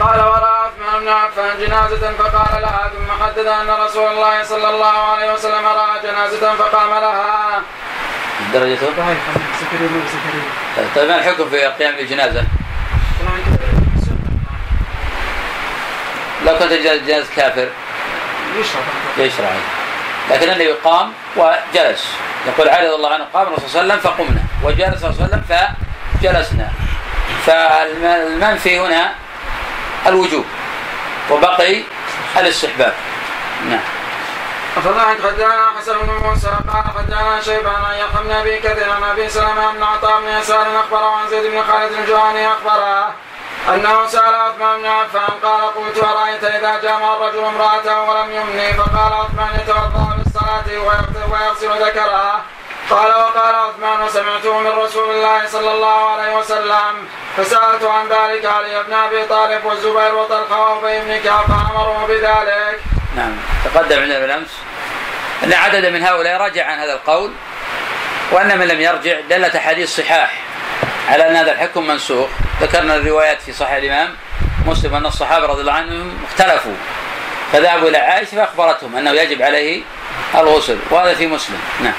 قال 0.00 0.20
ورأى 0.20 0.66
عثمان 0.66 1.00
بن 1.00 1.08
عفان 1.08 1.58
جنازة 1.58 2.12
فقال 2.18 2.62
لها 2.62 2.90
ثم 2.94 3.24
حدث 3.24 3.46
أن 3.46 3.70
رسول 3.84 4.06
الله 4.12 4.42
صلى 4.42 4.70
الله 4.70 4.98
عليه 5.12 5.32
وسلم 5.32 5.66
رأى 5.66 6.00
جنازة 6.02 6.54
فقام 6.54 6.90
لها. 6.90 7.62
درجته 8.52 8.86
ضعيف 8.96 9.18
زكريا 9.60 9.88
بن 9.88 10.02
زكريا 10.06 10.88
طيب 10.96 11.08
ما 11.08 11.18
الحكم 11.18 11.50
في 11.50 11.56
قيام 11.66 11.94
الجنازة؟ 11.98 12.44
لو 16.46 16.58
كانت 16.58 16.72
جنازة 16.72 17.26
كافر. 17.36 17.68
يشرب 18.60 18.82
يشرع 19.18 19.48
لكن 20.30 20.50
النبي 20.50 20.72
قام 20.72 21.12
وجلس. 21.36 22.06
يقول 22.46 22.68
علي 22.68 22.86
رضي 22.86 22.94
الله 22.94 23.14
عنه 23.14 23.24
قام 23.34 23.46
الرسول 23.46 23.70
صلى 23.70 23.82
الله 23.82 23.92
عليه 23.92 24.02
وسلم 24.02 24.12
فقمنا. 24.12 24.42
وجلس 24.64 25.00
صلى 25.00 25.10
الله 25.10 25.22
عليه 25.22 25.24
وسلم 25.24 25.44
فجلسنا. 26.20 26.68
فالمنفي 27.46 28.80
هنا 28.80 29.12
الوجوب 30.06 30.44
وبقي 31.30 31.82
الاستحباب. 32.36 32.92
نعم. 33.70 33.80
فضحك 34.74 35.16
حدثنا 35.22 35.66
حسن 35.78 35.98
بن 35.98 36.28
موسى 36.28 36.48
قال 36.72 36.84
حدثنا 36.98 37.40
شيبان 37.40 37.74
عن 37.84 37.94
يحيى 37.94 38.22
بن 38.24 38.30
ابي 38.30 38.58
كثير 38.58 38.90
عن 38.92 39.02
أبي 39.04 39.28
سلمة 39.28 39.72
بن 39.72 39.82
عطاء 39.82 40.20
بن 40.20 40.28
يسار 40.28 40.66
اخبره 40.80 41.16
عن 41.16 41.28
زيد 41.28 41.50
بن 41.52 41.62
خالد 41.62 41.92
الجهاني 41.92 42.48
اخبره 42.48 43.12
أنه 43.74 44.06
سأل 44.06 44.34
عثمان 44.34 44.78
بن 44.80 44.86
عفان 44.86 45.30
قال 45.42 45.74
قلت 45.74 46.04
أرأيت 46.04 46.44
إذا 46.44 46.80
جامع 46.82 47.14
الرجل 47.14 47.44
امرأته 47.44 48.02
ولم 48.02 48.32
يمني؟ 48.34 48.72
فقال 48.74 49.12
عثمان 49.12 49.60
يتوضأ 49.60 50.16
للصلاة 50.18 50.68
ويغسل- 51.32 51.84
ذكرها 51.86 52.40
قال 52.90 53.10
وقال 53.10 53.54
عثمان 53.54 54.02
وسمعته 54.02 54.58
من 54.58 54.70
رسول 54.70 55.10
الله 55.10 55.46
صلى 55.46 55.70
الله 55.70 56.10
عليه 56.10 56.36
وسلم. 56.36 57.08
فسألت 57.36 57.84
عن 57.84 58.08
ذلك 58.08 58.44
علي 58.46 58.82
بن 58.82 58.92
أبي 58.92 59.24
طالب 59.26 59.64
والزبير 59.64 60.14
وطلحة 60.14 60.60
وأبي 60.74 61.00
بن 61.00 61.20
كعب 61.24 61.44
فامروا 61.46 62.06
بذلك. 62.08 62.80
نعم. 63.16 63.32
تقدم 63.64 64.02
عندنا 64.02 64.18
بالأمس 64.18 64.50
أن 65.44 65.52
عددا 65.52 65.90
من 65.90 66.02
هؤلاء 66.02 66.40
رجع 66.40 66.66
عن 66.66 66.78
هذا 66.78 66.92
القول 66.92 67.30
وأن 68.32 68.58
من 68.58 68.68
لم 68.68 68.80
يرجع 68.80 69.20
دلت 69.30 69.56
أحاديث 69.56 69.96
صحاح 69.96 70.40
على 71.08 71.30
أن 71.30 71.36
هذا 71.36 71.52
الحكم 71.52 71.86
منسوخ. 71.86 72.28
ذكرنا 72.60 72.96
الروايات 72.96 73.42
في 73.42 73.52
صحيح 73.52 73.72
الإمام 73.72 74.14
مسلم 74.66 74.94
أن 74.94 75.06
الصحابة 75.06 75.46
رضي 75.46 75.60
الله 75.60 75.72
عنهم 75.72 76.18
اختلفوا 76.30 76.74
فذهبوا 77.52 77.88
إلى 77.88 77.98
عائشة 77.98 78.36
فأخبرتهم 78.36 78.96
أنه 78.96 79.10
يجب 79.10 79.42
عليه 79.42 79.82
الغسل 80.34 80.78
وهذا 80.90 81.14
في 81.14 81.26
مسلم. 81.26 81.58
نعم. 81.82 81.92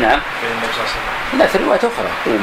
نعم. 0.00 0.20
لا 1.38 1.46
في 1.46 1.58
روايه 1.58 1.78
أخرى. 1.78 2.36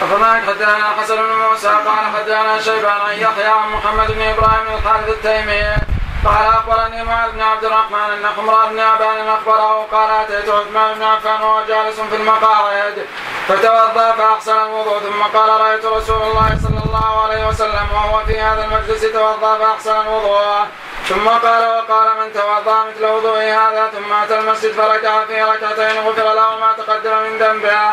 قوموا 0.00 0.16
فضحك 0.16 0.48
حدثنا 0.48 0.86
حسن 1.00 1.16
بن 1.16 1.36
موسى 1.50 1.68
قال 1.68 2.04
حدثنا 2.16 2.60
شيبان 2.60 3.00
عن 3.00 3.12
يحيى 3.12 3.46
عن 3.46 3.70
محمد 3.70 4.12
بن 4.12 4.22
إبراهيم 4.22 4.64
بن 4.68 4.74
الحارث 4.74 5.08
التيمي. 5.08 5.76
قال 6.24 6.46
أخبرني 6.46 7.04
معاذ 7.04 7.30
بن 7.32 7.40
عبد 7.40 7.64
الرحمن 7.64 8.10
أن 8.12 8.26
حمران 8.36 8.68
بن 8.72 8.80
أبان 8.80 9.28
أخبره 9.28 9.86
قال 9.92 10.10
أتيت 10.10 10.48
عثمان 10.48 10.94
بن 10.94 11.02
عفان 11.02 11.42
وهو 11.42 11.64
جالس 11.68 12.00
في 12.00 12.16
المقاعد. 12.16 13.06
فتوضأ 13.48 14.12
فاحسن 14.12 14.58
الوضوء 14.58 14.98
ثم 14.98 15.22
قال 15.38 15.60
رأيت 15.60 15.84
رسول 15.84 16.22
الله 16.22 16.58
صلى 16.62 16.80
الله 16.86 17.22
عليه 17.22 17.48
وسلم 17.48 17.86
وهو 17.94 18.24
في 18.26 18.40
هذا 18.40 18.64
المجلس. 18.64 19.02
توضأ 19.12 19.58
فاحسن 19.58 20.00
الوضوء. 20.00 20.66
ثم 21.08 21.28
قال 21.28 21.64
وقال 21.66 22.08
من 22.20 22.32
توضأ 22.34 22.84
مثل 22.84 23.04
وضوء 23.04 23.38
هذا 23.38 23.90
ثم 23.94 24.12
أتى 24.12 24.38
المسجد 24.38 24.72
فركع 24.72 25.24
في 25.24 25.42
ركعتين 25.42 26.00
غفر 26.02 26.34
له 26.34 26.58
ما 26.58 26.72
تقدم 26.78 27.16
من 27.22 27.38
ذنبه. 27.38 27.90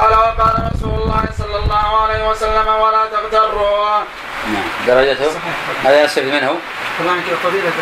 قال 0.00 0.12
وقال 0.12 0.70
رسول 0.74 0.94
الله 0.94 1.24
صلى 1.38 1.56
الله 1.56 2.02
عليه 2.02 2.28
وسلم 2.28 2.68
ولا 2.68 3.06
تغتروا. 3.06 4.00
نعم. 4.46 4.64
درجته؟ 4.86 5.30
هذا 5.84 6.04
يستفيد 6.04 6.32
منه 6.32 6.56
طبعا 6.98 7.20
فضيلة 7.44 7.72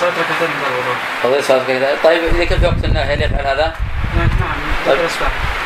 صلاة 0.00 0.10
ركعتين 0.10 0.48
من 0.48 0.66
الوضوء. 0.70 0.96
فضيلة 1.22 1.42
صلاة 1.42 1.64
كذا 1.68 1.96
طيب 2.04 2.24
إذا 2.24 2.44
كان 2.44 2.58
في 2.60 2.66
وقت 2.66 2.84
النهي؟ 2.84 3.14
هل 3.14 3.22
يفعل 3.22 3.46
هذا؟ 3.46 3.76
نعم 4.16 4.28
نعم 4.40 4.58
طيب. 4.86 5.08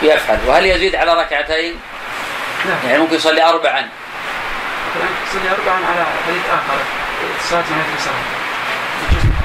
يفعل. 0.02 0.38
وهل 0.46 0.66
يزيد 0.66 0.94
على 0.94 1.14
ركعتين؟ 1.14 1.80
نعم. 2.64 2.78
يعني 2.86 2.98
ممكن 2.98 3.14
يصلي 3.14 3.48
اربعا. 3.48 3.88
تصلي 4.94 5.50
أربعا 5.50 5.86
على 5.86 6.06
حديث 6.26 6.42
آخر 6.52 6.78
صلاة 7.50 7.62
نهاية 7.70 7.94
الصلاة 7.98 8.14
الأربعة. 8.14 9.40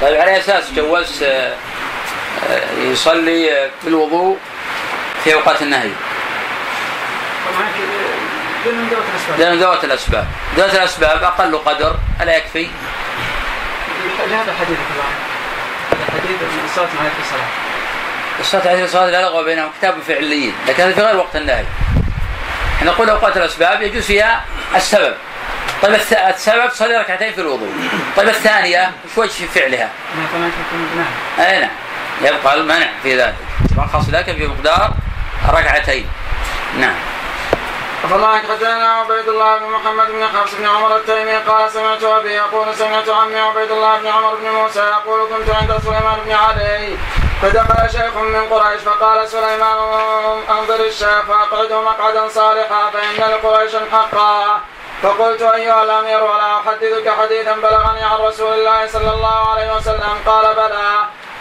طيب 0.00 0.20
على 0.20 0.38
أساس 0.38 0.72
جوز 0.72 1.22
آه، 1.22 1.54
آه، 2.50 2.72
يصلي 2.78 3.52
آه، 3.52 3.70
في 5.24 5.34
أوقات 5.34 5.62
النهي. 5.62 5.90
طبعا 7.46 7.68
كده 7.78 8.66
دون 9.36 9.52
من 9.52 9.58
ذوات 9.60 9.84
الأسباب. 9.84 10.26
ذوات 10.56 10.74
الأسباب 10.74 11.22
أقل 11.22 11.58
قدر 11.58 11.94
ألا 12.22 12.36
يكفي؟ 12.36 12.68
لهذا 14.30 14.52
الحديث 14.52 14.78
طبعا 14.94 15.12
هذا 15.90 16.20
حديث 16.20 16.42
من 16.42 16.68
صلاة 16.76 16.88
نهاية 16.94 17.12
الصلاة 17.20 17.48
الصلاة 18.40 18.68
عليه 18.72 18.84
الصلاة 18.84 19.10
لا 19.10 19.22
لغو 19.22 19.44
بينهم 19.44 19.70
كتاب 19.78 19.94
فعليين 20.08 20.54
لكن 20.68 20.82
هذا 20.82 20.92
في 20.94 21.00
غير 21.00 21.16
وقت 21.16 21.36
النهي. 21.36 21.64
نقول 22.82 23.10
اوقات 23.10 23.36
الأسباب 23.36 23.82
يجوز 23.82 24.02
فيها 24.02 24.44
السبب. 24.76 25.14
طيب 25.82 25.94
السبب 26.34 26.70
صلي 26.70 26.96
ركعتين 26.96 27.32
في 27.32 27.40
الوضوء. 27.40 27.72
طيب 28.16 28.28
الثانية 28.28 28.92
وش 29.04 29.18
وجه 29.18 29.30
في 29.30 29.46
فعلها؟ 29.46 29.90
نعم 30.16 30.50
نعم 30.96 31.46
أي 31.46 31.60
نعم. 31.60 31.70
يبقى 32.22 32.54
المنع 32.54 32.86
في 33.02 33.20
ذلك. 33.20 33.34
لكن 34.12 34.36
في 34.36 34.46
مقدار 34.46 34.90
ركعتين. 35.50 36.06
نعم. 36.78 36.94
فالله 38.10 38.38
حدثنا 38.38 38.88
عبيد 38.92 39.28
الله 39.28 39.58
بن 39.58 39.66
محمد 39.66 40.06
بن 40.06 40.26
حفص 40.26 40.54
بن 40.54 40.66
عمر 40.66 40.96
التيمي. 40.96 41.36
قال 41.36 41.70
سمعت 41.70 42.02
أبي 42.02 42.32
يقول 42.32 42.74
سمعت 42.74 43.08
عمي 43.08 43.40
عبيد 43.40 43.70
الله 43.70 43.98
بن 43.98 44.06
عمر 44.06 44.34
بن 44.34 44.50
موسى 44.50 44.80
يقول 44.80 45.28
كنت 45.28 45.54
عند 45.56 45.78
سليمان 45.84 46.18
بن 46.26 46.32
علي. 46.32 46.96
فدخل 47.42 47.90
شيخ 47.90 48.16
من 48.16 48.48
قريش 48.50 48.80
فقال 48.82 49.28
سليمان 49.28 49.78
أنظر 50.50 50.80
الشيخ 50.80 51.20
فأقعده 51.28 51.80
مقعدا 51.80 52.28
صالحا 52.28 52.90
فإن 52.90 53.30
لقريشا 53.30 53.80
حقا 53.92 54.60
فقلت 55.02 55.42
أيها 55.42 55.82
الأمير 55.82 56.24
ولا 56.24 56.56
أحدثك 56.56 57.08
حديثا 57.20 57.52
بلغني 57.52 58.02
عن 58.02 58.18
رسول 58.20 58.52
الله 58.52 58.86
صلى 58.86 59.10
الله 59.12 59.50
عليه 59.50 59.76
وسلم. 59.76 60.18
قال 60.26 60.54
بلى. 60.54 60.90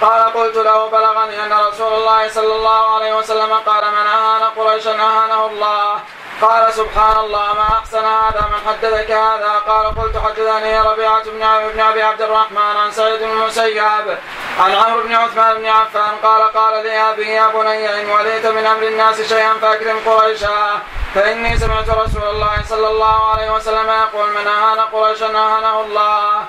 قال 0.01 0.33
قلت 0.33 0.55
له 0.55 0.89
بلغني 0.89 1.45
أن 1.45 1.53
رسول 1.53 1.93
الله 1.93 2.29
صلى 2.29 2.55
الله 2.55 2.95
عليه 2.95 3.13
وسلم 3.17 3.53
قال 3.53 3.83
من 3.91 4.07
أهان 4.07 4.43
قريشا 4.57 4.91
أهانه 4.91 5.45
الله. 5.45 5.99
قال 6.41 6.73
سبحان 6.73 7.17
الله 7.17 7.53
ما 7.53 7.67
أحسن 7.79 7.97
هذا 8.05 8.41
من 8.51 8.59
حدثك 8.67 9.11
هذا 9.11 9.51
قال 9.67 9.85
قلت 9.95 10.17
حدثني 10.17 10.79
ربيعة 10.81 11.23
بن 11.23 11.69
بن 11.73 11.79
أبي 11.79 12.01
عبد 12.03 12.21
الرحمن 12.21 12.57
عن 12.83 12.91
سعيد 12.91 13.19
بن 13.19 13.31
المسيب 13.31 14.17
عن 14.59 14.71
عمرو 14.71 15.03
بن 15.03 15.15
عثمان 15.15 15.57
بن 15.57 15.65
عفان 15.65 16.15
قال 16.23 16.41
قال 16.53 16.83
لي 16.83 16.97
ابي 17.09 17.29
يا 17.29 17.47
بني 17.47 18.01
إن 18.01 18.09
وليت 18.09 18.45
من 18.45 18.65
أمر 18.65 18.83
الناس 18.83 19.21
شيئا 19.21 19.53
فأكرم 19.61 19.97
قريشا 20.05 20.81
فإني 21.15 21.57
سمعت 21.57 21.89
رسول 21.89 22.23
الله 22.23 22.55
صلى 22.69 22.87
الله 22.87 23.29
عليه 23.31 23.51
وسلم 23.51 23.89
يقول 23.89 24.29
من 24.29 24.47
أهان 24.47 24.79
قريشا 24.79 25.25
أهانه 25.25 25.81
الله. 25.81 26.43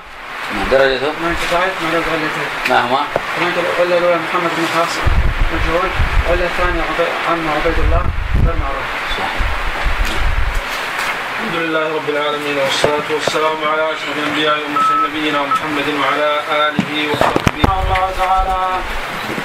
درجته 0.71 1.11
ضعيف 1.51 1.81
ما 1.81 1.89
له 1.93 2.03
علتين 2.13 2.49
ما 2.69 2.79
هما؟ 2.81 3.01
الأولى 3.41 4.15
محمد 4.15 4.51
بن 4.57 4.67
حفص 4.81 4.97
مجهول 5.53 5.89
العلة 6.27 6.45
الثانية 6.45 6.81
عبي- 6.81 7.11
عم 7.29 7.49
عبيد 7.49 7.79
الله 7.79 8.03
غير 8.45 8.55
معروف 8.55 9.00
الحمد 11.51 11.63
لله 11.67 11.95
رب 11.95 12.09
العالمين 12.09 12.57
والصلاة 12.57 13.07
والسلام 13.13 13.57
على 13.71 13.83
أشرف 13.93 14.17
الأنبياء 14.17 14.55
والمرسلين 14.59 15.03
نبينا 15.03 15.41
محمد 15.43 15.87
وعلى 16.01 16.29
آله 16.67 16.91
وصحبه. 17.11 17.51
الله 17.83 18.11
تعالى 18.19 18.59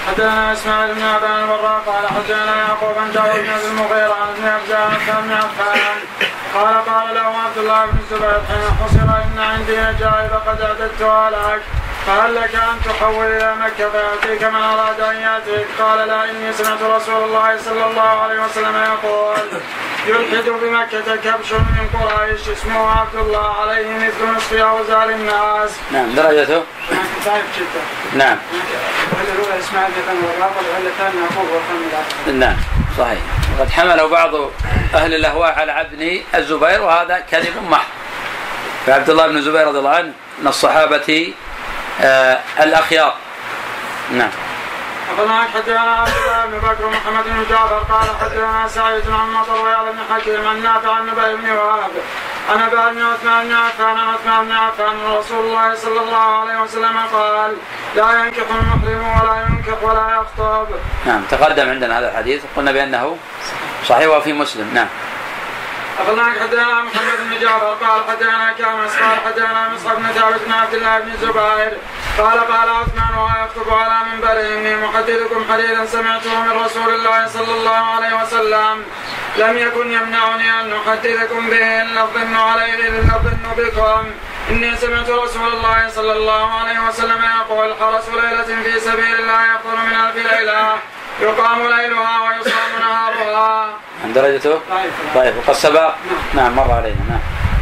حدثنا 0.06 0.52
إسماعيل 0.52 0.94
بن 0.94 1.02
ابان 1.02 1.42
البراء 1.42 1.80
قال 1.86 2.08
حدثنا 2.08 2.56
يعقوب 2.56 2.94
بن 2.96 3.12
داود 3.12 3.40
بن 3.40 3.50
أبي 3.50 3.66
المغيرة 3.66 4.14
عن 4.22 4.28
ابن 4.28 4.44
عبدان 4.46 4.88
بن 5.22 5.32
قال 6.54 6.74
قال 6.90 7.14
له 7.14 7.26
عبد 7.44 7.58
الله 7.58 7.86
بن 7.86 7.98
الزبير 7.98 8.40
حين 8.48 8.64
حصل 8.80 9.08
إن 9.24 9.38
عندي 9.38 9.76
نجائب 9.76 10.32
قد 10.46 10.60
اعددتها 10.60 11.30
لك 11.30 11.62
فهل 12.06 12.34
لك 12.34 12.54
أن 12.54 12.80
تحول 12.84 13.26
إلى 13.26 13.54
مكة 13.54 13.90
فياتيك 13.90 14.44
من 14.44 14.62
أراد 14.62 15.00
أن 15.00 15.16
يأتيك. 15.16 15.66
قال 15.80 16.08
لا 16.08 16.30
إني 16.30 16.52
سمعت 16.52 16.82
رسول 16.82 17.24
الله 17.24 17.58
صلى 17.58 17.86
الله 17.86 18.02
عليه 18.02 18.44
وسلم 18.44 18.76
يقول 18.76 19.36
يلحد 20.06 20.48
بمكة 20.48 21.16
كبش 21.16 21.52
من 21.52 21.88
قريش 21.94 22.48
اسمه 22.48 22.90
عبد 22.90 23.14
الله 23.14 23.60
عليه 23.60 23.88
مثل 23.94 24.36
نصف 24.36 24.52
أوزار 24.52 25.08
الناس. 25.08 25.70
نعم 25.92 26.14
درجته؟ 26.14 26.62
طيب 27.26 27.44
جدا. 27.56 28.24
نعم. 28.24 28.38
وهل 29.12 29.26
الأولى 29.34 29.58
إسماعيل 29.58 29.92
بن 29.92 30.26
والرابع 30.26 30.60
وهل 30.72 30.86
الثاني 30.86 31.20
يعقوب 31.20 31.48
والثاني 31.50 32.38
نعم 32.38 32.56
صحيح. 32.98 33.18
وقد 33.58 33.70
حمله 33.70 34.06
بعض 34.08 34.34
أهل 34.94 35.14
الأهواء 35.14 35.58
على 35.58 35.72
عبد 35.72 35.92
الزبير 36.34 36.82
وهذا 36.82 37.18
كذب 37.30 37.62
محض. 37.70 37.88
فعبد 38.86 39.10
الله 39.10 39.26
بن 39.26 39.36
الزبير 39.36 39.66
رضي 39.66 39.78
الله 39.78 39.90
عنه 39.90 40.12
من 40.42 40.48
الصحابة 40.48 41.32
الأخيار. 42.60 43.14
نعم. 44.10 44.30
أخبرنا 45.10 45.42
حدثنا 45.54 45.80
عبد 45.80 46.12
الله 46.26 46.46
بن 46.46 46.58
بكر 46.58 46.86
ومحمد 46.86 47.24
بن 47.24 47.44
جعفر 47.50 47.78
قال 47.78 48.08
حدثنا 48.20 48.68
سعيد 48.68 49.10
عن 49.10 49.32
مطر 49.32 49.64
ويعلى 49.64 49.90
بن 49.90 49.98
حكيم 50.14 50.48
عن 50.48 50.62
نافع 50.62 50.92
عن 50.92 51.06
نبي 51.06 51.36
بن 51.36 51.50
وهب 51.50 51.90
عن 52.50 52.62
أبي 52.62 52.94
بن 52.94 53.02
عثمان 53.02 53.48
بن 53.48 53.54
عفان 53.54 53.98
عن 53.98 54.14
عثمان 54.14 54.44
بن 54.44 54.52
عفان 54.52 54.94
رسول 55.18 55.44
الله 55.46 55.74
صلى 55.74 56.00
الله 56.00 56.40
عليه 56.40 56.62
وسلم 56.62 56.96
قال 57.12 57.56
لا 57.96 58.24
ينكح 58.24 58.46
المحرم 58.50 59.22
ولا 59.22 59.46
ينكح 59.48 59.82
ولا 59.82 60.16
يخطب. 60.16 60.68
نعم 61.06 61.22
تقدم 61.30 61.70
عندنا 61.70 61.98
هذا 61.98 62.10
الحديث. 62.10 62.42
قلنا 62.56 62.72
بأنه 62.72 63.16
صحيح 63.88 64.08
وفي 64.08 64.32
مسلم. 64.32 64.70
نعم. 64.74 64.88
أخبرنا 65.98 66.24
حدثنا 66.42 66.82
محمد 66.82 67.18
بن 67.30 67.38
جعفر. 67.40 67.74
قال 67.74 68.04
حدثنا 68.08 68.52
كامس 68.58 68.96
قال 68.96 69.18
حدثنا 69.26 69.68
مصعب 69.68 69.96
بن 69.96 70.06
ثابت 70.06 70.40
بن 70.46 70.52
عبد 70.52 70.74
الله 70.74 70.98
بن 70.98 71.16
زبير. 71.16 71.72
قال 72.18 72.38
قال 72.40 72.68
عثمان 72.68 73.14
وهو 73.16 73.28
يخطب 73.44 73.74
على 73.74 73.98
منبره 74.10 74.40
إني 74.40 74.76
محدثكم 74.76 75.52
حديثا 75.52 75.86
سمعته 75.86 76.40
من 76.40 76.64
رسول 76.64 76.94
الله 76.94 77.26
صلى 77.26 77.54
الله 77.54 77.84
عليه 77.94 78.22
وسلم. 78.22 78.84
لم 79.36 79.58
يكن 79.58 79.92
يمنعني 79.92 80.60
أن 80.60 80.72
أحدثكم 80.72 81.50
به 81.50 81.82
الا 81.82 82.02
الظن 82.02 82.34
عليه 82.34 82.74
الا 82.74 83.16
الظن 83.16 83.46
بكم. 83.56 84.04
إني 84.50 84.76
سمعت 84.76 85.10
رسول 85.10 85.48
الله 85.48 85.88
صلى 85.88 86.12
الله 86.12 86.60
عليه 86.60 86.78
وسلم 86.88 87.24
يقول 87.40 87.74
حرس 87.80 88.08
ليلة 88.08 88.62
في 88.62 88.80
سبيل 88.80 89.14
الله 89.20 89.56
افضل 89.56 89.76
من 89.86 89.94
ألف 90.04 90.16
ليلة. 90.32 90.78
يقام 91.20 91.58
ليلها 91.62 92.20
ويصام 92.20 92.70
نهارها. 92.80 93.74
عن 94.04 94.12
درجته 94.12 94.60
طيب 94.70 94.90
طيب 95.14 95.34
وقد 95.36 95.52
سبق 95.54 95.94
نعم 96.34 96.56
مر 96.56 96.72
علينا 96.72 96.96
نعم 97.08 97.20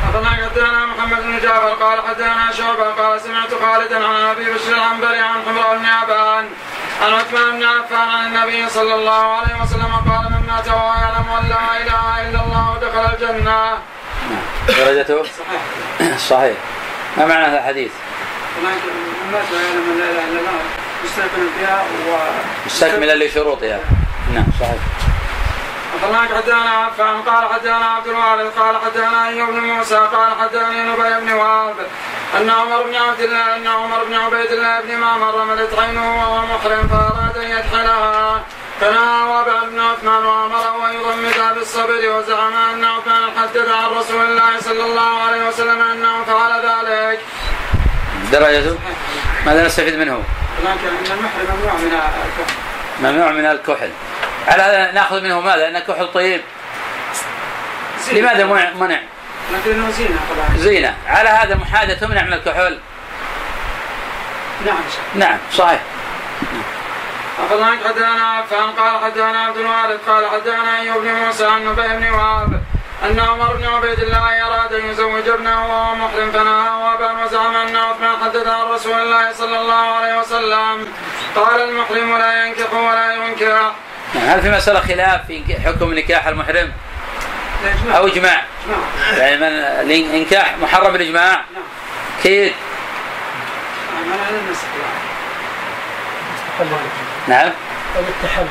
أخبرنا 0.09 0.31
حدثنا 0.31 0.87
محمد 0.87 1.23
بن 1.23 1.39
جعفر 1.43 1.69
قال 1.69 1.99
حدثنا 2.09 2.53
شعبة 2.53 2.85
قال 2.91 3.21
سمعت 3.21 3.49
خالدا 3.63 4.07
عن 4.07 4.15
أبي 4.31 4.45
بشر 4.45 4.73
العنبري 4.75 5.19
عن 5.19 5.43
حمراء 5.47 5.77
بن 5.79 5.87
عبان 5.87 6.45
عن 7.03 7.13
عثمان 7.13 7.51
بن 7.59 7.63
عفان 7.65 8.09
عن 8.09 8.27
النبي 8.27 8.69
صلى 8.69 8.95
الله 8.95 9.37
عليه 9.37 9.63
وسلم 9.63 9.93
قال 10.11 10.31
من 10.33 10.47
مات 10.49 10.69
وهو 10.69 10.95
يعلم 10.95 11.27
أن 11.41 11.49
لا 11.49 11.83
إله 11.83 12.29
إلا 12.31 12.41
الله 12.45 12.79
دخل 12.83 13.15
الجنة. 13.15 13.79
درجته 14.69 15.23
صحيح. 15.23 16.19
صحيح 16.19 16.57
ما 17.17 17.27
معنى 17.27 17.47
هذا 17.47 17.59
الحديث؟ 17.59 17.91
من 18.59 18.65
مات 19.33 19.53
ويعلم 19.53 19.91
أن 19.93 19.99
لا 19.99 20.05
إله 20.05 20.25
إلا 20.33 20.41
الله 20.41 20.84
مستيقن 21.05 21.47
بها 21.61 21.83
و 22.09 22.17
مستكملا 22.67 23.25
لشروطها 23.25 23.81
نعم. 24.35 24.47
صحيح. 24.61 24.83
أخبرنا 25.95 26.37
حدثنا 26.37 26.71
عفان 26.71 27.23
قال 27.23 27.49
حدثنا 27.53 27.87
عبد 27.87 28.07
الوارث 28.07 28.59
قال 28.59 28.77
حدثنا 28.85 29.29
أيوب 29.29 29.49
بن 29.49 29.61
موسى 29.61 29.97
قال 29.97 30.33
حدثني 30.41 30.83
نبي 30.83 31.21
بن 31.21 31.33
وهب 31.33 31.75
أن 32.37 32.51
عمر 32.51 32.83
بن 32.83 32.95
عبد 32.95 33.21
الله 33.21 33.57
أن 33.57 33.67
عمر 33.67 34.05
بن 34.05 34.15
عبيد 34.15 34.53
الله 34.53 34.81
بن 34.81 34.97
معمر 34.97 35.35
رملت 35.35 35.79
عينه 35.79 36.17
وهو 36.17 36.47
محرم 36.47 36.89
فأراد 36.89 37.37
أن 37.37 37.51
يدخلها. 37.51 38.43
فنهى 38.81 39.23
وابع 39.29 39.65
بن 39.71 39.81
عثمان 39.81 40.27
وأمره 40.27 40.91
أن 40.91 40.95
يضمدها 40.95 41.53
بالصبر 41.53 42.09
وزعم 42.17 42.53
أن 42.75 42.85
عثمان 42.85 43.23
حدث 43.39 43.69
عن 43.69 43.91
رسول 43.99 44.25
الله 44.25 44.61
صلى 44.61 44.85
الله 44.85 45.23
عليه 45.27 45.49
وسلم 45.49 45.81
أنه 45.81 46.25
فعل 46.25 46.53
ذلك. 46.67 47.21
درجته 48.33 48.79
ماذا 49.47 49.67
نستفيد 49.67 49.95
منه؟ 49.95 50.23
المحرم 50.67 51.57
ممنوع 51.61 51.75
من 51.75 51.93
الكفر. 51.93 52.55
ممنوع 53.01 53.31
من 53.31 53.47
الكحل 53.47 53.91
على 54.49 54.62
هذا 54.62 54.93
ناخذ 54.93 55.21
منه 55.21 55.41
ماذا؟ 55.41 55.69
إن 55.69 55.77
الكحل 55.77 56.07
طيب 56.12 56.41
لماذا 58.12 58.45
منع؟ 58.45 58.71
منع؟ 58.71 59.01
لكنه 59.53 59.91
زينة 59.91 60.19
طبعا. 60.31 60.59
زينة 60.59 60.95
على 61.07 61.29
هذا 61.29 61.55
محاذة 61.55 61.95
تمنع 61.95 62.23
من 62.23 62.33
الكحول 62.33 62.79
نعم 64.67 64.83
نعم 65.15 65.39
صحيح 65.53 65.81
أخبرنا 67.39 67.79
حدثنا 67.89 68.25
عفان 68.25 68.71
قال 68.71 69.05
حدثنا 69.05 69.39
عبد 69.41 69.57
الوارث 69.57 70.01
قال 70.09 70.31
حدثنا 70.31 70.81
أيوب 70.81 71.03
بن 71.03 71.15
موسى 71.15 71.47
عن 71.47 71.65
نبي 71.65 71.89
بن 71.89 72.11
وهب 72.11 72.62
أن 73.03 73.21
عمر 73.21 73.57
بن 73.57 73.65
عبيد 73.65 73.99
الله 74.01 74.47
أراد 74.47 74.73
أن 74.73 74.91
يزوج 74.91 75.29
ابنه 75.29 75.67
وهو 75.67 75.95
محرم 75.95 76.33
فنهاه 76.33 76.95
أبا 76.95 77.25
وزعم 77.25 77.57
أن 77.57 77.77
عثمان 77.77 78.17
حدث 78.25 78.47
عن 78.47 78.63
رسول 78.63 78.99
الله 79.01 79.33
صلى 79.33 79.61
الله 79.61 79.75
عليه 79.75 80.19
وسلم. 80.19 80.93
قال 81.37 81.61
المحرم 81.61 82.19
لا 82.19 82.47
ينكح 82.47 82.73
ولا 82.75 83.15
ينكح. 83.15 83.73
نعم، 84.15 84.29
هل 84.29 84.43
في 84.43 84.51
مسألة 84.51 84.81
خلاف 84.81 85.27
في 85.27 85.61
حكم 85.65 85.95
نكاح 85.95 86.27
المحرم؟ 86.27 86.73
أو 87.97 88.07
إجماع؟ 88.07 88.43
نعم 88.69 89.19
يعني 89.19 89.37
من 89.37 89.43
الإنكاح 89.93 90.57
محرم 90.63 90.93
بالإجماع 90.93 91.31
نعم. 91.33 91.65
أكيد. 92.21 92.53
نعم. 97.29 97.39
نعم. 97.45 97.51
أو 97.97 98.01
التحلي 98.01 98.47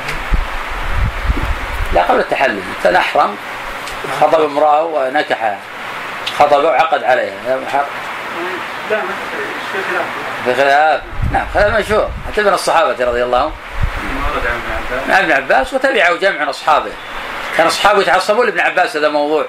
لا 1.93 2.01
قبل 2.01 2.19
التحلي 2.19 2.61
أنت 2.77 2.95
أحرم. 2.95 3.37
خطب 4.21 4.41
امرأة 4.41 4.83
ونكح. 4.83 5.57
خطبه 6.39 6.57
وعقد 6.69 7.03
عليها. 7.03 7.33
لا 7.47 7.55
ما 7.55 7.65
في 7.65 7.71
خلاف. 8.89 9.03
في 10.45 10.55
خلاف. 10.55 11.01
نعم 11.33 11.45
خلاف 11.53 11.79
مشهور 11.79 12.09
حتى 12.31 12.43
من 12.43 12.53
الصحابة 12.53 13.05
رضي 13.05 13.23
الله 13.23 13.37
عنهم. 13.37 13.51
عن 14.29 14.43
ابن 14.43 14.71
عباس. 14.71 15.09
مع 15.09 15.19
ابن 15.19 15.31
عباس 15.31 15.73
وتبعه 15.73 16.15
جمع 16.15 16.37
من 16.41 16.47
أصحابه. 16.49 16.91
كان 17.57 17.67
أصحابه 17.67 18.01
يتعصبون 18.01 18.45
لابن 18.45 18.59
عباس 18.59 18.97
هذا 18.97 19.09
موضوع 19.09 19.45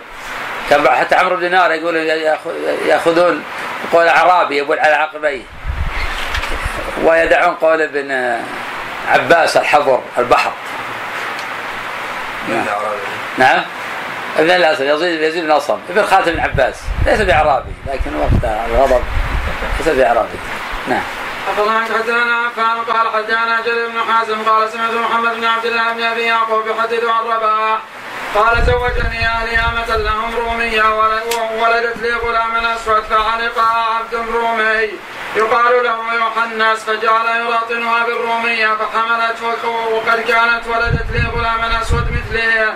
كان 0.70 0.88
حتى 0.88 1.14
عمرو 1.14 1.36
بن 1.36 1.40
دينار 1.42 1.70
يقول 1.72 1.96
ياخ- 1.96 2.86
يأخذون 2.86 3.44
قول 3.92 4.08
أعرابي 4.08 4.56
يبول 4.58 4.78
على 4.78 4.94
عقبيه. 4.94 5.42
ويدعون 7.04 7.54
قول 7.54 7.82
ابن 7.82 8.38
عباس 9.12 9.56
الحضر 9.56 10.02
البحر. 10.18 10.52
نعم. 13.38 13.62
ابن 14.38 14.50
الأسد 14.50 14.84
يزيد 14.84 15.20
يزيد 15.22 15.44
بن 15.44 15.50
أصم. 15.50 15.78
ابن 15.90 16.06
خاتم 16.06 16.32
بن 16.32 16.40
عباس. 16.40 16.74
ليس 17.06 17.20
بإعرابي 17.20 17.72
لكن 17.86 18.10
وقت 18.16 18.44
الغضب 18.70 19.02
ليس 19.78 19.88
بإعرابي. 19.88 20.38
نعم. 20.88 21.02
أخبرنا 21.52 21.84
حدثنا 21.84 22.36
عفان 22.46 22.78
قال 22.94 23.08
حدثنا 23.12 23.60
جرير 23.66 23.88
بن 23.88 24.12
حازم 24.12 24.42
قال 24.42 24.70
سمعت 24.72 24.90
محمد 24.94 25.36
بن 25.36 25.44
عبد 25.44 25.64
الله 25.66 25.92
بن 25.92 26.02
أبي 26.02 26.20
يعقوب 26.22 26.66
يحدث 26.66 27.04
عن 27.04 27.24
رباح 27.24 27.78
قال 28.34 28.62
زوجني 28.66 29.26
أهلي 29.26 29.58
امة 29.58 29.96
لهم 29.96 30.34
رومية 30.36 30.82
ول- 30.98 31.22
وولدت 31.60 31.96
لي 32.02 32.12
غلاما 32.12 32.74
أسود 32.76 33.02
فعلقها 33.02 33.94
عبد 33.98 34.14
رومي. 34.14 34.88
يقال 35.36 35.84
له 35.84 36.14
يوحنس 36.14 36.84
فجعل 36.84 37.40
يراطنها 37.40 38.04
بالرومية 38.04 38.66
فحملت 38.68 39.42
وقد 39.92 40.20
كانت 40.20 40.62
ولدت 40.66 41.06
لي 41.12 41.22
غلاما 41.36 41.82
أسود 41.82 42.06
مثلي 42.12 42.72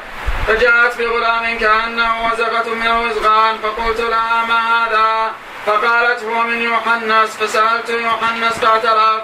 فجاءت 0.49 0.99
بغلام 0.99 1.59
كأنه 1.59 2.26
وزغة 2.26 2.74
من 2.74 2.90
وزغان 2.90 3.59
فقلت 3.59 4.01
لها 4.01 4.44
ما 4.49 4.59
هذا؟ 4.74 5.32
فقالت 5.66 6.24
هو 6.24 6.42
من 6.42 6.62
يوحنس 6.62 7.36
فسألت 7.36 7.90
يوحنس 7.90 8.53
فاعترف 8.53 9.22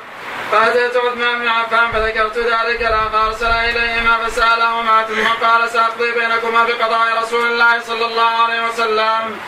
فاتيت 0.53 0.97
عثمان 0.97 1.39
بن 1.39 1.49
عفان 1.49 1.93
فذكرت 1.93 2.39
ذلك 2.39 2.81
له 2.81 3.09
فأرسل 3.09 3.47
إليهما 3.47 4.19
فسألهما 4.27 5.03
ثم 5.09 5.47
قال 5.47 5.71
سأقضي 5.71 6.13
بينكما 6.13 6.65
بقضاء 6.65 7.23
رسول 7.23 7.47
الله 7.47 7.81
صلى 7.81 8.07
الله 8.07 8.31
عليه 8.45 8.69
وسلم 8.69 9.39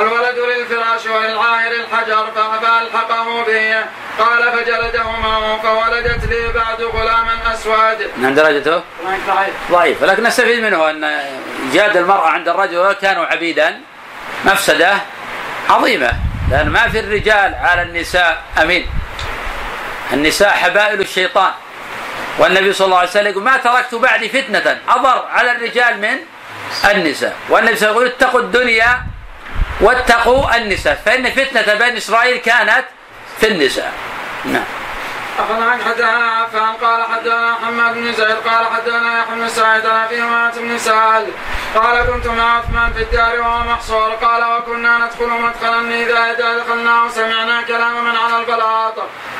الولد 0.00 0.38
للفراش 0.38 1.06
وللعاهر 1.06 1.72
الحجر 1.72 2.26
فألحقه 2.62 3.44
به 3.44 3.84
قال 4.18 4.52
فجلدهما 4.52 5.58
فولدت 5.62 6.24
لي 6.24 6.52
بعد 6.52 6.82
غلاما 6.82 7.34
أسود. 7.52 8.10
من 8.16 8.34
درجته؟ 8.34 8.82
ضعيف 9.70 10.02
ولكن 10.02 10.22
نستفيد 10.22 10.62
منه 10.64 10.90
أن 10.90 11.20
جاد 11.72 11.96
المرأة 11.96 12.28
عند 12.28 12.48
الرجل 12.48 12.76
ولو 12.78 12.94
كانوا 12.94 13.26
عبيدا 13.26 13.80
مفسدة 14.44 14.94
عظيمة 15.70 16.12
لأن 16.50 16.68
ما 16.68 16.88
في 16.88 17.00
الرجال 17.00 17.54
على 17.54 17.82
النساء 17.82 18.42
أمين. 18.62 18.86
النساء 20.12 20.50
حبائل 20.50 21.00
الشيطان. 21.00 21.52
والنبي 22.38 22.72
صلى 22.72 22.84
الله 22.84 22.98
عليه 22.98 23.08
وسلم 23.08 23.30
يقول 23.30 23.42
ما 23.42 23.56
تركت 23.56 23.94
بعدي 23.94 24.28
فتنة 24.28 24.78
أضر 24.88 25.24
على 25.28 25.52
الرجال 25.52 26.00
من 26.00 26.18
النساء. 26.90 27.36
والنبي 27.48 27.50
صلى 27.50 27.50
الله 27.50 27.60
عليه 27.60 27.72
وسلم 27.76 27.90
يقول 27.90 28.06
اتقوا 28.06 28.40
الدنيا 28.40 29.02
واتقوا 29.80 30.56
النساء. 30.56 31.02
فإن 31.04 31.30
فتنة 31.30 31.74
بني 31.74 31.98
إسرائيل 31.98 32.36
كانت 32.36 32.84
في 33.40 33.48
النساء. 33.48 33.92
نعم. 34.44 34.64
أخذ 35.38 35.84
حدثنا 35.84 36.30
عفان 36.30 36.72
قال 36.72 37.02
حدثنا 37.04 37.50
محمد 37.50 37.94
بن 37.94 38.12
زيد 38.12 38.36
قال 38.36 38.66
حدثنا 38.66 39.22
يحيى 39.22 39.34
بن 39.34 39.48
سعيد 39.48 39.86
عن 39.86 40.04
أبي 40.04 40.22
امامه 40.22 40.52
بن 40.56 40.78
سهل 40.78 41.26
قال 41.74 42.06
كنت 42.06 42.26
مع 42.26 42.58
عثمان 42.58 42.92
في 42.92 43.02
الدار 43.02 43.40
وهو 43.40 43.64
محصور 43.64 44.10
قال 44.10 44.44
وكنا 44.44 44.98
ندخل 44.98 45.28
مدخلا 45.28 45.80
إذا 46.02 46.18
إذا 46.32 46.58
دخلناه 46.58 47.08
سمعنا 47.08 47.62
كلام 47.62 48.04
من 48.04 48.16
على 48.16 48.40
البلاط. 48.40 48.94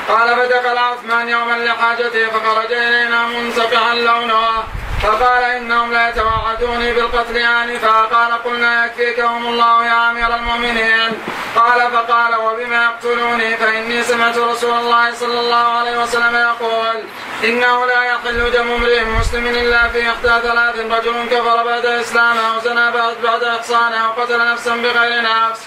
قال 0.08 0.36
فدخل 0.36 0.78
عثمان 0.78 1.28
يوما 1.28 1.54
لحاجته 1.54 2.26
فخرج 2.26 2.72
إلينا 2.72 3.26
منسفحا 3.26 3.94
لونه. 3.94 4.64
فقال 5.02 5.44
إنهم 5.44 5.92
لا 5.92 6.08
يتوعدوني 6.08 6.92
بالقتل 6.92 7.36
آنفا. 7.36 8.00
قال 8.02 8.42
قلنا 8.44 8.86
يكفيكهم 8.86 9.46
الله 9.46 9.86
يا 9.86 10.10
أمير 10.10 10.34
المؤمنين. 10.34 11.12
قال 11.56 11.90
فقال 11.92 12.36
وبما 12.36 12.84
يقتلوني 12.84 13.56
فإني 13.56 14.02
سمعت 14.02 14.38
رسول 14.38 14.78
الله 14.78 15.14
صلى 15.14 15.40
الله 15.40 15.78
عليه 15.78 16.02
وسلم 16.02 16.36
يقول 16.36 16.96
إنه 17.44 17.86
لا 17.86 18.02
يحل 18.04 18.50
دم 18.50 18.70
امرئ 18.70 19.04
مسلم 19.04 19.46
إلا 19.46 19.88
في 19.88 20.10
إحدى 20.10 20.48
ثلاث. 20.48 20.76
رجل 20.78 21.28
كفر 21.30 21.64
بعد 21.64 21.86
إسلامه 21.86 22.56
وزنى 22.56 22.90
بعد 23.24 23.42
إحصانه 23.42 24.08
وقتل 24.08 24.52
نفسا 24.52 24.76
بغير 24.76 25.22
نفس. 25.22 25.60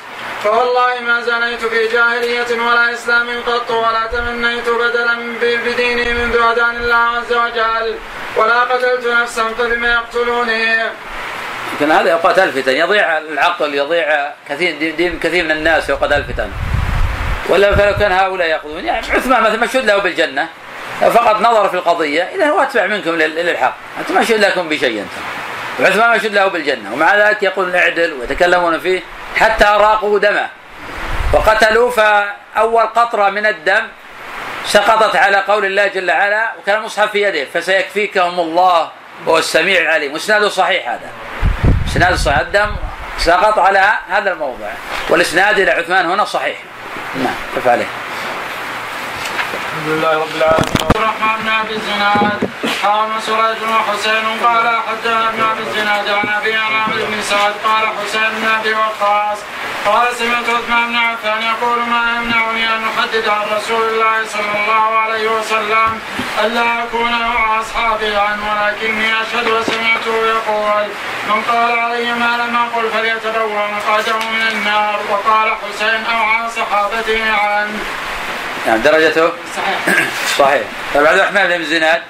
فوالله 0.44 1.00
ما 1.02 1.22
زنيت 1.22 1.66
في 1.66 1.88
جاهلية 1.88 2.62
ولا 2.62 2.94
إسلام 2.94 3.28
قط 3.48 3.72
ولا 3.72 4.08
تمنيت 4.12 4.70
بدلا 4.70 5.16
بديني 5.42 6.14
منذ 6.14 6.38
هداني 6.42 6.78
الله 6.78 6.96
عز 6.96 7.34
وجل 7.34 7.96
ولا 8.38 8.60
قتلت 8.60 9.08
نفسا 9.08 9.44
فبما 9.58 9.94
يقتلوني. 9.94 10.76
لكن 11.76 11.92
هذا 11.92 12.14
اوقات 12.14 12.40
الفتن 12.40 12.72
يضيع 12.72 13.18
العقل 13.18 13.74
يضيع 13.76 14.32
كثير 14.50 14.96
دين 14.98 15.20
كثير 15.20 15.44
من 15.44 15.52
الناس 15.52 15.90
اوقات 15.90 16.12
الفتن. 16.12 16.50
ولا 17.50 17.76
فلو 17.76 17.96
كان 17.96 18.12
هؤلاء 18.12 18.48
يأخذون 18.48 18.86
يعني 18.86 19.08
عثمان 19.12 19.44
مثلا 19.44 19.58
مشهود 19.58 19.86
له 19.86 19.98
بالجنة 19.98 20.48
فقط 21.02 21.42
نظر 21.42 21.70
في 21.70 21.74
القضية 21.74 22.24
إذا 22.36 22.50
هو 22.50 22.60
أتبع 22.62 22.88
منكم 22.88 23.16
للحق. 23.16 23.76
أنتم 24.00 24.22
مشهود 24.22 24.40
لكم 24.40 24.70
بشيء 24.70 25.00
أنتم. 25.00 25.22
وعثمان 25.80 26.18
مشهود 26.18 26.34
له 26.34 26.48
بالجنة 26.48 26.94
ومع 26.94 27.16
ذلك 27.16 27.44
يقول 27.44 27.76
اعدل 27.76 28.14
ويتكلمون 28.14 28.80
فيه. 28.80 29.02
حتى 29.36 29.66
راقوا 29.66 30.20
دمه. 30.20 30.50
وقتلوا 31.34 31.92
فأول 31.92 32.84
قطرة 32.84 33.30
من 33.30 33.46
الدم 33.46 33.88
سقطت 34.66 35.16
على 35.16 35.38
قول 35.38 35.66
الله 35.66 35.88
جل 35.88 36.12
وعلا 36.12 36.52
وكان 36.60 36.78
المصحف 36.78 37.12
في 37.12 37.22
يده 37.22 37.46
فسيكفيكهم 37.54 38.40
الله 38.40 38.92
وهو 39.26 39.38
السميع 39.38 39.82
العليم. 39.82 40.14
وإسناده 40.14 40.50
صحيح 40.50 40.90
هذا. 40.90 41.10
إسناد 41.88 42.16
صحيح. 42.16 42.40
الدم 42.40 42.76
سقط 43.18 43.60
على 43.60 43.92
هذا 44.10 44.32
الموضع. 44.34 44.70
والإسناد 45.10 45.60
إلى 45.60 45.72
عثمان 45.72 46.06
هنا 46.06 46.26
صحيح. 46.26 46.58
نعم 47.16 47.36
كيف 47.56 47.68
عليه. 47.68 47.86
الحمد 49.80 49.98
لله 49.98 50.14
رب 50.24 50.36
العالمين. 50.36 50.76
الرحمن 50.96 51.36
بن 51.44 51.50
عبد 51.50 51.72
الزناد 51.72 52.40
قام 52.84 53.10
سريج 53.20 53.60
وحسين 53.74 54.26
قال 54.44 54.66
حدثنا 54.88 55.30
ابن 55.30 55.42
عبد 55.44 55.60
الزناد 55.68 56.10
عن 56.10 56.30
أبي 56.30 56.54
عن 56.54 56.74
عمرو 56.74 57.06
بن 57.12 57.22
سعد 57.22 57.54
قال 57.64 57.84
حسين 57.98 58.30
بن 58.38 58.48
أبي 58.60 58.74
وقاص. 58.74 59.38
قال 59.86 60.16
سمعت 60.16 60.50
عثمان 60.50 60.88
بن 60.90 60.96
عفان 60.96 61.42
يقول 61.42 61.80
ما 61.80 62.04
يمنعني 62.18 62.76
أن 62.76 62.84
أحدد 62.92 63.28
عن 63.28 63.44
رسول 63.58 63.84
الله 63.90 64.26
صلى 64.26 64.54
الله 64.62 64.98
عليه 65.04 65.26
وسلم 65.32 65.90
الا 66.44 66.84
أكون 66.84 67.12
مع 67.12 67.60
أصحابي 67.62 68.16
عنه 68.16 68.44
ولكني 68.52 69.22
أشهد 69.22 69.48
وسمعته 69.48 70.16
يقول 70.36 70.88
من 71.30 71.42
قال 71.52 71.80
علي 71.80 72.14
ما 72.14 72.32
لم 72.42 72.56
أقل 72.56 72.90
فليتبوأ 72.90 73.68
مقعده 73.78 74.20
من 74.36 74.44
النار. 74.52 75.00
وقال 75.10 75.50
حسين 75.62 76.06
أو 76.06 76.24
عن 76.24 76.50
صحابته 76.50 77.32
عنه 77.32 77.80
نعم 78.68 78.82
درجته 78.82 79.32
صحيح. 79.58 79.80
صحيح. 80.40 80.62
طيب 80.94 81.08
عبد 81.08 81.20
الرحمن 81.20 81.58
بن 81.58 81.66
زناد 81.66 82.02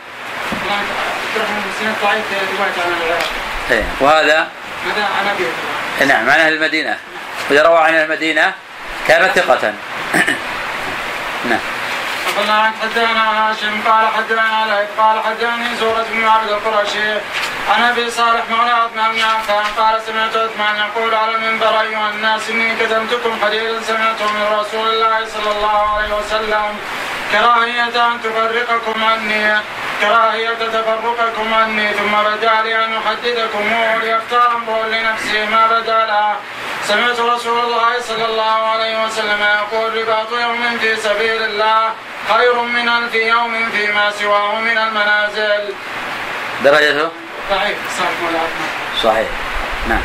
ضعيف 2.04 2.26
رواية 2.58 2.72
عن 2.86 2.92
العراق 3.02 3.24
إيه. 3.72 3.84
وهذا؟ 4.00 4.48
هذا 4.86 5.04
عن 5.20 5.28
أبي 5.36 5.46
نعم 6.08 6.30
عن 6.30 6.40
أهل 6.40 6.54
المدينة. 6.54 6.98
وإذا 7.50 7.64
روى 7.64 7.78
عن 7.78 7.94
أهل 7.94 8.04
المدينة 8.04 8.54
كان 9.08 9.32
ثقة. 9.36 9.74
نعم. 11.50 11.60
عن 12.50 12.72
حدثنا 12.82 13.50
هاشم 13.50 13.82
قال 13.88 14.08
حدثنا 14.08 14.66
ليث 14.66 14.90
قال 15.00 15.24
حدثني 15.24 15.76
زورة 15.80 16.06
بن 16.12 16.28
عبد 16.28 16.50
القرشي 16.50 17.14
عن 17.70 17.84
أبي 17.84 18.12
صالح 18.12 18.44
مولى 18.50 18.72
عثمان 18.72 19.12
بن 19.12 19.22
عفان 19.22 19.66
قال 19.78 20.02
سمعت 20.02 20.36
عثمان 20.36 20.76
يقول 20.88 21.16
على 21.16 21.36
المنبر 21.36 21.82
أيها 21.82 22.10
الناس 22.10 22.50
إني 22.50 22.76
كتمتكم 22.76 23.40
حديثا 23.44 23.82
سمعته 23.88 24.32
من 24.32 24.58
رسول 24.60 24.88
الله 24.90 25.26
صلى 25.26 25.52
الله 25.52 25.98
عليه 25.98 26.16
وسلم. 26.16 26.78
كراهية 27.32 28.08
أن 28.08 28.22
تفرقكم 28.24 29.04
عني 29.04 29.60
كراهية 30.02 30.54
تفرقكم 30.54 31.54
عني 31.54 31.94
ثم 31.94 32.12
بدا 32.12 32.62
لي 32.64 32.86
أن 32.86 32.94
أحددكم 32.98 33.74
وليختار 33.74 34.56
امرؤ 34.56 34.86
لنفسه 34.86 35.46
ما 35.46 35.68
بدا 35.68 36.06
له 36.06 36.36
سمعت 36.84 37.20
رسول 37.20 37.60
الله 37.60 38.00
صلى 38.00 38.26
الله 38.26 38.70
عليه 38.74 39.06
وسلم 39.06 39.42
يقول 39.42 39.98
رباط 39.98 40.32
يوم 40.32 40.78
في 40.82 40.96
سبيل 40.96 41.44
الله 41.44 41.94
خير 42.34 42.62
من 42.62 42.90
ألف 42.90 43.14
يوم 43.14 43.70
فيما 43.72 44.12
سواه 44.12 44.60
من 44.60 44.78
المنازل. 44.78 45.74
درجته 46.64 47.10
ضعيف 47.50 47.78
صحيح. 49.04 49.28
نعم. 49.90 50.02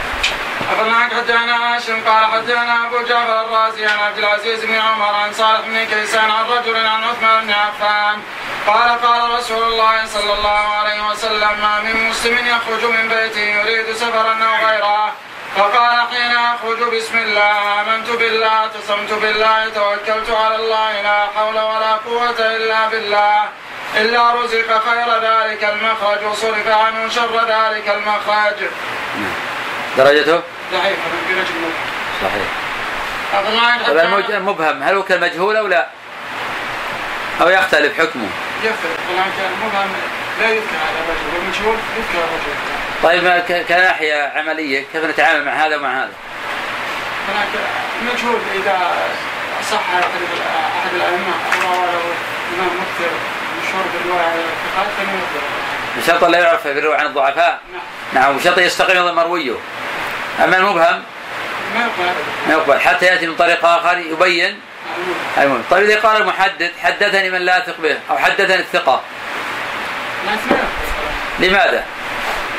أخبرنا 0.70 0.98
حدثنا 0.98 1.76
هاشم 1.76 2.00
قال 2.08 2.24
حدثنا 2.24 2.86
أبو 2.86 3.02
جعفر 3.08 3.40
الرازي 3.40 3.86
عن 3.86 3.98
عبد 3.98 4.18
العزيز 4.18 4.64
بن 4.64 4.74
عمر 4.74 5.14
عن 5.14 5.32
صالح 5.32 5.60
بن 5.60 5.84
كيسان 5.84 6.30
عن 6.30 6.44
رجل 6.44 6.76
عن 6.76 7.04
عثمان 7.04 7.46
بن 7.46 7.52
عفان. 7.52 8.22
قال 8.66 8.88
قال 9.02 9.30
رسول 9.38 9.62
الله 9.62 10.06
صلى 10.06 10.32
الله 10.32 10.74
عليه 10.78 11.08
وسلم 11.10 11.60
ما 11.62 11.80
من 11.80 12.08
مسلم 12.08 12.46
يخرج 12.46 12.84
من 12.84 13.08
بيته 13.08 13.40
يريد 13.40 13.96
سفرا 13.96 14.34
أو 14.44 14.66
غيره. 14.66 15.12
فقال 15.56 16.00
حين 16.10 16.36
أخرج 16.36 16.94
بسم 16.96 17.18
الله 17.18 17.80
آمنت 17.80 18.10
بالله 18.10 18.48
اعتصمت 18.48 19.12
بالله 19.22 19.68
توكلت 19.68 20.30
على 20.30 20.56
الله 20.56 21.02
لا 21.02 21.26
حول 21.36 21.54
ولا 21.54 21.92
قوة 22.06 22.38
إلا 22.56 22.88
بالله. 22.88 23.44
إلا 23.96 24.34
رزق 24.34 24.82
خير 24.88 25.08
ذلك 25.22 25.64
المخرج 25.64 26.24
وصرف 26.30 26.68
عنه 26.68 27.08
شر 27.08 27.36
ذلك 27.48 27.88
المخرج. 27.88 28.68
درجته؟ 29.96 30.40
ضعيف 30.72 30.98
صحيح. 32.22 32.48
طيب 33.86 33.98
الموج- 33.98 34.30
المبهم 34.30 34.82
هل 34.82 34.94
هو 34.94 35.02
كالمجهول 35.02 35.56
أو 35.56 35.66
لا؟ 35.66 35.86
أو 37.40 37.48
يختلف 37.48 38.00
حكمه؟ 38.00 38.28
يختلف. 38.62 38.96
طبعا 39.10 39.24
كان 39.38 39.52
مبهم. 39.66 39.92
لا 40.40 40.48
يذكر 40.48 40.76
هذا 40.76 41.00
الرجل. 41.04 41.36
والمجهول 41.38 41.76
يذكر 41.98 42.18
الرجل. 42.18 42.83
طيب 43.04 43.24
ما 43.24 43.38
ك- 43.38 43.64
كناحية 43.68 44.32
عملية 44.36 44.84
كيف 44.92 45.04
نتعامل 45.04 45.44
مع 45.44 45.52
هذا 45.52 45.76
ومع 45.76 45.98
هذا؟ 45.98 46.12
هناك 47.28 47.48
مجهول 48.14 48.38
إذا 48.54 48.78
صح 49.70 49.80
أحد 49.90 50.04
الأئمة 50.94 51.34
أو 51.54 51.68
روى 51.68 51.86
له 51.86 52.00
امام 52.54 52.70
مكثر 52.76 53.10
مشهور 53.62 53.84
بالرواية 53.94 54.22
على 54.24 54.86
الثقات 54.86 56.16
بشرط 56.18 56.24
لا 56.24 56.38
يعرف 56.38 56.66
بالرواية 56.68 56.98
عن 56.98 57.06
الضعفاء. 57.06 57.60
نعم. 57.72 58.22
نعم 58.24 58.36
وشرط 58.36 58.58
يستقيم 58.58 58.96
أيضا 58.96 59.12
مرويه 59.12 59.54
أما 60.44 60.56
المبهم؟ 60.56 61.02
ما 61.74 61.80
يقبل. 61.80 62.12
ما 62.48 62.52
يقبل 62.54 62.80
حتى 62.80 63.06
يأتي 63.06 63.26
من 63.26 63.34
طريق 63.36 63.64
آخر 63.66 63.98
يبين. 63.98 64.60
المهم 65.38 65.62
طيب 65.70 65.90
إذا 65.90 66.00
قال 66.00 66.22
المحدث 66.22 66.70
حدثني 66.82 67.30
من 67.30 67.38
لا 67.38 67.58
أثق 67.58 67.80
به 67.80 67.98
أو 68.10 68.18
حدثني 68.18 68.54
الثقة. 68.56 69.00
ما 71.40 71.82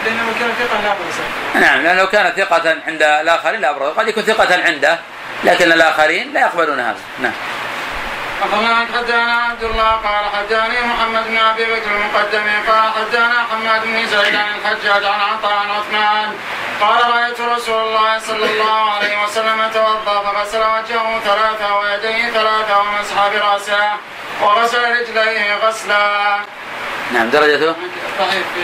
لأنه 0.05 0.33
كان 0.39 0.51
ثقة 0.59 0.81
لا 0.81 0.89
بأس. 0.89 1.17
نعم 1.63 1.81
لأنه 1.81 2.01
لو 2.01 2.07
كان 2.07 2.33
ثقة 2.33 2.77
عند 2.87 3.01
الآخرين 3.01 3.61
لا 3.61 3.69
أبرز. 3.69 3.89
قد 3.97 4.07
يكون 4.07 4.23
ثقة 4.23 4.63
عنده 4.63 4.99
لكن 5.43 5.71
الآخرين 5.71 6.33
لا 6.33 6.39
يقبلون 6.39 6.79
هذا. 6.79 6.99
نعم. 7.19 7.33
أخبرنا 8.41 8.85
حدثنا 8.93 9.33
عبد 9.33 9.63
الله؟ 9.63 9.91
قال 9.91 10.25
حدثني 10.35 10.81
محمد 10.81 11.27
بن 11.27 11.37
أبي 11.37 11.65
بكر 11.65 11.91
المقدمي 11.91 12.51
قال 12.67 12.91
حدثنا 12.91 13.45
حماد 13.51 13.81
بن 13.83 14.07
زيد 14.07 14.35
عن 14.35 14.47
الحجاج 14.55 15.03
عن 15.05 15.19
عطاء 15.19 15.53
عن 15.53 15.69
عثمان. 15.71 16.37
قال 16.81 17.09
رأيت 17.15 17.41
رسول 17.41 17.87
الله 17.87 18.19
صلى 18.19 18.45
الله 18.45 18.91
عليه 18.91 19.23
وسلم 19.23 19.69
توضأ 19.73 20.23
فغسل 20.23 20.57
وجهه 20.57 21.19
ثلاثة 21.19 21.79
ويديه 21.79 22.29
ثلاثة 22.29 22.79
ومسح 22.79 23.27
برأسه 23.27 23.91
وغسل 24.41 24.81
رجليه 24.99 25.55
غسلا. 25.55 26.39
نعم 27.13 27.29
درجته؟ 27.29 27.75
ضعيف 28.19 28.45
في 28.55 28.61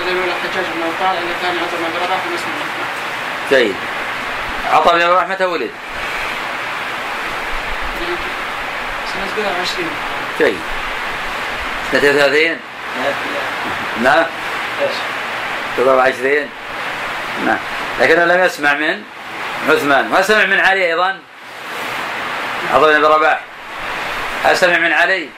الذي 0.00 0.18
الحجاج 0.18 0.64
بن 0.74 1.06
قال 1.06 1.18
إلى 1.18 1.30
الثاني 1.30 1.58
عطاء 1.58 1.80
بن 1.80 2.04
رباح 2.04 2.18
بن 2.26 2.34
اسمه 2.34 2.54
جيد. 3.50 3.74
عطاء 4.72 4.94
بن 4.94 5.02
رباح 5.02 5.28
متى 5.28 5.44
ولد؟ 5.44 5.70
سنة 9.12 9.50
20 9.62 9.88
جيد. 10.38 10.58
سنة 11.92 12.00
30 12.00 12.58
نعم. 14.02 14.24
إيش؟ 14.82 14.92
24 15.78 16.48
نعم. 17.46 17.58
لكنه 18.00 18.24
لم 18.24 18.44
يسمع 18.44 18.74
من 18.74 19.02
عثمان. 19.68 20.08
ما 20.08 20.22
سمع 20.22 20.44
من 20.44 20.60
علي 20.60 20.86
أيضا؟ 20.86 21.18
عطاء 22.74 22.98
بن 22.98 23.04
رباح 23.04 23.40
هل 24.44 24.56
سمع 24.56 24.78
من 24.78 24.92
علي؟ 24.92 25.28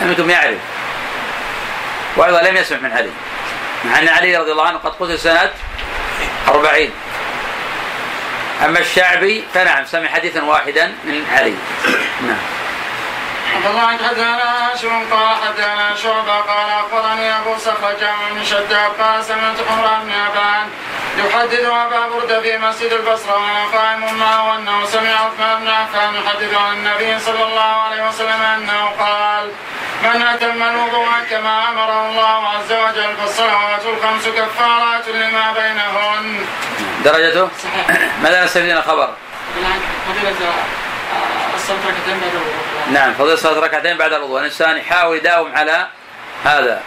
منكم 0.00 0.30
يعرف. 0.30 0.58
وأيضا 2.16 2.42
لم 2.42 2.56
يسمع 2.56 2.78
من 2.78 2.92
علي. 2.92 3.10
مع 3.84 3.98
ان 3.98 4.08
علي 4.08 4.36
رضي 4.36 4.52
الله 4.52 4.66
عنه 4.66 4.78
قد 4.78 4.92
قتل 5.00 5.18
سنة 5.18 5.50
40 6.48 6.90
أما 8.64 8.78
الشعبي 8.78 9.44
فنعم 9.54 9.84
سمع 9.86 10.08
حديثا 10.08 10.42
واحدا 10.42 10.92
من 11.04 11.24
علي. 11.32 11.54
نعم. 12.22 12.36
الله 13.66 13.98
حدثنا 14.08 14.72
هاشم 14.72 15.02
قال 15.10 15.36
حدثنا 15.42 15.96
شعبة 15.96 16.32
قال 16.32 16.68
أخبرني 16.70 17.36
أبو 17.38 17.58
صخر 17.58 17.92
جامع 18.00 18.28
بن 18.34 18.44
شداد 18.44 18.90
قال 19.00 19.24
سمعت 19.24 19.56
عمران 19.70 20.00
بن 20.04 20.12
أبان 20.12 20.68
يحدث 21.18 21.64
أبا 21.64 22.08
بردة 22.08 22.40
في 22.40 22.58
مسجد 22.58 22.92
البصرة 22.92 23.34
وأنا 23.34 23.64
قائم 23.64 24.18
معه 24.18 24.56
أنه 24.56 24.84
سمع 24.84 25.10
عثمان 25.10 25.60
بن 25.60 25.68
عفان 25.68 26.14
يحدث 26.14 26.54
عن 26.54 26.72
النبي 26.76 27.18
صلى 27.18 27.44
الله 27.44 27.82
عليه 27.82 28.08
وسلم 28.08 28.42
أنه 28.42 28.84
قال 28.98 29.50
من 30.02 30.22
أتم 30.22 30.62
الوضوء 30.62 31.08
كما 31.30 31.68
أمره 31.68 32.10
الله 32.10 32.48
عز 32.48 32.72
وجل 32.72 33.16
فالصلوات 33.16 33.84
الخمس 33.84 34.28
كفارات 34.28 35.08
لما 35.08 35.52
بينهن. 35.52 36.46
درجته 37.04 37.48
صحيح 37.62 38.00
ماذا 38.22 38.44
نستفيد 38.44 38.64
من 38.64 38.76
الخبر؟ 38.76 39.08
الصلاة 41.54 41.78
ركعتين 41.78 42.20
بعد 42.20 42.30
الوضوء 42.32 42.54
نعم 42.92 43.14
فضيلة 43.14 43.36
صلاة 43.36 43.60
ركعتين 43.60 43.96
بعد 43.96 44.12
الوضوء. 44.12 44.40
الإنسان 44.40 44.76
يحاول 44.76 45.16
يداوم 45.16 45.56
على 45.56 45.86
هذا 46.44 46.82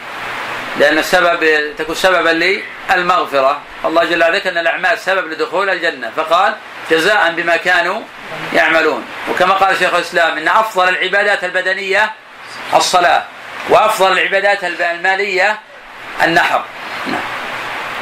لأن 0.80 0.98
السبب 0.98 1.74
تكون 1.78 1.96
سببا 1.96 2.30
للمغفرة. 2.90 3.62
الله 3.86 4.04
جل 4.04 4.22
وعلا 4.22 4.50
أن 4.50 4.58
الأعمال 4.58 5.00
سبب 5.00 5.28
لدخول 5.28 5.70
الجنة 5.70 6.12
فقال 6.16 6.56
جزاء 6.92 7.32
بما 7.32 7.58
كانوا 7.58 8.02
يعملون. 8.54 9.06
وكما 9.30 9.54
قال 9.54 9.78
شيخ 9.78 9.94
الإسلام 9.94 10.38
إن 10.38 10.48
أفضل 10.48 10.90
العبادات 10.90 11.44
البدنية 11.44 12.12
الصلاة 12.74 13.24
وأفضل 13.70 14.12
العبادات 14.12 14.64
المالية 14.64 15.60
النحر. 16.24 16.64
نعم. 17.08 17.33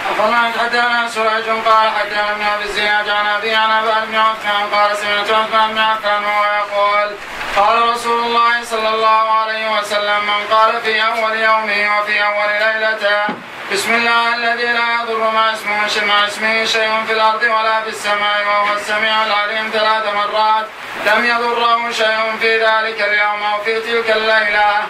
أخبرنا 0.09 0.51
حدثنا 0.59 1.07
سريج 1.09 1.45
قال 1.65 1.89
حدثنا 1.99 2.31
ابن 2.31 2.41
أبي 2.41 2.63
الزياد 2.63 3.09
عن 3.09 3.27
ابي 3.27 3.55
عن 3.55 3.71
ابي 3.71 4.07
بن 4.07 4.15
عثمان 4.15 4.69
قال 4.73 4.97
سمعت 4.97 5.29
عثمان 5.29 5.71
بن 5.71 5.77
عفان 5.77 6.23
وهو 6.23 6.43
يقول 6.43 7.15
قال 7.57 7.89
رسول 7.89 8.23
الله 8.23 8.63
صلى 8.63 8.89
الله 8.89 9.31
عليه 9.31 9.79
وسلم 9.79 10.19
من 10.25 10.55
قال 10.55 10.81
في 10.81 11.03
أول 11.03 11.35
يومه 11.39 11.99
وفي 11.99 12.23
أول 12.23 12.49
ليلته 12.59 13.33
بسم 13.73 13.93
الله 13.93 14.35
الذي 14.35 14.65
لا 14.65 15.01
يضر 15.01 15.31
مع 15.31 15.53
اسمه 15.53 16.05
مع 16.07 16.27
اسمه 16.27 16.65
شيء 16.65 17.03
في 17.07 17.13
الأرض 17.13 17.43
ولا 17.43 17.81
في 17.81 17.89
السماء 17.89 18.43
وهو 18.47 18.75
السميع 18.75 19.25
العليم 19.25 19.69
ثلاث 19.73 20.05
مرات. 20.15 20.65
لم 21.05 21.25
يضره 21.25 21.91
شيء 21.91 22.37
في 22.39 22.57
ذلك 22.57 23.01
اليوم 23.01 23.43
أو 23.43 23.63
في 23.63 23.79
تلك 23.79 24.11
الليلة. 24.11 24.83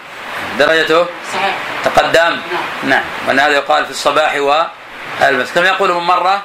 درجته؟ 0.59 1.05
صحيح. 1.33 1.55
تقدم؟ 1.85 2.41
نعم. 2.83 3.03
وأن 3.27 3.39
هذا 3.39 3.53
يقال 3.53 3.85
في 3.85 3.91
الصباح 3.91 4.33
والمساء 5.21 5.55
كم 5.55 5.65
يقول 5.65 5.93
من 5.93 6.01
مرات. 6.01 6.41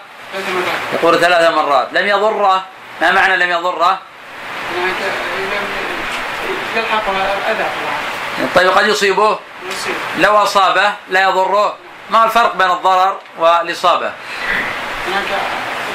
يقول 0.93 1.21
ثلاث 1.21 1.51
مرات. 1.51 1.89
لم 1.93 2.07
يضره؟ 2.07 2.65
ما 3.01 3.11
معنى 3.11 3.37
لم 3.37 3.51
يضره؟ 3.51 3.99
يعني 8.39 8.49
طيب 8.55 8.71
قد 8.71 8.87
يصيبه؟ 8.87 9.39
يصيب. 9.69 9.95
لو 10.19 10.37
أصابه 10.43 10.93
لا 11.09 11.23
يضره. 11.23 11.77
ما 12.11 12.25
الفرق 12.25 12.55
بين 12.55 12.71
الضرر 12.71 13.19
والإصابة؟ 13.39 14.13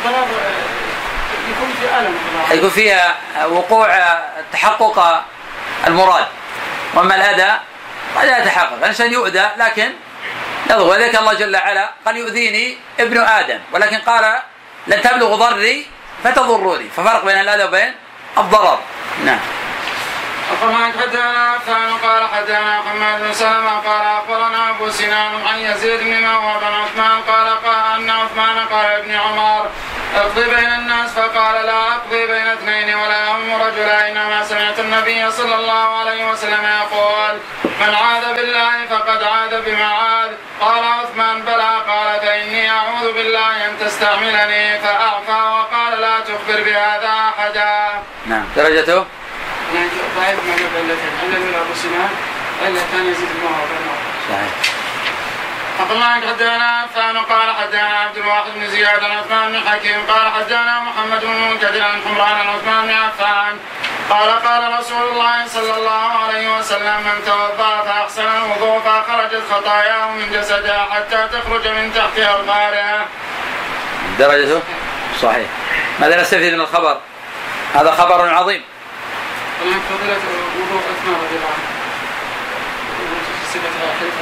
الضرر 0.06 0.16
آه، 0.16 0.72
يكون 1.50 1.74
في 1.82 2.00
ألم. 2.00 2.18
يكون 2.58 2.70
فيها 2.70 3.16
وقوع 3.46 4.20
تحقق 4.54 5.24
المراد. 5.88 6.26
وأما 6.94 7.16
الأذى 7.16 7.60
قد 8.16 8.26
لا 8.26 8.38
يتحقق. 8.38 8.74
الإنسان 8.74 9.14
يؤذى 9.14 9.50
لكن 9.58 9.94
يضر 10.72 10.88
ولذلك 10.88 11.16
الله 11.16 11.34
جل 11.34 11.56
وعلا 11.56 11.86
قال 12.06 12.16
يؤذيني 12.18 12.78
ابن 13.00 13.18
آدم. 13.18 13.60
ولكن 13.74 13.98
قال 13.98 14.26
لن 14.88 15.02
تبلغ 15.02 15.36
ضري 15.36 15.86
فتضروني 16.24 16.90
ففرق 16.96 17.26
بين 17.26 17.40
الأذى 17.40 17.64
وبين 17.64 17.92
الضرر. 18.38 18.80
نعم. 19.26 19.40
أخبرنا 20.52 20.92
حدثنا 21.00 21.48
عفان 21.54 21.98
قال 22.04 22.28
حدثنا 22.34 22.80
محمد 22.80 23.22
بن 23.22 23.34
سلمة 23.34 23.80
قال 23.80 24.02
أخبرنا 24.02 24.70
أبو 24.70 24.90
سنان 24.90 25.48
عن 25.48 25.60
يزيد 25.60 26.00
بن 26.00 26.14
موهب 26.22 26.60
بن 26.60 26.74
عثمان 26.74 27.22
قال 27.22 27.48
قال 27.66 27.80
أن 27.96 28.10
عثمان 28.10 28.58
قال 28.72 28.86
ابن 28.86 29.12
عمر 29.12 29.70
أقضي 30.16 30.44
بين 30.56 30.72
الناس 30.74 31.12
فقال 31.12 31.66
لا 31.66 31.88
أقضي 31.96 32.28
بين 32.28 32.48
اثنين 32.48 32.96
ولا 32.96 33.32
أم 33.36 33.62
رجلا 33.62 34.10
إنما 34.10 34.44
سمعت 34.46 34.80
النبي 34.80 35.32
صلى 35.32 35.56
الله 35.56 36.00
عليه 36.00 36.32
وسلم 36.32 36.66
يقول 36.66 37.38
من 37.82 37.96
عاذ 37.96 38.36
بالله 38.36 38.86
فقد 38.90 39.24
عاذ 39.24 39.62
بما 39.66 39.86
عاذ 39.86 40.30
قال 40.62 40.84
عثمان 40.84 41.42
بلى. 41.42 41.72
قال 41.88 42.20
فإني 42.22 42.70
أعوذ 42.70 43.14
بالله 43.14 43.66
أن 43.66 43.74
تستعملني. 43.80 44.80
فأعفى 44.80 45.32
وقال 45.32 46.02
لا 46.02 46.20
تخبر 46.20 46.62
بهذا 46.64 47.14
أحدا. 47.30 48.04
نعم. 48.26 48.46
درجته؟ 48.56 49.06
ضعيف 50.18 50.40
ما 50.48 50.54
قبل 50.54 50.78
علتين 50.78 51.14
عند 51.24 51.34
من 51.34 51.56
أبو 51.66 51.74
سنان 51.74 52.10
إلا 52.68 52.82
كان 52.92 53.12
يزيد 53.12 53.30
الموهبة 53.36 53.76
صحيح. 54.30 54.81
أخبرنا 55.82 56.14
حدثنا 56.14 56.66
عفان 56.66 57.18
قال 57.18 57.56
حدثنا 57.56 58.00
عبد 58.00 58.18
الواحد 58.18 58.52
بن 58.56 58.68
زياد 58.68 59.04
عن 59.04 59.12
عثمان 59.12 59.52
بن 59.52 59.70
حكيم 59.70 60.06
قال 60.08 60.32
حدثنا 60.32 60.80
محمد 60.80 61.22
بن 61.22 61.42
منكدر 61.52 61.84
عن 61.84 62.02
حمران 62.06 62.32
عن 62.32 62.48
عثمان 62.48 62.86
بن 62.86 62.94
عفان 62.94 63.58
قال 64.10 64.30
قال 64.30 64.80
رسول 64.80 65.10
الله 65.12 65.48
صلى 65.48 65.78
الله 65.78 66.10
عليه 66.24 66.58
وسلم 66.58 66.98
من 67.04 67.26
توضأ 67.26 67.84
فأحسن 67.84 68.22
الوضوء 68.22 68.80
فخرجت 68.80 69.42
خطاياه 69.52 70.12
من 70.12 70.32
جسده 70.32 70.86
حتى 70.86 71.28
تخرج 71.34 71.68
من 71.68 71.94
تحت 71.94 72.20
اظفاره. 72.20 73.06
درجته 74.20 74.62
صحيح. 75.22 75.48
ماذا 76.00 76.22
نستفيد 76.22 76.54
من 76.54 76.62
الخبر؟ 76.62 76.98
هذا 77.76 77.92
خبر 77.92 78.30
عظيم. 78.30 78.64
فضيلة 79.60 80.18
وضوء 80.58 80.82
عثمان 80.90 81.16
رضي 81.16 81.36
الله 81.36 81.48
عنه 81.48 81.81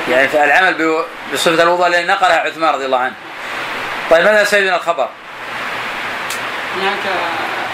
يعني 0.09 0.27
في 0.27 0.43
العمل 0.43 1.05
بصفة 1.33 1.63
الوضوء 1.63 1.87
الذي 1.87 2.03
نقلها 2.03 2.39
عثمان 2.39 2.73
رضي 2.73 2.85
الله 2.85 2.97
عنه. 2.97 3.13
طيب 4.11 4.25
ماذا 4.25 4.61
من 4.61 4.73
الخبر؟ 4.73 5.09
هناك 6.75 6.99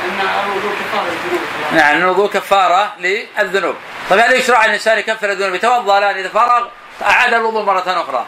أن 0.06 0.22
الوضوء 0.22 0.72
كفارة 0.72 1.08
الذنوب 1.08 1.42
طبعا 1.62 1.82
نعم 1.82 1.98
الوضوء 1.98 2.30
كفارة 2.30 2.94
للذنوب. 3.00 3.76
طيب 4.10 4.20
هل 4.20 4.34
يشرع 4.34 4.66
الإنسان 4.66 4.98
يكفر 4.98 5.32
الذنوب. 5.32 5.56
يتوضأ 5.56 5.98
الآن 5.98 6.16
إذا 6.16 6.30
فرغ 6.30 6.68
أعاد 7.02 7.34
الوضوء 7.34 7.64
مرة 7.64 7.84
أخرى. 7.88 8.26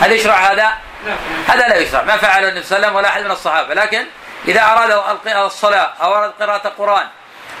هل 0.00 0.12
يشرع 0.12 0.34
هذا؟ 0.34 0.72
لا. 1.06 1.14
هذا 1.48 1.68
لا 1.68 1.76
يشرع. 1.76 2.02
ما 2.02 2.16
فعله 2.16 2.48
النبي 2.48 2.62
صلى 2.66 2.76
الله 2.76 2.88
عليه 2.88 2.96
وسلم 2.96 2.96
ولا 2.96 3.08
أحد 3.08 3.22
من 3.22 3.30
الصحابة. 3.30 3.74
لكن 3.74 4.04
إذا 4.48 4.62
أراد 4.62 5.02
الصلاة 5.26 5.92
أو 6.02 6.14
أراد 6.14 6.32
قراءة 6.40 6.66
القرآن 6.66 7.06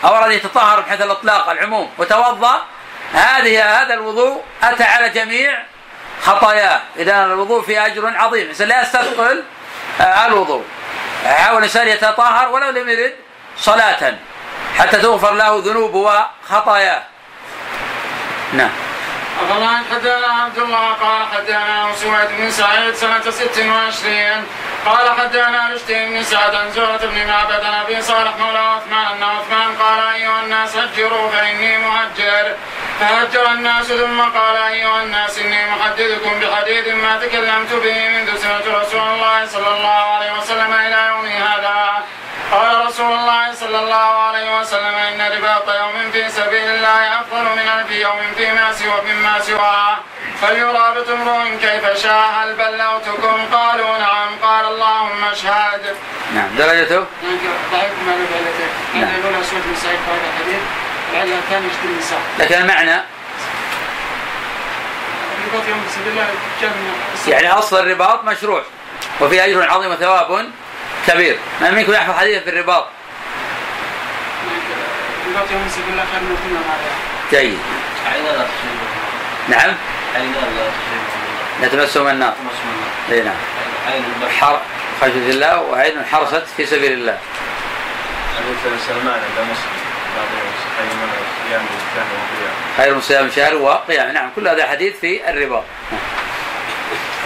أو 0.04 0.16
أراد 0.16 0.30
يتطهر 0.30 0.80
بحيث 0.80 1.00
الإطلاق 1.00 1.50
العموم 1.50 1.90
وتوضأ 1.98 2.62
هذه 3.12 3.82
هذا 3.82 3.94
الوضوء 3.94 4.42
أتى 4.62 4.84
على 4.84 5.08
جميع 5.08 5.62
خطاياه. 6.22 6.80
إذا 6.96 7.24
الوضوء 7.24 7.62
فيه 7.62 7.86
أجر 7.86 8.12
عظيم. 8.16 8.42
الإنسان 8.42 8.68
لا 8.68 8.82
يستثقل 8.82 9.42
آه، 10.00 10.26
الوضوء. 10.26 10.64
يحاول 11.24 11.58
الإنسان 11.58 11.88
يتطهر 11.88 12.48
ولو 12.48 12.70
لم 12.70 12.88
يرد 12.88 13.14
صلاة 13.58 14.14
حتى 14.78 14.96
تغفر 14.98 15.32
له 15.34 15.62
ذنوبه 15.64 15.98
وخطاياه. 15.98 17.02
نعم. 18.52 18.70
أخبرنا 19.36 19.82
حدثنا 19.90 20.42
عبد 20.42 20.58
الله 20.58 20.92
قال 20.92 21.26
حدثنا 21.32 21.92
سويد 21.94 22.28
بن 22.38 22.50
سعيد 22.50 22.94
سنة 22.94 23.30
26 23.30 24.46
قال 24.86 25.20
حدثنا 25.20 25.70
رشدي 25.74 26.06
بن 26.06 26.22
سعد 26.22 26.54
عن 26.54 26.70
زهرة 26.70 27.06
بن 27.06 27.26
معبد 27.26 27.64
عن 27.64 27.74
أبي 27.74 28.02
صالح 28.02 28.36
مولى 28.38 28.58
عثمان 28.58 29.06
أن 29.06 29.22
عثمان 29.22 29.74
قال 29.80 30.14
أيها 30.14 30.42
الناس 30.42 30.76
هجروا 30.76 31.30
فإني 31.30 31.78
مهجر. 31.78 32.54
فهجر 33.00 33.52
الناس 33.52 33.86
ثم 33.86 34.20
قال 34.20 34.56
أيها 34.56 35.02
الناس 35.02 35.38
إني 35.38 35.70
محدثكم 35.70 36.40
بحديث 36.40 36.88
ما 36.88 37.16
تكلمت 37.16 37.72
به 37.72 38.08
منذ 38.08 38.36
سمعت 38.38 38.66
رسول 38.66 39.00
الله 39.00 39.46
صلى 39.46 39.68
الله 39.76 40.02
عليه 40.16 40.32
وسلم 40.38 40.72
إلى 40.72 41.08
يوم 41.08 41.26
هذا. 41.26 42.04
قال 42.52 42.86
رسول 42.86 43.12
الله 43.12 43.54
صلى 43.54 43.78
الله 43.78 44.08
عليه 44.26 44.60
وسلم 44.60 44.94
إن 44.94 45.20
رباط 45.20 45.68
يوم 45.68 46.10
في 46.12 46.28
سبيل 46.28 46.70
الله 46.70 47.20
أفضل 47.20 47.42
من 47.42 47.68
ألف 47.78 47.90
يوم 47.90 48.20
فيما 48.36 48.72
سوى 48.72 49.00
مما 49.12 49.40
سواه 49.40 49.98
فليرابط 50.42 51.08
امرؤ 51.08 51.58
كيف 51.60 52.02
شاء؟ 52.02 52.30
هل 52.30 52.54
بلغتكم؟ 52.54 53.56
قالوا 53.56 53.98
نعم. 53.98 54.28
قال 54.42 54.64
اللهم 54.64 55.24
اشهد. 55.24 55.96
نعم. 56.34 56.48
درجته؟ 56.58 57.04
ضعيف 57.72 57.92
ما 58.06 58.12
له 58.12 58.26
نعم. 58.94 59.04
علته 59.04 59.18
الاولى 59.18 59.44
سوره 59.44 59.60
بن 59.60 59.74
سعيد 59.74 59.98
في 59.98 60.10
هذا 60.10 60.28
الحديث 60.34 60.62
العله 61.12 61.38
الثانية 61.38 61.68
اشتري 61.68 61.92
النساء 61.92 62.20
لكن 62.38 62.54
المعنى 62.54 63.02
يوم 65.68 65.80
في 65.86 65.92
سبيل 65.92 66.08
الله. 66.08 66.26
يعني 67.28 67.58
أصل 67.58 67.80
الرباط 67.80 68.24
مشروع. 68.24 68.62
وفيه 69.20 69.44
أجر 69.44 69.70
عظيم 69.70 69.90
وثواب. 69.90 70.50
كبير 71.06 71.38
من 71.60 71.74
منكم 71.74 71.92
يحفظ 71.92 72.18
حديثا 72.18 72.40
في 72.40 72.50
الرباط. 72.50 72.86
جيد. 77.30 77.58
عينا 78.12 78.28
لا 78.28 78.44
تصيبهم 78.44 78.88
نعم. 79.48 79.74
عينا 80.14 80.36
لا 81.60 81.68
تمسهم 81.68 82.08
النار. 82.08 82.34
إي 83.12 83.20
نعم. 83.20 83.34
حر 84.40 84.60
خشية 85.00 85.30
الله 85.30 85.60
وعين 85.60 86.04
حرست 86.12 86.44
في 86.56 86.66
سبيل 86.66 86.92
الله. 86.92 87.18
حديث 88.36 88.86
سلمان 88.88 89.14
عند 89.14 89.48
مسلم. 89.50 89.86
خير 92.76 92.94
من 92.94 93.00
صيام 93.00 93.30
شهر 93.36 93.54
وقيام 93.54 94.12
نعم. 94.12 94.30
كل 94.36 94.48
هذا 94.48 94.66
حديث 94.66 95.00
في 95.00 95.30
الرباط. 95.30 95.62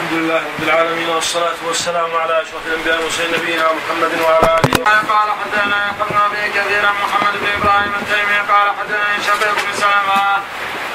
الحمد 0.00 0.18
لله 0.18 0.42
رب 0.52 0.62
العالمين 0.62 1.08
والصلاة 1.08 1.60
والسلام 1.68 2.10
على 2.16 2.42
أشرف 2.42 2.62
الأنبياء 2.66 2.96
والمرسلين 2.96 3.32
نبينا 3.36 3.66
محمد 3.78 4.12
وعلى 4.24 4.48
آله 4.58 4.84
قال 5.12 5.28
حدثنا 5.40 5.78
يحيى 5.90 6.24
به 6.32 6.44
كثيرا 6.56 6.92
محمد 7.04 7.34
بن 7.40 7.48
إبراهيم 7.58 7.92
التيمي 8.00 8.38
قال 8.52 8.68
حدثني 8.78 9.16
شقيق 9.28 9.54
بن 9.64 9.72
سلمة 9.82 10.22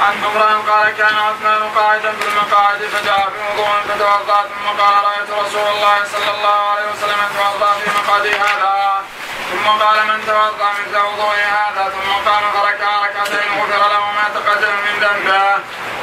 عن 0.05 0.13
عمران 0.25 0.57
قال 0.69 0.85
كان 0.97 1.15
عثمان 1.27 1.61
قاعدا 1.75 2.11
في 2.19 2.25
المقاعد 2.29 2.79
فجاء 2.93 3.31
بوضوء 3.35 3.75
فتوضأ 3.87 4.41
ثم 4.51 4.65
قال 4.81 4.93
رأيت 5.07 5.29
رسول 5.43 5.67
الله 5.75 5.97
صلى 6.13 6.31
الله 6.35 6.59
عليه 6.71 6.87
وسلم 6.93 7.19
يتوضأ 7.27 7.71
في 7.81 7.89
مقعدي 7.97 8.35
هذا. 8.45 9.03
ثم 9.51 9.67
قال 9.83 9.97
من 10.09 10.19
توضأ 10.27 10.69
مثل 10.79 10.97
وضوء 11.07 11.37
هذا؟ 11.59 11.83
ثم 11.95 12.09
قام 12.29 12.43
فركع 12.55 12.89
ركعتين 13.05 13.49
غفر 13.59 13.81
له 13.93 14.03
ما 14.17 14.25
تقدم 14.35 14.75
من 14.85 14.95
ذنبه. 15.03 15.45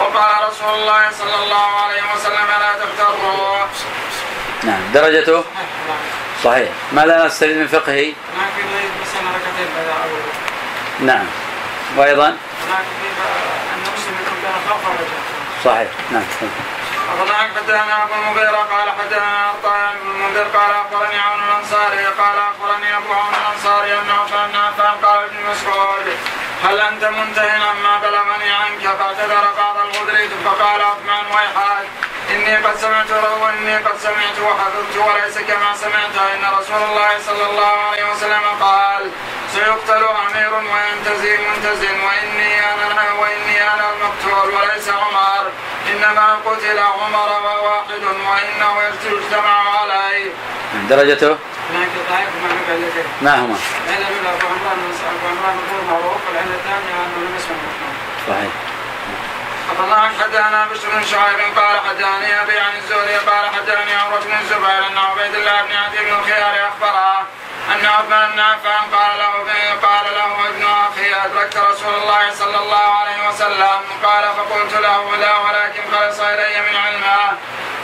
وقال 0.03 0.49
رسول 0.51 0.75
الله 0.75 1.03
صلى 1.19 1.35
الله 1.45 1.69
عليه 1.85 2.03
وسلم 2.15 2.49
لا 2.61 2.73
تغتروا 2.81 3.67
نعم 4.65 4.81
درجته؟ 4.95 5.45
صحيح. 6.45 6.69
ماذا 6.93 7.27
نستفيد 7.27 7.57
من 7.57 7.67
فقهه؟ 7.67 8.13
نعم. 11.01 11.25
وأيضا؟ 11.97 12.37
صحيح. 15.65 15.89
نعم 16.11 16.23
أخبرنا 17.11 17.35
حدثنا 17.57 18.03
أبو 18.05 18.15
المغيرة 18.15 18.57
قال 18.73 18.89
حدثنا 18.99 19.39
عطاء 19.49 19.97
بن 20.03 20.11
المنذر 20.11 20.47
قال 20.59 20.71
أخبرني 20.71 21.19
عون 21.19 21.41
الأنصاري 21.49 22.05
قال 22.05 22.37
أخبرني 22.51 22.97
أبو 22.97 23.13
عون 23.13 23.35
الأنصاري 23.35 23.93
أنه 23.99 24.27
كان 24.31 24.57
عفان 24.57 24.95
قال 25.05 25.25
ابن 25.25 25.37
مسعود 25.51 26.07
هل 26.65 26.81
أنت 26.81 27.05
منتهي 27.05 27.51
عما 27.51 27.99
بلغني 28.03 28.51
عنك؟ 28.53 28.83
فاعتذر 28.99 29.45
بعض 29.59 29.77
الغدر 29.77 30.29
فقال 30.45 30.81
عثمان 30.81 31.27
ويحك 31.35 31.89
إني 32.31 32.57
قد 32.57 32.77
سمعت 32.77 33.11
رو 33.11 33.49
إني 33.49 33.77
قد 33.77 33.99
سمعت 33.99 34.39
وحفظت 34.43 34.97
وليس 34.97 35.39
كما 35.39 35.77
سمعت 35.77 36.17
إن 36.35 36.59
رسول 36.59 36.83
الله 36.83 37.11
صلى 37.27 37.51
الله 37.51 37.75
عليه 37.91 38.05
وسلم 38.13 38.45
قال 38.61 39.11
سيقتل 39.55 40.05
أمير 40.05 40.55
وينتزي 40.55 41.37
منتز 41.39 41.83
وإني 41.85 42.61
أنا 42.73 43.13
وإني 43.21 43.63
أنا 43.75 43.85
المقتول 43.91 44.55
وليس 44.55 44.89
عمر. 44.89 45.51
إنما 45.93 46.39
قتل 46.47 46.79
عمر 46.79 47.31
وواحد 47.45 48.03
وإنه 48.29 48.73
يجتمع 49.13 49.81
عليه. 49.81 50.31
درجته؟ 50.91 51.37
ما 53.23 53.35
هما؟ 53.41 53.57
صحيح. 58.29 58.53
أخبرنا 59.73 60.11
حدثنا 60.21 60.67
بشر 60.73 60.89
بن 60.95 61.05
شعيب 61.05 61.59
قال 61.59 61.81
حدثني 61.89 62.43
أبي 62.43 62.59
عن 62.59 62.77
الزهري 62.77 63.17
قال 63.17 63.45
حدثني 63.55 63.95
عمرو 63.95 64.21
بن 64.21 64.33
الزبير 64.41 64.87
أن 64.87 64.99
عبيد 64.99 65.35
الله 65.35 65.63
بن 65.63 65.77
عدي 65.77 65.99
بن 65.99 66.19
الخيار 66.19 66.69
أخبره 66.69 67.27
أن 67.71 67.87
عثمان 67.87 68.33
بن 68.33 68.41
عفان 68.41 68.83
قال 68.95 69.19
له 69.19 69.33
قال 69.83 70.05
له 70.15 70.49
ابن 70.49 70.65
أخي 70.67 71.15
أدركت 71.25 71.57
رسول 71.57 71.95
الله 71.95 72.31
صلى 72.35 72.59
الله 72.59 72.89
عليه 73.01 73.29
وسلم. 73.29 73.81
قال 74.05 74.25
فقلت 74.37 74.75
له 74.75 75.17
لا 75.17 75.39
ولكن 75.39 75.83
خلص 75.93 76.21
إلي 76.21 76.61
من 76.61 76.77
علمه 76.77 77.39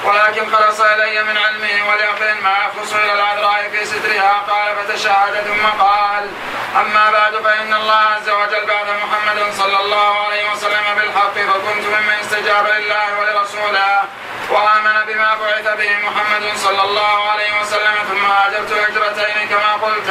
ولكن 0.05 0.57
خلص 0.57 0.81
إلي 0.81 1.22
من 1.22 1.37
علمه 1.39 1.89
وليقل 1.89 2.43
ما 2.43 2.57
يخلص 2.64 2.93
إلى 2.95 3.12
العذراء 3.12 3.70
في 3.72 3.85
سترها. 3.85 4.33
قال 4.51 4.76
فتشهد 4.76 5.35
ثم 5.49 5.66
قال 5.85 6.31
أما 6.76 7.11
بعد 7.11 7.35
فإن 7.45 7.74
الله 7.74 8.03
عز 8.16 8.29
وجل 8.29 8.66
بعث 8.66 8.89
محمد 9.05 9.53
صلى 9.53 9.81
الله 9.81 10.26
عليه 10.26 10.53
وسلم 10.53 10.95
بالحق 10.97 11.35
فكنت 11.35 11.85
ممن 11.87 12.16
استجاب 12.20 12.66
لله 12.66 13.18
ولرسوله 13.18 14.05
وآمن 14.51 14.97
بما 15.09 15.35
بعث 15.35 15.76
به 15.76 15.97
محمد 16.07 16.57
صلى 16.57 16.83
الله 16.83 17.31
عليه 17.31 17.61
وسلم. 17.61 17.95
ثم 18.09 18.24
هاجرت 18.24 18.72
هجرتين 18.72 19.49
كما 19.49 19.67
قلت 19.72 20.10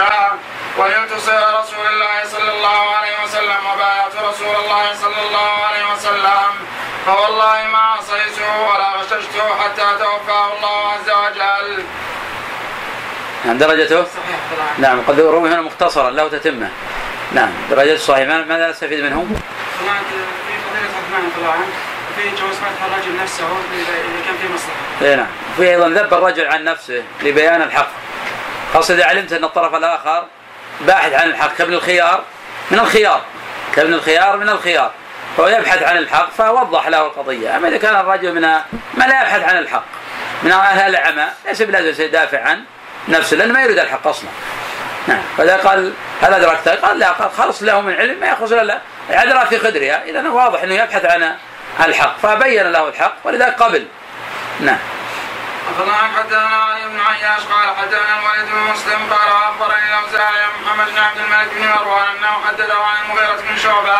ونلت 0.77 1.13
سير 1.17 1.59
رسول 1.59 1.85
الله 1.93 2.23
صلى 2.25 2.51
الله 2.51 2.95
عليه 2.97 3.23
وسلم 3.23 3.61
وبايعت 3.73 4.15
رسول 4.15 4.55
الله 4.55 4.93
صلى 4.93 5.21
الله 5.27 5.51
عليه 5.67 5.93
وسلم. 5.93 6.51
فوالله 7.05 7.67
ما 7.73 7.77
عصيته 7.77 8.61
ولا 8.61 8.89
غششته 8.97 9.45
حتى 9.63 10.03
توفاه 10.03 10.47
الله 10.57 10.91
عز 10.91 11.09
وجل. 11.09 11.83
نعم 13.45 13.57
درجته؟ 13.57 14.03
صحيح 14.03 14.39
نعم 14.77 15.01
قد 15.07 15.19
روي 15.19 15.49
هنا 15.49 15.61
مختصرا 15.61 16.09
له 16.09 16.27
تتمة. 16.27 16.69
نعم 17.33 17.49
درجته 17.71 17.97
صحيح. 17.97 18.27
ما- 18.27 18.43
ماذا 18.43 18.69
نستفيد 18.69 19.03
منه؟ 19.03 19.15
هناك 19.15 20.07
في 20.47 20.53
فضيلة 20.63 20.89
عثمان 20.97 21.21
رضي 21.25 21.37
الله 21.37 21.51
عنه 21.51 21.67
وفي 22.11 22.29
جواز 22.41 22.55
فتح 22.55 22.83
الرجل 22.85 23.21
نفسه 23.23 23.45
إذا 23.73 23.93
كان 24.25 24.37
في 24.41 24.53
مصلحة. 24.53 25.11
اي 25.11 25.15
نعم. 25.15 25.27
في 25.57 25.69
أيضا 25.69 25.89
ذب 25.89 26.13
الرجل 26.13 26.47
عن 26.47 26.63
نفسه 26.63 27.03
لبيان 27.21 27.61
الحق. 27.61 27.87
خاصة 28.73 28.93
اذا 28.93 29.05
علمت 29.05 29.33
أن 29.33 29.43
الطرف 29.43 29.75
الآخر 29.75 30.25
باحث 30.81 31.13
عن 31.13 31.29
الحق 31.29 31.55
كابن 31.55 31.73
الخيار 31.73 32.23
من 32.71 32.79
الخيار. 32.79 33.21
كابن 33.75 33.93
الخيار 33.93 34.37
من 34.37 34.49
الخيار. 34.49 34.91
فهو 35.37 35.47
يبحث 35.47 35.83
عن 35.83 35.97
الحق 35.97 36.29
فوضح 36.37 36.87
له 36.87 37.05
القضية. 37.05 37.57
أما 37.57 37.67
إذا 37.67 37.77
كان 37.77 37.95
الرجل 37.95 38.33
من 38.33 38.41
ما 38.41 38.63
لا 39.07 39.21
يبحث 39.21 39.43
عن 39.43 39.57
الحق. 39.57 39.83
من 40.43 40.51
أهل 40.51 40.95
العمى 40.95 41.25
ليس 41.45 41.61
بلازم 41.61 42.03
يدافع 42.03 42.41
عن 42.41 42.63
نفسه 43.07 43.37
لأنه 43.37 43.53
ما 43.53 43.63
يريد 43.63 43.79
الحق 43.79 44.07
أصلا. 44.07 44.29
نعم. 45.07 45.21
فإذا 45.37 45.57
قال 45.57 45.93
هل 46.21 46.33
أدركته؟ 46.33 46.75
قال 46.75 46.99
لا 46.99 47.11
قال 47.11 47.31
خلص 47.31 47.63
له 47.63 47.81
من 47.81 47.93
علم 47.93 48.19
ما 48.19 48.27
يخلص 48.27 48.51
إلا 48.51 48.79
عذرا 49.09 49.45
في 49.45 49.59
خدرها. 49.59 50.03
إذا 50.03 50.29
واضح 50.29 50.63
أنه 50.63 50.75
يبحث 50.75 51.05
عن 51.05 51.35
الحق. 51.85 52.17
فبين 52.17 52.71
له 52.71 52.87
الحق. 52.87 53.13
ولذلك 53.23 53.63
قبل. 53.63 53.85
نعم. 54.59 54.79
أخبرنا 55.67 56.09
حدثنا 56.17 56.57
علي 56.63 56.87
بن 56.87 56.99
عياش 56.99 57.41
قال 57.43 57.75
حدثنا 57.77 58.19
الوليد 58.19 58.51
بن 58.51 58.71
مسلم 58.71 59.13
قال 59.13 59.29
أخبرني 59.29 59.87
الأوزاعي 59.89 60.41
عن 60.43 60.49
محمد 60.65 60.87
بن 60.91 60.97
عبد 60.97 61.17
الملك 61.17 61.53
بن 61.53 61.67
مروان 61.67 62.07
أنه 62.17 62.33
حدثه 62.47 62.83
عن 62.83 63.05
المغيرة 63.05 63.41
بن 63.49 63.57
شعبة 63.57 63.99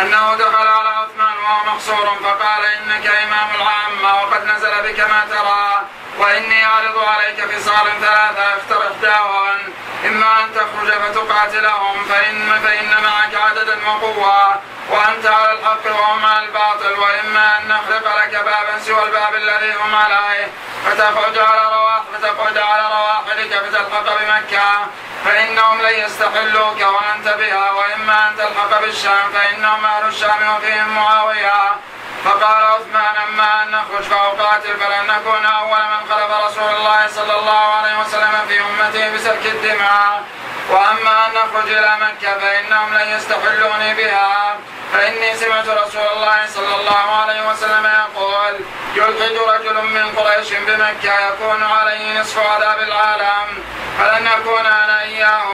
أنه 0.00 0.34
دخل 0.34 0.66
على 0.66 0.88
عثمان 0.88 1.36
وهو 1.42 1.74
مقصور 1.74 2.18
فقال 2.24 2.64
إنك 2.64 3.06
إمام 3.06 3.48
العامة 3.54 4.22
وقد 4.22 4.44
نزل 4.44 4.70
بك 4.82 5.00
ما 5.00 5.26
ترى 5.30 5.88
وإني 6.18 6.66
أعرض 6.66 6.98
عليك 6.98 7.40
خصال 7.54 7.86
ثلاثة 8.00 8.56
اختر 8.56 8.92
إحداهن 8.92 9.72
إما 10.06 10.40
أن 10.44 10.54
تخرج 10.54 10.90
فتقاتلهم 10.92 12.04
فإن 12.04 12.60
فإن 12.64 12.90
معك 13.04 13.34
عددا 13.34 13.88
وقوة 13.88 14.60
وأنت 14.90 15.26
على 15.26 15.52
الحق 15.52 15.86
وهم 15.86 16.24
على 16.26 16.46
الباطل 16.46 16.92
وإما 16.92 17.58
أن 17.58 17.68
نخلق 17.68 18.16
لك 18.16 18.30
بابا 18.36 18.78
سوى 18.86 19.02
الباب 19.04 19.34
الذي 19.34 19.74
هم 19.74 19.94
عليه. 19.94 20.48
فتقعد 20.84 21.38
على 21.38 21.62
رواح 21.76 22.02
فتقعد 22.12 22.58
على 22.58 22.82
رواحلك 22.82 23.52
فتلحق 23.64 24.06
بمكة. 24.20 24.86
فإنهم 25.24 25.82
لن 25.82 25.94
يستحلوك 26.04 26.80
وأنت 26.80 27.28
بها 27.28 27.70
وإما 27.70 28.28
أن 28.28 28.36
تلحق 28.36 28.80
بالشام 28.80 29.32
فإنهم 29.34 29.84
أهل 29.84 30.08
الشام 30.08 30.56
وفيهم 30.56 30.88
معاوية. 30.94 31.76
فقال 32.24 32.64
عثمان 32.64 33.16
أما 33.28 33.62
أن 33.62 33.70
نخرج 33.70 34.02
فأقاتل 34.02 34.76
فلن 34.76 35.06
نكون 35.06 35.46
أول 35.46 35.82
من 35.92 36.00
خلف 36.10 36.30
رسول 36.46 36.76
الله 36.76 37.06
صلى 37.06 37.38
الله 37.38 37.74
عليه 37.74 38.00
وسلم 38.00 38.34
في 38.48 38.60
أمته 38.60 39.14
بسفك 39.14 39.46
الدماء. 39.46 40.22
وأما 40.70 41.26
أن 41.26 41.30
نخرج 41.34 41.68
إلى 41.68 41.96
مكة 42.00 42.38
فإنهم 42.38 42.94
لن 42.94 43.08
يستحلوني 43.08 43.94
بها. 43.94 44.56
فإني 44.92 45.36
سمعت 45.36 45.68
رسول 45.68 46.06
الله 46.16 46.46
صلى 46.46 46.74
الله 46.80 47.16
عليه 47.22 47.48
وسلم 47.50 47.86
يقول 47.86 48.54
يلحد 48.94 49.36
رجل 49.48 49.84
من 49.84 50.06
قريش 50.16 50.52
بمكة 50.52 51.28
يكون 51.28 51.62
عليه 51.62 52.20
نصف 52.20 52.38
عذاب 52.38 52.78
العالم. 52.78 53.62
فلن 53.98 54.24
نكون 54.24 54.66
أنا 54.66 55.02
إياه 55.02 55.50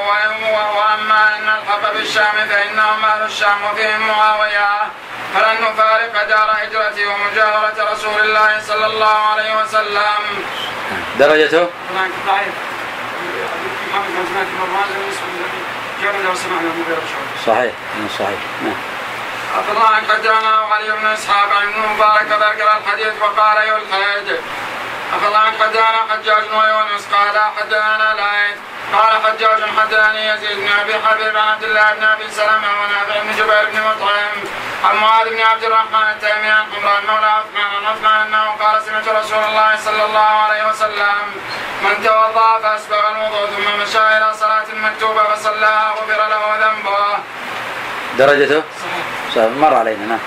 وأما 0.77 1.37
إن 1.37 1.49
الحق 1.49 1.93
بالشام 1.93 2.49
فإنهم 2.51 3.05
أهل 3.05 3.23
الشام 3.23 3.65
وفيهم 3.65 4.09
معاوية. 4.09 4.69
فلن 5.35 5.57
نفارق 5.63 6.29
دار 6.29 6.51
هجرته 6.63 7.07
ومجاورة 7.07 7.93
رسول 7.93 8.21
الله 8.21 8.61
صلى 8.61 8.87
الله 8.87 9.19
عليه 9.33 9.63
وسلم. 9.63 10.45
درجته؟ 11.19 11.69
صحيح 17.47 17.73
صحيح 18.19 18.41
نعم. 18.65 19.00
عبد 19.57 19.69
الله 19.71 19.89
عن 19.89 20.03
حدانا 20.11 20.61
وعلي 20.61 20.91
بن 20.91 21.07
إسحاق 21.07 21.49
عن 21.61 21.95
مبارك 21.95 22.27
ذكر 22.27 22.69
الحديث 22.79 23.23
وقال 23.23 23.57
يلحد 23.57 24.41
عبد 25.13 25.25
الله 25.25 25.39
عن 25.39 25.53
حدانا 25.61 25.99
حجاج 26.11 26.45
ويونس 26.53 27.09
قال 27.13 27.41
حدانا 27.59 28.15
لايث 28.15 28.57
قال 28.93 29.13
حجاج 29.25 29.61
حداني 29.79 30.27
يزيد 30.27 30.57
بن 30.59 30.69
أبي 30.81 30.95
حبيب 31.07 31.37
عن 31.37 31.49
عبد 31.49 31.65
الله 31.65 31.93
بن 31.93 32.05
أبي 32.05 32.31
سلمة 32.31 32.69
ونافع 32.81 33.21
بن 33.23 33.33
جبير 33.33 33.65
بن 33.73 33.81
مطعم 33.81 34.39
عن 34.85 34.97
معاذ 34.97 35.31
بن 35.31 35.41
عبد 35.41 35.65
الرحمن 35.65 36.09
التيمي 36.11 36.51
عن 36.51 36.65
حمران 36.73 37.07
مولى 37.07 37.27
عثمان 37.27 37.71
عن 37.77 37.87
عثمان 37.87 38.21
أنه 38.27 38.45
قال 38.61 38.83
سمعت 38.83 39.09
رسول 39.09 39.45
الله 39.45 39.77
صلى 39.77 40.05
الله 40.05 40.31
عليه 40.45 40.69
وسلم 40.69 41.23
من 41.83 42.05
توضأ 42.05 42.59
فأسبغ 42.59 43.11
الوضوء 43.11 43.47
ثم 43.47 43.81
مشى 43.83 44.17
إلى 44.17 44.35
صلاة 44.35 44.67
مكتوبة 44.75 45.23
فصلاها 45.25 45.91
غفر 45.91 46.29
له 46.29 46.57
ذنبه. 46.61 47.19
درجته؟ 48.21 48.63
صحيح. 49.35 49.51
مر 49.63 49.75
علينا 49.75 50.05
نعم. 50.07 50.23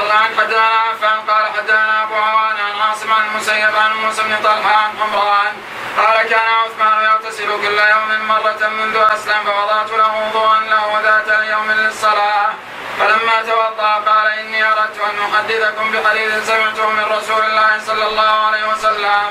الله 0.00 0.14
عن 0.24 0.30
حدانا 0.38 0.78
عفان 0.88 1.18
قال 1.28 1.44
حدانا 1.56 2.02
أبو 2.02 2.14
عوان 2.14 2.56
عن 2.66 2.74
عاصم 2.82 3.12
عن 3.12 3.24
المسيب 3.28 3.74
عن 3.82 3.92
موسى 4.02 4.22
بن 4.22 4.34
طلحة 4.44 4.74
عن 4.82 4.90
حمران. 5.00 5.52
قال 5.98 6.16
كان 6.32 6.48
عثمان 6.62 7.04
يغتسل 7.04 7.50
كل 7.62 7.78
يوم 7.94 8.10
مرة 8.28 8.62
منذ 8.78 8.96
أسلم 9.14 9.40
فوضعت 9.46 9.90
له 10.00 10.12
وضوءا 10.22 10.60
له 10.72 10.84
ذات 11.06 11.28
اليوم 11.38 11.68
للصلاة. 11.70 12.50
فلما 12.98 13.36
توضأ 13.48 13.92
قال 14.08 14.26
إني 14.40 14.60
أردت 14.72 14.96
أن 15.08 15.16
أحدثكم 15.26 15.84
بحديث 15.92 16.30
سمعته 16.46 16.86
من 16.98 17.04
رسول 17.16 17.42
الله 17.48 17.70
صلى 17.88 18.04
الله 18.10 18.34
عليه 18.46 18.64
وسلم. 18.72 19.30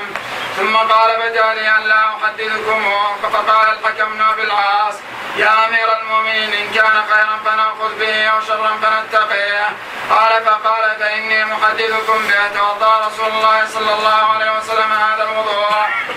ثم 0.56 0.74
قال 0.76 1.10
بدا 1.22 1.54
لي 1.54 1.66
أن 1.76 1.82
لا 1.92 2.02
أحدثكم. 2.14 2.80
فقال 3.22 3.66
الحكم 3.74 4.08
بن 4.14 4.20
أبي 4.32 4.42
العاص 4.42 4.94
يا 5.36 5.66
أمير 5.66 5.88
المؤمنين 6.00 6.52
إن 6.52 6.72
كان 6.74 6.96
خيرا 7.10 7.36
فنأخذ 7.44 7.98
به 8.00 8.26
أو 8.26 8.40
شرا 8.40 8.70
فنتقيه. 8.82 9.66
قال 10.10 10.44
فقال 10.44 10.96
فإني 11.00 11.44
محدثكم 11.44 12.20
توضأ 12.54 13.06
رسول 13.06 13.28
الله 13.28 13.66
صلى 13.66 13.94
الله 13.94 14.32
عليه 14.34 14.58
وسلم 14.58 14.92
هذا 14.92 15.22
الوضوء. 15.22 15.70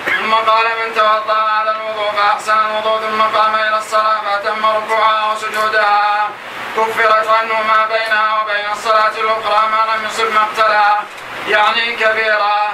ثم 0.06 0.34
قال 0.34 0.66
من 0.66 0.96
توضأ 0.96 1.40
هذا 1.56 1.72
الوضوء 1.72 2.12
فأحسن 2.12 2.58
الوضوء 2.58 3.00
ثم 3.00 3.22
قام 3.22 3.56
إلى 3.56 3.78
الصلاة 3.78 4.22
فأتم 4.22 4.66
ركوعها 4.66 5.32
وسجودها. 5.32 6.30
كفرت 6.78 7.28
عنه 7.28 7.62
ما 7.62 7.86
بينها 7.86 8.42
وبين 8.42 8.72
الصلاة 8.72 9.12
الأخرى 9.18 9.70
ما 9.72 9.96
لم 9.96 10.06
يصب 10.06 10.32
مقتلها 10.34 11.04
يعني 11.48 11.96
كبيرة. 11.96 12.74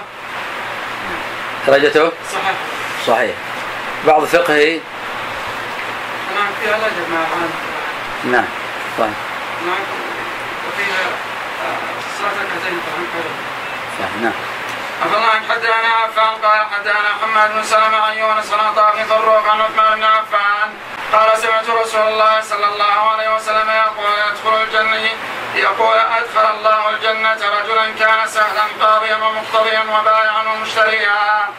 درجته؟ 1.68 2.12
صحيح. 2.34 2.56
صحيح. 3.08 3.36
بعض 4.08 4.26
فقهه 4.26 4.80
نعم 6.36 6.52
فيها 6.62 6.78
لجب 6.78 7.10
مع 7.12 7.24
نعم 8.24 8.46
طيب 8.98 9.14
نعم 9.68 9.84
وفيها 10.68 11.04
صلاة 12.20 12.32
ركعتين 12.32 12.80
صحيح 13.98 14.12
نعم 14.22 14.34
الله 15.06 15.28
عن 15.28 15.42
حدثنا 15.50 15.90
عفان 16.04 16.34
قال 16.44 16.66
حدثنا 16.72 17.10
محمد 17.22 17.54
بن 17.56 17.64
سلمة 17.64 17.98
عن 17.98 18.18
يونس 18.18 18.54
عن 18.54 18.60
عطاء 18.60 18.94
بن 18.96 19.12
عن 19.50 19.62
عثمان 19.62 19.96
بن 20.00 20.04
عفان 20.04 20.70
قال 21.14 21.38
سمعت 21.38 21.70
رسول 21.70 22.08
الله 22.08 22.42
صلى 22.42 22.66
الله 22.66 23.12
عليه 23.12 23.36
وسلم 23.36 23.70
يقول 23.70 24.12
يدخل 24.30 24.64
الجنة 24.64 25.10
يقول 25.56 25.98
أدخل 25.98 26.56
الله 26.58 26.90
الجنة 26.90 27.32
رجلا 27.60 27.92
كان 28.00 28.28
سهلا 28.28 28.62
قاضيا 28.82 29.16
ومقتضيا 29.16 29.80
وبائعا 29.80 30.44
ومشتريا. 30.54 31.50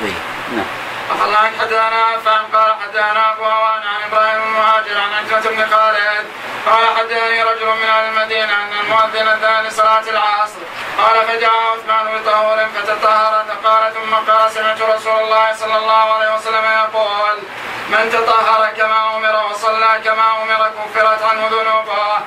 طيب 0.00 0.14
نعم. 0.56 0.81
عن 1.10 1.52
حدثنا 1.60 2.02
عفان 2.12 2.44
قال 2.54 2.74
حدثنا 2.82 3.32
أبو 3.32 3.44
عوان 3.44 3.82
عن 3.82 4.02
إبراهيم 4.08 4.42
المهاجر 4.42 5.00
عن 5.00 5.12
عكرمة 5.14 5.56
بن 5.56 5.70
خالد. 5.74 6.26
قال 6.66 6.96
حدثني 6.96 7.42
رجل 7.42 7.66
من 7.66 7.88
أهل 7.88 8.04
المدينة 8.08 8.54
أن 8.62 8.72
المؤذن 8.80 9.28
أذن 9.28 9.66
لصلاة 9.66 10.00
العصر. 10.00 10.60
قال 10.98 11.26
فجاء 11.26 11.50
عثمان 11.50 12.18
بطهور 12.18 12.66
فتطهر. 12.74 13.44
قال 13.64 13.94
ثم 13.94 14.14
قال 14.14 14.50
سمعت 14.50 14.82
رسول 14.82 15.20
الله 15.20 15.52
صلى 15.52 15.76
الله 15.76 16.14
عليه 16.14 16.34
وسلم 16.34 16.64
يقول 16.64 17.38
من 17.88 18.10
تطهر 18.12 18.70
كما 18.76 19.16
أمر 19.16 19.46
وصلى 19.50 20.00
كما 20.04 20.42
أمر 20.42 20.70
كفرت 20.70 21.22
عنه 21.22 21.48
ذنوبه. 21.48 22.18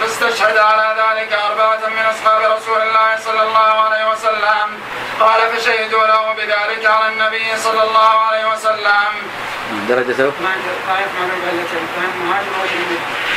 فاستشهد 0.00 0.56
على 0.56 0.96
ذلك 1.02 1.32
أربعة 1.32 1.88
من 1.88 1.98
أصحاب 1.98 2.40
رسول 2.56 2.80
الله 2.82 3.18
صلى 3.24 3.42
الله 3.42 3.72
عليه 3.84 4.10
وسلم. 4.10 4.66
قال 5.20 5.40
فشهدوا 5.56 6.06
له 6.06 6.32
بذلك 6.32 6.86
على 6.86 7.08
النبي 7.08 7.56
صلى 7.56 7.82
الله 7.82 8.20
عليه 8.26 8.52
وسلم. 8.52 9.10
درجته؟ 9.88 10.32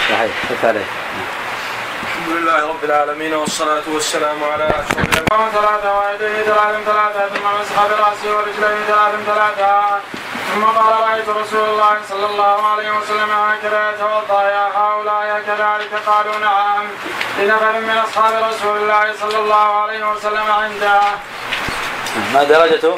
صحيح 0.09 0.31
خف 0.49 0.65
عليه 0.65 0.85
الحمد 2.15 2.37
لله 2.37 2.67
رب 2.69 2.83
العالمين 2.83 3.33
والصلاة 3.33 3.83
والسلام 3.87 4.43
على 4.43 4.63
أشرف 4.63 4.99
الأنبياء 4.99 5.49
ثلاثة 5.53 5.99
ويديه 5.99 6.43
ثلاث 6.43 6.75
ثلاثة 6.85 7.27
ثم 7.33 7.45
مسح 7.61 7.77
برأسه 7.87 8.37
ورجليه 8.37 8.79
ثلاث 8.87 9.13
ثلاثة 9.25 9.99
ثم 10.53 10.63
قال 10.63 10.93
رأيت 11.01 11.29
رسول 11.29 11.69
الله 11.69 11.97
صلى 12.09 12.25
الله 12.25 12.67
عليه 12.67 12.91
وسلم 12.97 13.31
هكذا 13.31 13.91
يتوضأ 13.91 14.43
يا 14.43 14.67
هؤلاء 14.75 15.43
كذلك 15.47 15.91
قالوا 16.05 16.39
نعم 16.39 16.85
لنفر 17.39 17.79
من 17.79 17.97
أصحاب 17.97 18.33
رسول 18.49 18.77
الله 18.77 19.13
صلى 19.21 19.39
الله 19.39 19.81
عليه 19.81 20.11
وسلم 20.11 20.51
عنده 20.51 21.01
ما 22.33 22.43
درجته؟ 22.43 22.95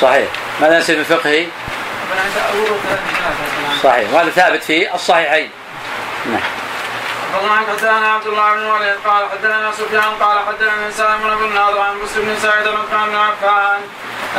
صحيح 0.00 0.28
ماذا 0.60 0.78
نسيب 0.78 0.98
من 0.98 1.04
فقهه؟ 1.04 1.46
صحيح 3.82 4.12
وهذا 4.12 4.30
ثابت 4.30 4.62
في 4.62 4.94
الصحيحين 4.94 5.50
نعم 6.26 6.40
الله 7.40 7.56
حدثنا 7.56 8.12
عبد 8.12 8.26
الله 8.26 8.54
بن 8.54 8.64
وليد 8.64 8.96
قال 9.06 9.24
حدثنا 9.32 9.72
سفيان 9.72 10.12
قال 10.20 10.38
حدثنا 10.46 10.90
سالم 10.90 11.22
بن 11.22 11.44
الناظر 11.44 11.80
عن 11.80 11.98
مسلم 11.98 12.24
بن 12.24 12.36
سعيد 12.42 12.68
بن 12.68 12.76
عثمان 12.76 13.08
بن 13.08 13.16
عفان 13.16 13.80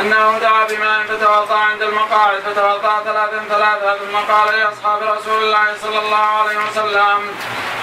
أنه 0.00 0.38
دعا 0.38 0.64
بماء 0.64 1.02
فتوضأ 1.08 1.58
عند 1.58 1.82
المقاعد 1.82 2.40
فتوضأ 2.40 3.02
ثلاثا 3.04 3.44
ثلاثا 3.48 3.98
ثم 3.98 4.32
قال 4.32 4.58
لأصحاب 4.58 5.02
رسول 5.02 5.42
الله 5.42 5.66
صلى 5.82 5.98
الله 5.98 6.16
عليه 6.16 6.58
وسلم 6.58 7.20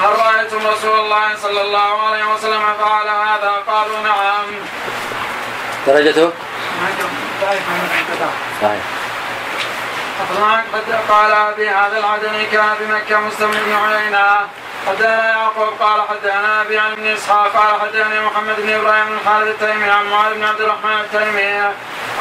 هل 0.02 0.10
رايتم 0.26 0.68
رسول 0.68 1.00
الله 1.00 1.36
صلى 1.44 1.62
الله 1.62 2.08
عليه 2.08 2.34
وسلم 2.34 2.62
فعل 2.80 3.08
هذا؟ 3.08 3.52
قالوا 3.68 4.02
نعم. 4.04 4.46
درجته؟ 5.88 6.32
صحيح. 8.62 9.01
قال 11.10 11.32
ابي 11.32 11.70
هذا 11.70 11.98
العدني 11.98 12.46
كان 12.46 12.70
بمكة 12.80 13.20
مستملي 13.20 13.52
ابن 13.52 13.74
عيينه 13.74 14.48
حدثنا 14.88 15.30
يعقوب 15.30 15.74
قال 15.80 16.02
حدثنا 16.10 16.62
ابي 16.62 16.80
عن 16.80 16.92
ابن 16.92 17.08
اسحاق 17.08 17.48
قال 17.48 17.82
حدثني 17.82 18.20
محمد 18.26 18.56
بن 18.58 18.70
إبراهيم 18.70 19.06
بن 19.06 19.20
الحارث 19.26 19.48
التيمي 19.48 19.90
عن 19.90 20.10
معاذ 20.10 20.34
بن 20.34 20.44
عبد 20.44 20.62
الرحمن 20.62 21.00
التيمي 21.00 21.52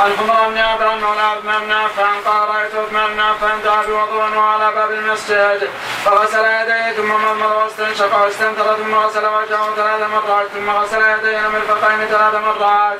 عن 0.01 0.13
حمران 0.19 0.49
بن 0.49 0.59
أبان 0.59 0.83
مولى 0.83 1.21
عثمان 1.21 1.61
بن 1.65 1.73
عفان 1.73 2.21
قال 2.27 2.49
رايت 2.49 2.75
عثمان 2.75 3.13
بن 3.13 3.21
عفان 3.21 3.63
دعا 3.65 3.83
بوضوء 3.83 4.37
وعلى 4.37 4.75
باب 4.75 4.91
المسجد 4.91 5.71
فغسل 6.05 6.45
يديه 6.45 6.93
ثم 6.93 7.09
مضمض 7.09 7.53
واستنشق 7.57 8.23
واستنثر 8.23 8.77
ثم 8.77 8.95
غسل 8.95 9.27
وجهه 9.27 9.75
ثلاث 9.77 10.11
مرات 10.11 10.47
ثم 10.55 10.71
غسل 10.71 11.03
يديه 11.03 11.47
المرفقين 11.47 12.07
ثلاث 12.07 12.35
مرات 12.35 12.99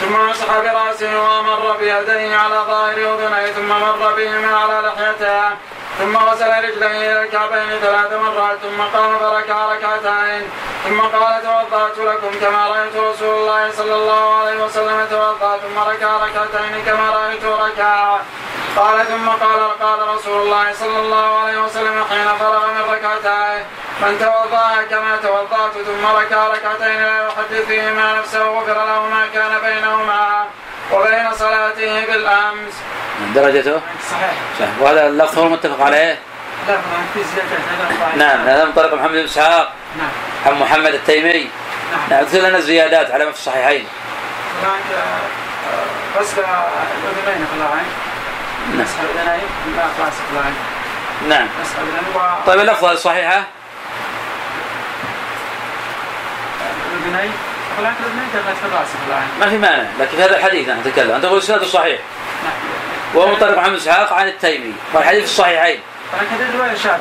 ثم 0.00 0.28
مسح 0.30 0.58
براسه 0.58 1.20
ومر 1.20 1.76
بيديه 1.76 2.36
على 2.36 2.54
ظاهر 2.66 2.98
اذنيه 2.98 3.52
ثم 3.52 3.68
مر 3.68 4.14
بهما 4.16 4.56
على 4.56 4.88
لحيته 4.88 5.56
ثم 6.00 6.16
غسل 6.16 6.50
رجليه 6.64 7.12
إلى 7.12 7.22
الكعبين 7.22 7.70
ثلاث 7.82 8.12
مرات 8.12 8.58
ثم 8.58 8.80
قام 8.98 9.18
فركع 9.18 9.72
ركعتين. 9.72 10.42
ثم 10.84 11.00
قال 11.00 11.42
توضأت 11.42 11.98
لكم 11.98 12.32
كما 12.40 12.66
رأيت 12.68 12.96
رسول 12.96 13.34
الله 13.38 13.70
صلى 13.72 13.94
الله 13.94 14.34
عليه 14.34 14.64
وسلم 14.64 15.06
توضأ 15.10 15.56
ثم 15.56 15.78
ركع 15.78 16.16
ركعتين 16.16 16.84
كما 16.86 17.10
رأيت 17.10 17.44
ركع 17.44 18.18
قال 18.76 19.06
ثم 19.06 19.28
قال 19.28 19.78
قال 19.82 20.08
رسول 20.14 20.42
الله 20.42 20.72
صلى 20.72 20.98
الله 20.98 21.38
عليه 21.38 21.58
وسلم 21.64 22.04
حين 22.10 22.28
فرغ 22.40 22.66
من 22.66 22.84
ركعتين 22.94 23.64
من 24.02 24.18
توضأ 24.18 24.82
كما 24.90 25.16
توضأت 25.16 25.72
ثم 25.72 26.06
ركع 26.06 26.48
ركعتين 26.48 27.02
لا 27.02 27.26
يحدث 27.26 27.66
فيهما 27.66 28.18
نفسه 28.18 28.42
غفر 28.48 28.74
له 28.74 29.06
ما 29.06 29.26
كان 29.34 29.52
بينهما. 29.66 30.46
وبين 30.92 31.34
صلاته 31.34 32.06
بالأمس. 32.06 32.74
درجته؟ 33.34 33.80
صحيح. 34.10 34.32
صحيح. 34.58 34.70
وهذا 34.80 35.06
اللفظ 35.06 35.38
هو 35.38 35.46
المتفق 35.46 35.84
عليه؟ 35.84 36.18
لا 36.68 36.74
زيادات 37.14 37.98
ضعيف. 38.00 38.14
نعم 38.14 38.48
هذا 38.48 38.64
من 38.64 38.72
طريق 38.72 38.94
محمد 38.94 39.10
بن 39.10 39.24
إسحاق. 39.24 39.72
نعم. 39.98 40.08
عن 40.46 40.60
محمد 40.60 40.94
التيمي. 40.94 41.50
نعم. 41.92 42.00
نعم 42.10 42.20
اذكر 42.20 42.38
لنا 42.38 42.58
الزيادات 42.58 43.10
على 43.10 43.24
ما 43.24 43.30
في 43.32 43.38
الصحيحين. 43.38 43.86
هناك 44.62 44.80
آه، 44.96 46.20
غسل 46.20 46.40
الاذنين 46.40 47.46
في 47.46 47.56
العين 47.56 47.86
نعم. 48.76 48.86
الاذنين 49.02 49.40
العين 50.32 50.54
نعم. 51.28 51.48
طيب 52.46 52.60
اللفظة 52.60 52.92
الصحيحة 52.92 53.44
الاذنين 56.92 57.32
ما 59.40 59.48
في 59.48 59.58
مانع 59.58 59.88
لكن 60.00 60.16
في 60.16 60.22
هذا 60.22 60.36
الحديث 60.36 60.68
نحن 60.68 60.80
نتكلم. 60.80 61.10
أنت 61.10 61.22
تقول 61.22 61.38
الاسناد 61.38 61.60
الصحيح 61.60 62.00
نعم. 62.44 62.52
وهو 63.14 63.28
من 63.28 63.36
طريق 63.36 63.58
محمد 63.58 63.74
إسحاق 63.74 64.12
عن 64.12 64.28
التيمي. 64.28 64.72
والحديث 64.92 65.24
الصحيحين. 65.24 65.80
طبعا 66.12 66.22
كذا 66.38 66.58
رواية 66.58 66.76
شاذة 66.76 67.00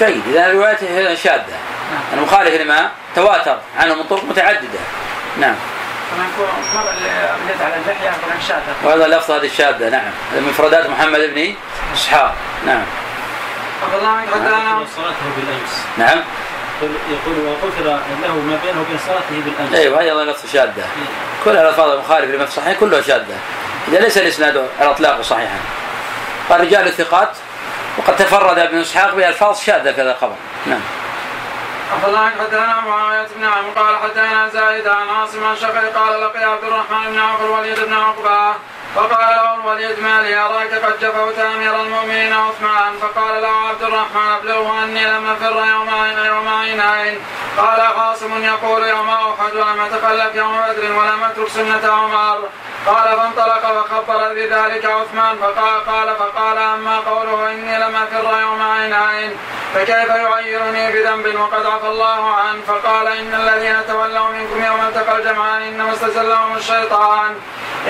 جيد. 0.00 0.22
إذا 0.28 0.52
روايته 0.52 1.14
شاذة. 1.14 1.44
نعم. 1.92 2.18
المخالف 2.18 2.60
لما 2.60 2.90
تواتر 3.16 3.58
عنه 3.78 3.94
من 3.94 4.02
طرق 4.02 4.24
متعددة. 4.24 4.78
نعم. 5.40 5.54
شاذة. 8.48 8.60
وهذا 8.84 9.06
اللفظ 9.06 9.30
هذه 9.30 9.46
الشاذة. 9.46 9.88
نعم. 9.88 10.10
مفردات 10.48 10.90
محمد 10.90 11.20
بن 11.20 11.54
إسحاق. 11.94 12.34
نعم. 12.66 12.82
الله 13.98 14.24
بن 14.24 14.32
حدانا 14.32 14.86
صلاته 14.96 15.26
بالامس 15.36 15.84
نعم. 15.98 16.24
يقول- 16.84 17.18
يقول 17.36 17.46
وغفر 17.46 17.82
له 17.84 18.34
ما 18.34 18.58
بينه 18.64 18.80
وبين 18.80 18.98
صلاته 19.06 19.42
بالأمس. 19.44 19.74
أيوه 19.74 20.00
هذه 20.00 20.04
أيضا 20.04 20.24
لفظ 20.24 20.52
شاذة 20.52 20.84
كل 21.44 21.50
الألفاظ 21.50 21.90
المخالفة 21.90 22.32
لما 22.34 22.44
في 22.44 22.50
الصحيحين 22.50 22.74
كلها 22.80 23.00
شاذة 23.02 23.36
إذا 23.88 23.98
ليس 23.98 24.18
الإسناد 24.18 24.56
على 24.80 24.90
اطلاقه 24.90 25.22
صحيحا. 25.22 25.58
قال 26.50 26.60
رجال 26.60 26.86
الثقات 26.86 27.30
وقد 27.98 28.16
تفرد 28.16 28.58
ابن 28.58 28.80
إسحاق 28.80 29.14
بألفاظ 29.14 29.58
شاذة 29.60 29.92
في 29.92 30.00
هذا 30.02 30.10
الخبر 30.12 30.34
نعم. 30.66 30.80
عبد 31.94 32.04
الله 32.04 32.28
بن 32.28 32.40
حدانا 32.46 32.80
معاويه 32.88 33.26
بن 33.36 33.44
عمرو 33.44 33.70
قال 33.76 33.96
حدانا 33.96 34.48
زايد 34.48 34.88
عن 34.88 35.08
عاصم 35.08 35.44
عن 35.44 35.56
شقي 35.56 35.86
قال 35.90 36.20
لقي 36.20 36.44
عبد 36.44 36.64
الرحمن 36.64 37.10
بن 37.12 37.18
عوف 37.18 37.40
الوليد 37.40 37.80
بن 37.80 37.92
عقبة 37.94 38.54
فقال 38.94 39.36
له 39.36 39.54
الوليد 39.54 39.98
ما 40.00 40.22
لي 40.22 40.38
اراك 40.38 40.74
قد 40.74 41.00
جفوت 41.00 41.38
أمير 41.38 41.82
المؤمنين 41.82 42.32
عثمان؟ 42.32 42.92
فقال 43.02 43.42
له 43.42 43.48
عبد 43.48 43.82
الرحمن 43.82 44.32
أبلغه 44.38 44.84
أني 44.84 45.06
لم 45.06 45.26
أفر 45.26 45.56
يوم 45.70 45.88
عين 45.94 46.18
يوم 46.18 46.48
عينين 46.48 47.18
قال 47.58 47.80
عاصم 47.80 48.44
يقول 48.44 48.82
يوم 48.88 49.08
أحد 49.08 49.54
ولم 49.54 49.80
أتخلف 49.80 50.34
يوم 50.34 50.60
بدر 50.60 50.92
ولم 50.92 51.24
أترك 51.24 51.48
سنة 51.48 51.92
عمر. 51.92 52.48
قال 52.86 53.16
فانطلق 53.16 53.64
وخبر 53.70 54.34
بذلك 54.34 54.84
عثمان 54.84 55.36
فقال 55.36 55.86
قال 55.86 56.16
فقال 56.16 56.58
أما 56.58 56.98
قوله 56.98 57.50
إني 57.50 57.78
لم 57.78 57.96
أفر 57.96 58.40
يوم 58.40 58.62
عينين 58.62 59.36
فكيف 59.74 60.08
يعيرني 60.08 60.92
بذنب 60.92 61.40
وقد 61.40 61.66
عفى 61.66 61.86
الله 61.86 62.34
عنه؟ 62.34 62.60
فقال 62.68 63.06
إن 63.06 63.34
الذين 63.34 63.76
تولوا 63.88 64.28
منكم 64.28 64.64
يوم 64.64 64.80
التقى 64.88 65.18
الجمعان 65.18 65.62
إنما 65.62 65.92
استزلهم 65.92 66.56
الشيطان 66.56 67.34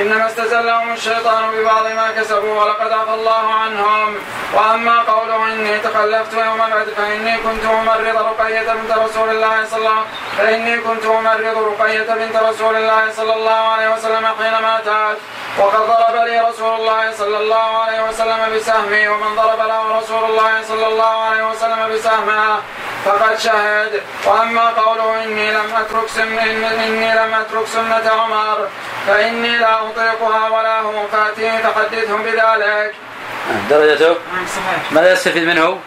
إنما 0.00 0.26
استزلهم 0.26 0.92
الشيطان 0.92 1.50
ببعض 1.50 1.86
ما 1.86 2.10
كسبوا 2.16 2.62
ولقد 2.64 2.92
عفى 2.92 3.14
الله 3.14 3.54
عنهم. 3.54 4.16
وأما 4.54 5.00
قوله 5.00 5.52
إني 5.52 5.78
تخلفت 5.78 6.34
يوم 6.34 6.62
العيد 6.62 6.88
فإني 6.88 7.36
كنت 7.36 7.64
أمرض 7.64 8.16
رقية 8.16 8.72
بنت 8.72 8.98
رسول 8.98 9.28
الله 9.30 9.64
صلى 9.64 9.78
الله 9.78 10.04
فإني 10.38 10.76
كنت 10.76 11.04
أمرض 11.04 11.58
رقية 11.80 12.14
بنت 12.14 12.36
رسول 12.36 12.76
الله 12.76 13.12
صلى 13.12 13.34
الله 13.34 13.68
عليه 13.72 13.94
وسلم 13.94 14.26
حينما 14.42 14.80
اتت 14.86 15.18
وقد 15.58 15.80
ضرب 15.86 16.26
لي 16.26 16.40
رسول 16.40 16.80
الله 16.80 17.12
صلى 17.12 17.36
الله 17.36 17.78
عليه 17.78 18.08
وسلم 18.08 18.56
بسهمي 18.56 19.08
ومن 19.08 19.36
ضرب 19.36 19.58
له 19.58 19.98
رسول 19.98 20.24
الله 20.24 20.62
صلى 20.68 20.86
الله 20.86 21.24
عليه 21.24 21.46
وسلم 21.50 21.88
بسهمه 21.94 22.58
فقد 23.04 23.38
شهد 23.38 24.02
وأما 24.26 24.68
قوله 24.68 25.24
إني 25.24 25.50
لم 25.50 25.76
أترك 25.76 26.08
سن 26.08 26.38
إني 26.38 27.14
لم 27.14 27.34
أترك 27.34 27.66
سنة 27.66 28.10
عمر 28.12 28.68
فإني 29.06 29.58
لا 29.58 29.80
أطيقها 29.80 30.48
ولا 30.48 30.80
هم 30.80 31.06
فاتهم 31.12 31.58
فحدثهم 31.58 32.22
بذلك. 32.22 32.94
درجته 33.70 34.08
نعم. 34.08 34.46
ماذا 34.90 35.12
يستفيد 35.12 35.46
منه؟ 35.46 35.78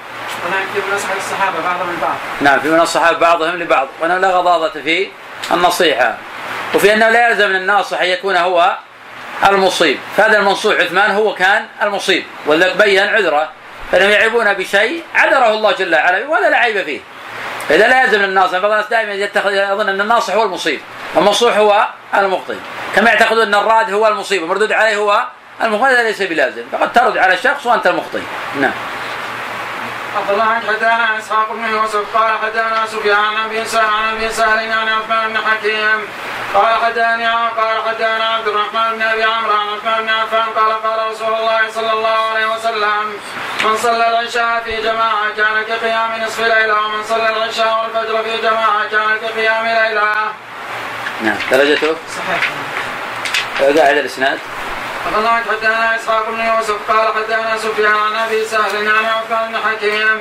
في 0.73 0.95
نصح 0.95 1.09
الصحابه 1.17 1.59
بعضهم 1.65 1.89
البعض. 1.89 2.15
نعم 2.41 2.59
في 2.59 2.67
من 2.69 2.79
الصحابة 2.79 3.17
بعضهم 3.17 3.55
لبعض 3.55 3.87
وأنه 4.01 4.17
لا 4.17 4.27
غضاضة 4.27 4.69
في 4.69 5.09
النصيحة 5.51 6.17
وفي 6.75 6.93
أنه 6.93 7.09
لا 7.09 7.29
يلزم 7.29 7.49
من 7.49 7.55
الناصح 7.55 8.01
أن 8.01 8.07
يكون 8.07 8.37
هو 8.37 8.77
المصيب. 9.45 9.99
فهذا 10.17 10.37
المنصوح 10.37 10.75
عثمان 10.75 11.11
هو 11.11 11.33
كان 11.35 11.65
المصيب. 11.81 12.23
ولذلك 12.45 12.75
بين 12.75 13.07
عذره. 13.07 13.49
فإنهم 13.91 14.09
يعيبون 14.09 14.53
بشيء 14.53 15.03
عذره 15.15 15.53
الله 15.53 15.71
جل 15.71 15.95
وعلا. 15.95 16.27
ولا 16.27 16.49
لا 16.49 16.57
عيب 16.57 16.83
فيه. 16.83 16.99
فإذا 17.69 17.87
لا 17.87 18.03
يلزم 18.03 18.23
الناصح 18.23 18.57
بعض 18.57 18.71
الناس 18.71 18.87
دائما 18.87 19.13
يتخذ 19.13 19.53
يظن 19.53 19.89
أن 19.89 20.01
الناصح 20.01 20.33
هو 20.33 20.43
المصيب. 20.43 20.81
والمنصوح 21.15 21.57
هو 21.57 21.87
المخطئ. 22.15 22.55
كما 22.95 23.09
يعتقدون 23.09 23.41
أن 23.41 23.55
الراد 23.55 23.93
هو 23.93 24.07
المصيب. 24.07 24.41
والمردود 24.41 24.71
عليه 24.71 24.97
هو 24.97 25.27
المخطئ. 25.63 25.85
هذا 25.85 26.03
ليس 26.03 26.21
بلازم. 26.21 26.63
فقد 26.71 26.93
ترد 26.93 27.17
على 27.17 27.33
الشخص 27.33 27.65
وأنت 27.65 27.87
المخطئ. 27.87 28.21
نعم. 28.61 28.71
عبد 30.15 30.29
الله 30.29 30.59
حدانا 30.67 31.17
إسحاق 31.17 31.53
بن 31.53 31.65
يوسف 31.65 32.17
قال 32.17 32.37
حدانا 32.43 32.85
سفيان 32.87 33.17
عن 33.17 33.45
أبي 33.45 33.65
سهل 33.65 33.85
عن 33.85 34.15
أبي 34.15 34.29
سهل 34.29 34.71
عن 34.71 34.89
عثمان 34.89 35.29
بن 35.29 35.37
حكيم 35.37 36.07
قال 36.53 36.75
حداني 36.85 37.27
قال 37.27 37.77
حدانا 37.87 38.25
عبد 38.25 38.47
الرحمن 38.47 38.95
بن 38.95 39.01
أبي 39.01 39.23
عمرو 39.23 39.53
عن 39.53 39.67
عثمان 39.67 40.03
بن 40.03 40.09
عفان 40.09 40.45
قال 40.55 40.83
قال 40.83 41.11
رسول 41.11 41.33
الله 41.33 41.71
صلى 41.71 41.91
الله 41.91 42.17
عليه 42.31 42.45
وسلم 42.55 43.13
من 43.63 43.77
صلى 43.77 44.09
العشاء 44.09 44.61
في 44.65 44.81
جماعة 44.81 45.29
كان 45.37 45.63
كقيام 45.63 46.23
نصف 46.23 46.39
ليلة 46.39 46.73
ومن 46.85 47.03
صلى 47.03 47.29
العشاء 47.29 47.81
والفجر 47.81 48.23
في 48.23 48.41
جماعة 48.41 48.87
كان 48.91 49.17
كقيام 49.21 49.65
ليلة. 49.65 50.13
نعم 51.21 51.37
درجته 51.51 51.95
صحيح. 52.17 52.49
قاعد 53.59 53.97
الإسناد 53.97 54.31
عبد 54.31 54.66
الله 55.15 55.41
حدثنا 55.51 55.95
إسحاق 55.95 56.29
بن 56.29 56.39
يوسف 56.39 56.91
قال 56.91 57.07
حدثنا 57.15 57.57
سفيان 57.57 57.93
عن 57.93 58.15
أبي 58.15 58.45
سهل 58.45 58.87
عن 58.87 59.05
عثمان 59.05 59.51
بن 59.51 59.57
حكيم 59.57 60.17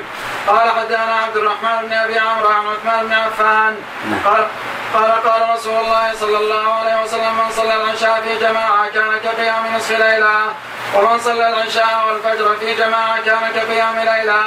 قال 0.49 0.71
حدثنا 0.71 1.15
عبد 1.25 1.37
الرحمن 1.37 1.87
بن 1.87 1.93
أبي 1.93 2.19
عمرو 2.19 2.49
عن 2.49 2.67
عثمان 2.67 3.07
بن 3.07 3.13
عفان 3.13 3.77
قال 4.25 4.47
قال 4.95 5.11
قال 5.13 5.55
رسول 5.55 5.81
الله 5.81 6.13
صلى 6.21 6.39
الله 6.39 6.75
عليه 6.75 7.03
وسلم 7.03 7.35
من 7.35 7.51
صلى 7.57 7.75
العشاء 7.75 8.23
في 8.23 8.39
جماعة 8.39 8.89
كان 8.89 9.11
كقيام 9.25 9.77
نصف 9.77 9.91
ليلة 9.91 10.39
ومن 10.95 11.21
صلى 11.21 11.49
العشاء 11.49 12.05
والفجر 12.09 12.57
في 12.61 12.75
جماعة 12.75 13.21
كان 13.25 13.53
كقيام 13.55 13.97
ليلة. 13.99 14.43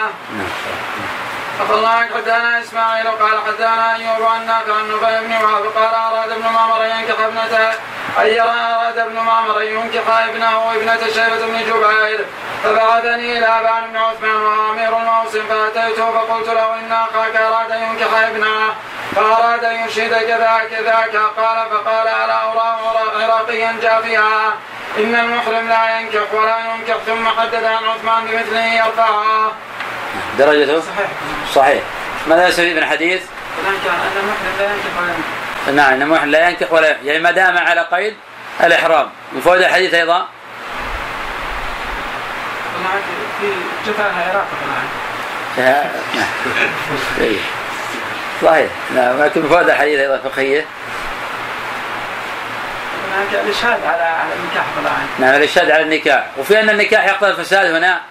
الله 1.60 2.08
حدثنا 2.16 2.60
إسماعيل 2.62 3.08
قال 3.08 3.40
حدثنا 3.48 3.96
أيوب 3.96 4.26
عن 4.26 4.46
نافع 4.46 4.74
عن 4.74 4.88
نبي 4.92 5.28
بن 5.28 5.34
وهب 5.34 5.66
قال 5.76 5.94
أراد 5.94 6.32
ابن 6.32 6.42
معمر 6.42 6.86
أن 6.86 6.90
ينكح 6.90 7.20
ابنته. 7.20 7.80
أي 8.20 8.42
أراد 8.42 8.98
ابن 8.98 9.16
معمر 9.16 9.62
أن 9.62 9.68
ينكح 9.68 10.18
ابنه 10.28 10.72
ابنه 10.76 10.98
شيبة 11.14 11.46
بن 11.46 11.60
جبير. 11.60 12.26
فبعثني 12.64 13.38
إلى 13.38 13.46
ابان 13.46 13.84
بن 13.90 13.98
عثمان 13.98 14.36
وهو 14.36 14.72
امير 14.72 14.98
الموسم 14.98 15.48
فأتيته 15.50 16.12
فقلت 16.12 16.48
له 16.48 16.76
إن 16.76 16.92
أخاك 16.92 17.36
أراد 17.36 17.72
أن 17.72 17.82
ينكح 17.84 18.18
ابنه. 18.28 18.76
فأراد 19.16 19.64
أن 19.64 19.76
يشهد 19.76 20.14
كذا 20.14 20.62
كذاك 20.72 21.16
قال 21.16 21.70
فقال 21.72 22.08
ألا 22.08 22.44
اراه 22.44 22.80
عراقيا 23.24 23.76
جافيا؟ 23.82 24.54
إن 24.98 25.16
المحرم 25.16 25.68
لا 25.70 26.00
ينكح 26.00 26.34
ولا 26.34 26.58
ينكح 26.58 26.98
ثم 27.06 27.28
حدث 27.28 27.64
عن 27.64 27.84
عثمان 27.84 28.26
بمثله 28.26 28.74
يرفعها 28.74 29.52
درجته 30.40 30.80
صحيح. 30.82 31.10
صحيح. 31.56 31.84
ماذا 32.28 32.48
يستفيد 32.48 32.72
من 32.76 32.84
الحديث؟ 32.84 33.22
كان 33.66 33.74
أن 33.74 34.12
المحرم 34.18 34.56
لا 34.60 34.66
ينكح 34.66 34.92
ولا 35.02 35.10
ينكح. 35.10 35.74
نعم 35.76 35.94
أن 35.94 36.02
المحرم 36.02 36.30
لا 36.32 36.50
ينكح 36.50 36.72
ولا 36.72 36.98
يعني 37.04 37.20
ما 37.20 37.32
دام 37.32 37.58
على 37.58 37.88
قيد 37.92 38.16
الإحرام. 38.64 39.10
من 39.34 39.42
فوائد 39.42 39.62
الحديث 39.62 39.96
طبعا 39.96 40.26
في 43.42 43.48
جفاها 43.88 44.30
عراق 44.30 44.48
نعم. 45.58 45.90
إيه. 47.22 47.38
صحيح. 48.44 48.70
نعم 48.96 49.24
لكن 49.24 49.50
فوائد 49.50 49.70
الحديث 49.70 50.00
أيضا 50.00 50.18
فقهية. 50.18 50.66
طبعا 53.10 53.42
الاشهاد 53.44 53.80
على 53.86 54.04
على 54.04 54.34
النكاح 54.34 54.66
طبعا. 54.82 55.08
نعم 55.20 55.36
الإرشاد 55.36 55.72
على 55.72 55.84
النكاح. 55.84 56.28
وفي 56.38 56.60
أن 56.60 56.70
النكاح 56.70 57.06
يقتضي 57.06 57.32
الفساد 57.32 57.76
هنا؟ 57.76 58.02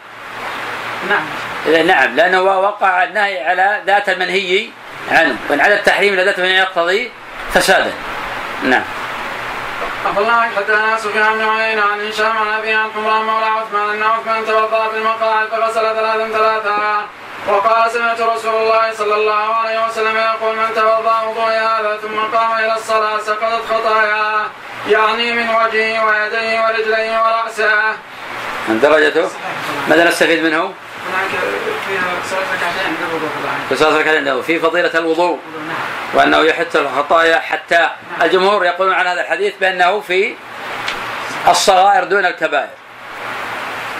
نعم. 1.08 1.24
إيه، 1.66 1.82
نعم 1.82 2.16
لأنه 2.16 2.42
وقع 2.42 3.04
النهي 3.04 3.44
على 3.44 3.82
ذات 3.86 4.08
المنهي 4.08 4.68
عنه. 5.10 5.36
وإن 5.50 5.60
على 5.60 5.74
التحريم 5.74 6.14
لذات 6.14 6.38
المنهي 6.38 6.58
يقتضي 6.58 7.10
فسادا 7.54 7.92
نعم. 8.62 8.82
الله 10.18 10.48
حدثنا 10.56 10.98
سفيان 10.98 11.32
بن 11.38 11.48
عيينة 11.48 11.82
عن 11.82 12.08
هشام 12.08 12.38
عن 12.38 12.48
أبي 12.58 12.72
عن 12.72 12.90
حمران 12.94 13.24
مولى 13.24 13.46
عثمان 13.46 13.90
أن 13.90 14.02
عثمان 14.02 14.46
توضأ 14.46 14.88
بالمقاعد 14.88 15.48
فغسل 15.48 15.80
ثلاثا 15.80 16.28
ثلاثا. 16.38 17.06
وقال 17.47 17.90
سمعت 17.90 18.20
رسول 18.20 18.55
الله 18.55 18.93
صلى 18.94 19.15
الله 19.15 19.55
عليه 19.55 19.86
وسلم 19.86 20.16
يقول 20.16 20.56
من 20.56 20.74
توضأ 20.74 21.23
وضوء 21.23 21.52
هذا 21.52 21.98
ثم 22.02 22.36
قام 22.36 22.59
إلى 22.59 22.74
الصلاة 22.77 23.19
سقطت 23.19 23.62
خطاياه 23.70 24.47
يعني 24.89 25.32
من 25.32 25.48
وجهه 25.48 26.05
ويديه 26.05 26.60
ورجليه 26.60 27.23
ورأسه. 27.23 27.94
من 28.69 28.81
درجته؟ 28.81 29.28
ماذا 29.89 30.09
نستفيد 30.09 30.44
منه؟ 30.44 30.73
في 33.69 33.77
صلاة 33.77 33.90
ركعتين 33.98 34.16
عند 34.16 34.28
الوضوء 34.28 34.43
في 34.43 34.59
فضيلة 34.59 34.98
الوضوء. 34.98 35.39
نعم. 35.69 35.77
وأنه 36.15 36.39
يحث 36.39 36.77
الخطايا 36.77 37.39
حتى 37.39 37.89
الجمهور 38.23 38.65
يقولون 38.65 38.94
عن 38.94 39.06
هذا 39.06 39.20
الحديث 39.20 39.55
بأنه 39.60 40.01
في 40.01 40.35
الصغائر 41.48 42.05
دون 42.05 42.27
الكبائر. 42.27 42.69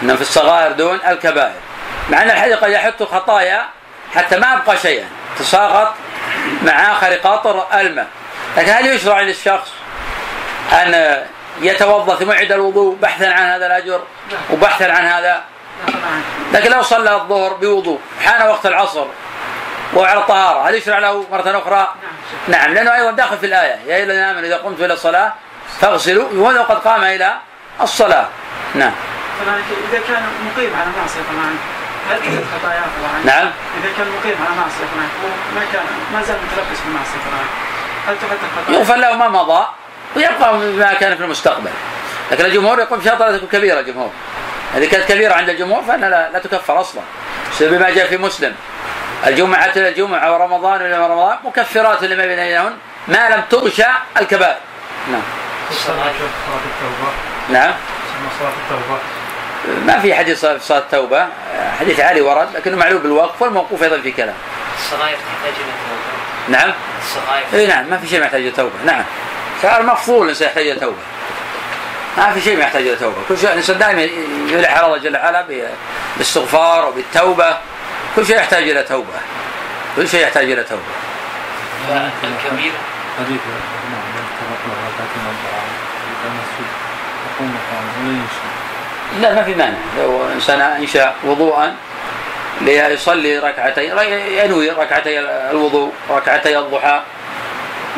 أنه 0.03 0.15
في 0.15 0.21
الصغائر 0.21 0.71
دون 0.71 0.99
الكبائر. 1.07 1.68
مع 2.09 2.21
أن 2.21 2.29
الحديث 2.29 2.57
قد 2.57 2.69
يحث 2.69 3.01
الخطايا 3.01 3.65
حتى 4.15 4.37
ما 4.39 4.53
أبقى 4.53 4.77
شيئا 4.77 5.07
تساقط 5.39 5.93
مع 6.63 6.91
آخر 6.91 7.13
قطر 7.13 7.67
الماء 7.79 8.07
لكن 8.57 8.71
هل 8.71 8.85
يشرع 8.85 9.21
للشخص 9.21 9.71
أن 10.73 11.23
يتوضأ 11.61 12.15
ثم 12.15 12.31
يعيد 12.31 12.51
الوضوء 12.51 12.95
بحثا 12.95 13.25
عن 13.25 13.45
هذا 13.45 13.67
الأجر 13.67 14.01
وبحثا 14.49 14.83
عن 14.83 15.05
هذا؟ 15.05 15.43
لكن 16.53 16.71
لو 16.71 16.81
صلى 16.81 17.15
الظهر 17.15 17.53
بوضوء 17.53 17.99
حان 18.25 18.47
وقت 18.47 18.65
العصر 18.65 19.05
وهو 19.93 20.05
على 20.05 20.23
طهارة 20.23 20.69
هل 20.69 20.75
يشرع 20.75 20.99
له 20.99 21.25
مرة 21.31 21.57
أخرى؟ 21.57 21.93
نعم 22.47 22.73
لأنه 22.73 22.95
أيضا 22.95 23.11
داخل 23.11 23.37
في 23.37 23.45
الآية. 23.45 23.79
يا 23.87 23.95
أيها 23.95 24.03
الذين 24.03 24.21
آمنوا 24.21 24.47
إذا 24.47 24.57
قمتم 24.57 24.83
إلى 24.83 24.93
الصلاة 24.93 25.33
فاغسلوا 25.81 26.27
وهذا 26.33 26.61
قد 26.61 26.77
قام 26.77 27.03
إلى 27.03 27.33
الصلاة. 27.81 28.27
نعم. 28.75 28.91
إذا 29.91 30.01
كان 30.07 30.23
مقيم 30.45 30.73
على 30.75 30.89
معصيه 31.01 31.21
طبعا. 31.33 31.78
هل 32.09 32.19
تزيد 32.21 32.45
خطاياه 32.59 32.81
طبعا 32.81 33.23
نعم. 33.25 33.51
إذا 33.77 33.89
كان 33.97 34.07
مقيم 34.07 34.35
على 34.45 34.55
معصيه 34.55 34.85
طبعا 34.93 35.07
ما 35.55 35.61
كان 35.73 35.83
ما 36.13 36.21
زال 36.23 36.35
متلبس 36.35 36.79
بالمعصيه 36.85 37.19
طبعا 37.31 37.45
هل 38.07 38.15
تحط 38.21 38.37
خطاياه؟ 38.61 38.79
يغفر 38.79 38.95
له 38.95 39.17
ما 39.17 39.27
مضى 39.27 39.67
ويبقى 40.15 40.57
ما 40.57 40.93
كان 40.93 41.17
في 41.17 41.23
المستقبل. 41.23 41.69
لكن 42.31 42.45
الجمهور 42.45 42.79
يقول 42.79 42.99
بشرط 42.99 43.21
لا 43.21 43.37
تكون 43.37 43.49
كبيرة 43.49 43.79
الجمهور. 43.79 44.11
إذا 44.77 44.85
كانت 44.85 45.03
كبيرة 45.11 45.33
عند 45.33 45.49
الجمهور 45.49 45.83
فإنها 45.83 46.09
لا, 46.09 46.31
لا 46.31 46.39
تكفر 46.39 46.81
أصلا. 46.81 47.01
بما 47.59 47.89
جاء 47.89 48.07
في 48.07 48.17
مسلم. 48.17 48.55
الجمعة 49.27 49.71
إلى 49.75 49.89
الجمعة 49.89 50.33
ورمضان 50.33 50.81
إلى 50.81 51.07
رمضان 51.07 51.37
مكفرات 51.43 52.03
لما 52.03 52.25
بينهن 52.25 52.73
ما 53.07 53.29
لم 53.29 53.43
تغشى 53.49 53.83
الكبائر. 54.19 54.57
نعم. 55.11 55.21
صلاة 55.71 55.95
التوبة. 55.95 57.11
نعم. 57.49 57.73
صلاة 58.39 58.51
التوبة. 58.63 58.99
ما 59.85 59.99
في 59.99 60.15
حديث 60.15 60.45
في 60.45 60.59
صلاة 60.59 60.79
التوبة 60.79 61.27
حديث 61.79 61.99
علي 61.99 62.21
ورد 62.21 62.55
لكنه 62.55 62.77
معلوم 62.77 63.01
بالوقف 63.01 63.41
والموقوف 63.41 63.83
أيضا 63.83 64.01
في 64.01 64.11
كلام 64.11 64.35
الصغائر 64.77 65.17
تحتاج 65.17 65.53
إلى 65.53 65.71
توبه 65.89 66.57
نعم 66.57 66.73
الصغائر 67.01 67.45
اي 67.53 67.67
نعم 67.67 67.89
ما 67.89 67.97
في 67.97 68.07
شيء 68.07 68.21
محتاج 68.21 68.41
إلى 68.41 68.51
توبه 68.51 68.83
نعم 68.85 69.03
المفضول 69.63 70.23
الانسان 70.23 70.47
يحتاج 70.47 70.67
إلى 70.67 70.79
توبه 70.79 70.97
ما 72.17 72.33
في 72.33 72.41
شيء 72.41 72.57
ما 72.57 72.63
يحتاج 72.63 72.87
إلى 72.87 72.95
توبه 72.95 73.15
كل 73.29 73.37
شيء 73.37 73.49
الانسان 73.49 73.77
دائما 73.77 74.01
يلح 74.51 74.77
على 74.77 74.85
الله 74.85 74.97
جل 74.97 75.17
وعلا 75.17 75.45
بالاستغفار 76.15 76.89
وبالتوبه 76.89 77.57
كل 78.15 78.25
شيء 78.25 78.35
يحتاج 78.35 78.69
إلى 78.69 78.83
توبه 78.83 79.19
كل 79.95 80.09
شيء 80.09 80.23
يحتاج 80.23 80.51
إلى 80.51 80.63
توبه 80.63 80.81
الكبير 82.23 82.71
حديث 83.19 83.41
نعم 83.91 84.09
يقوم 87.39 87.55
مقام 87.55 88.07
ولا 88.07 88.48
لا 89.21 89.33
ما 89.33 89.43
في 89.43 89.55
مانع. 89.55 89.77
لو 89.97 90.21
انسان 90.35 90.61
انشا 90.61 91.13
وضوءا 91.23 91.75
ليصلي 92.61 93.39
ركعتين 93.39 93.97
ينوي 94.27 94.69
ركعتي 94.69 95.19
الوضوء 95.19 95.91
ركعتي 96.09 96.59
الضحى. 96.59 97.01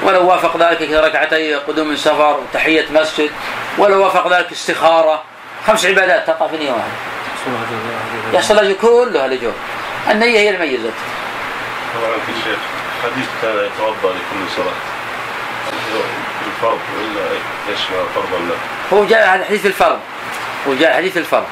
ولو 0.04 0.26
وافق 0.30 0.58
ذلك 0.58 0.92
ركعتي 0.92 1.56
قدوم 1.56 1.88
من 1.88 1.96
سفر 1.96 2.40
وتحية 2.40 2.86
مسجد 2.92 3.32
ولو 3.78 4.04
وافق 4.04 4.38
ذلك 4.38 4.52
استخارة. 4.52 5.24
خمس 5.68 5.86
عبادات 5.86 6.28
تقع 6.28 6.48
في 6.48 6.58
نية 6.58 6.72
واحدة. 6.72 6.92
يحصل 8.34 8.60
أجر 8.60 8.74
كلها 8.74 9.26
الأجور 9.26 9.54
النية 10.12 10.40
هي 10.40 10.50
الميزة. 10.50 10.92
طبعا 11.96 12.14
في 12.26 12.32
شيخ 12.44 12.60
حديث 13.04 13.28
كان 13.42 13.52
يتوضأ 13.52 14.16
لكل 14.16 14.52
صلاة. 14.56 14.80
الفرض 16.48 16.80
ولا 16.98 17.26
يشمل 17.74 17.98
الفرض 18.10 18.34
ولا 18.34 18.56
هو 18.94 19.06
جاء 19.06 19.36
هذا 19.36 19.46
حديث 19.46 19.66
الفرض. 19.66 20.00
هو 20.68 20.74
جاء 20.74 20.98
حديث 20.98 21.18
الفرض 21.18 21.48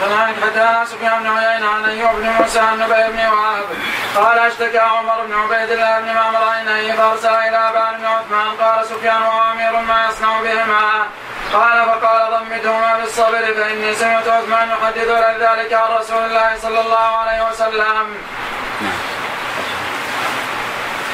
فلان 0.00 0.34
حدثنا 0.42 0.84
سفيان 0.84 1.22
بن 1.22 1.26
عيينة 1.26 1.68
عن 1.68 1.84
أيوب 1.84 2.10
بن 2.16 2.28
موسى 2.28 2.58
عن 2.58 2.78
نبي 2.78 3.12
بن 3.12 3.18
وهب 3.18 3.64
قال 4.16 4.38
أشتكى 4.38 4.78
عمر 4.78 5.24
بن 5.26 5.34
عبيد 5.34 5.70
الله 5.70 6.00
بن 6.00 6.14
معمر 6.14 6.44
عينيه 6.44 6.92
فارسل 6.92 7.28
إلى 7.28 7.56
ابان 7.56 7.98
بن 7.98 8.04
عثمان 8.04 8.48
قال 8.60 8.86
سفيان 8.86 9.22
وأمير 9.22 9.80
ما 9.80 10.08
يصنع 10.08 10.40
بهما 10.40 11.06
قال 11.52 11.84
فقال 11.86 12.30
ضمدهما 12.30 12.98
بالصبر 12.98 13.54
فإني 13.56 13.94
سمعت 13.94 14.28
عثمان 14.28 14.68
يحدث 14.68 15.08
ذلك 15.40 15.72
عن 15.72 15.88
رسول 15.98 16.22
الله 16.24 16.58
صلى 16.62 16.80
الله 16.80 17.16
عليه 17.16 17.48
وسلم. 17.48 18.06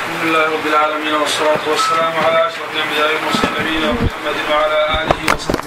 الحمد 0.08 0.24
لله 0.24 0.44
رب 0.44 0.66
العالمين 0.66 1.14
والصلاة 1.14 1.64
والسلام 1.66 2.12
على 2.26 2.48
أشرف 2.48 2.68
الأنبياء 2.74 3.08
والمرسلين 3.14 3.52
نبينا 3.60 3.92
محمد 3.92 4.36
وعلى 4.50 4.78
آله 5.02 5.34
وصحبه 5.34 5.62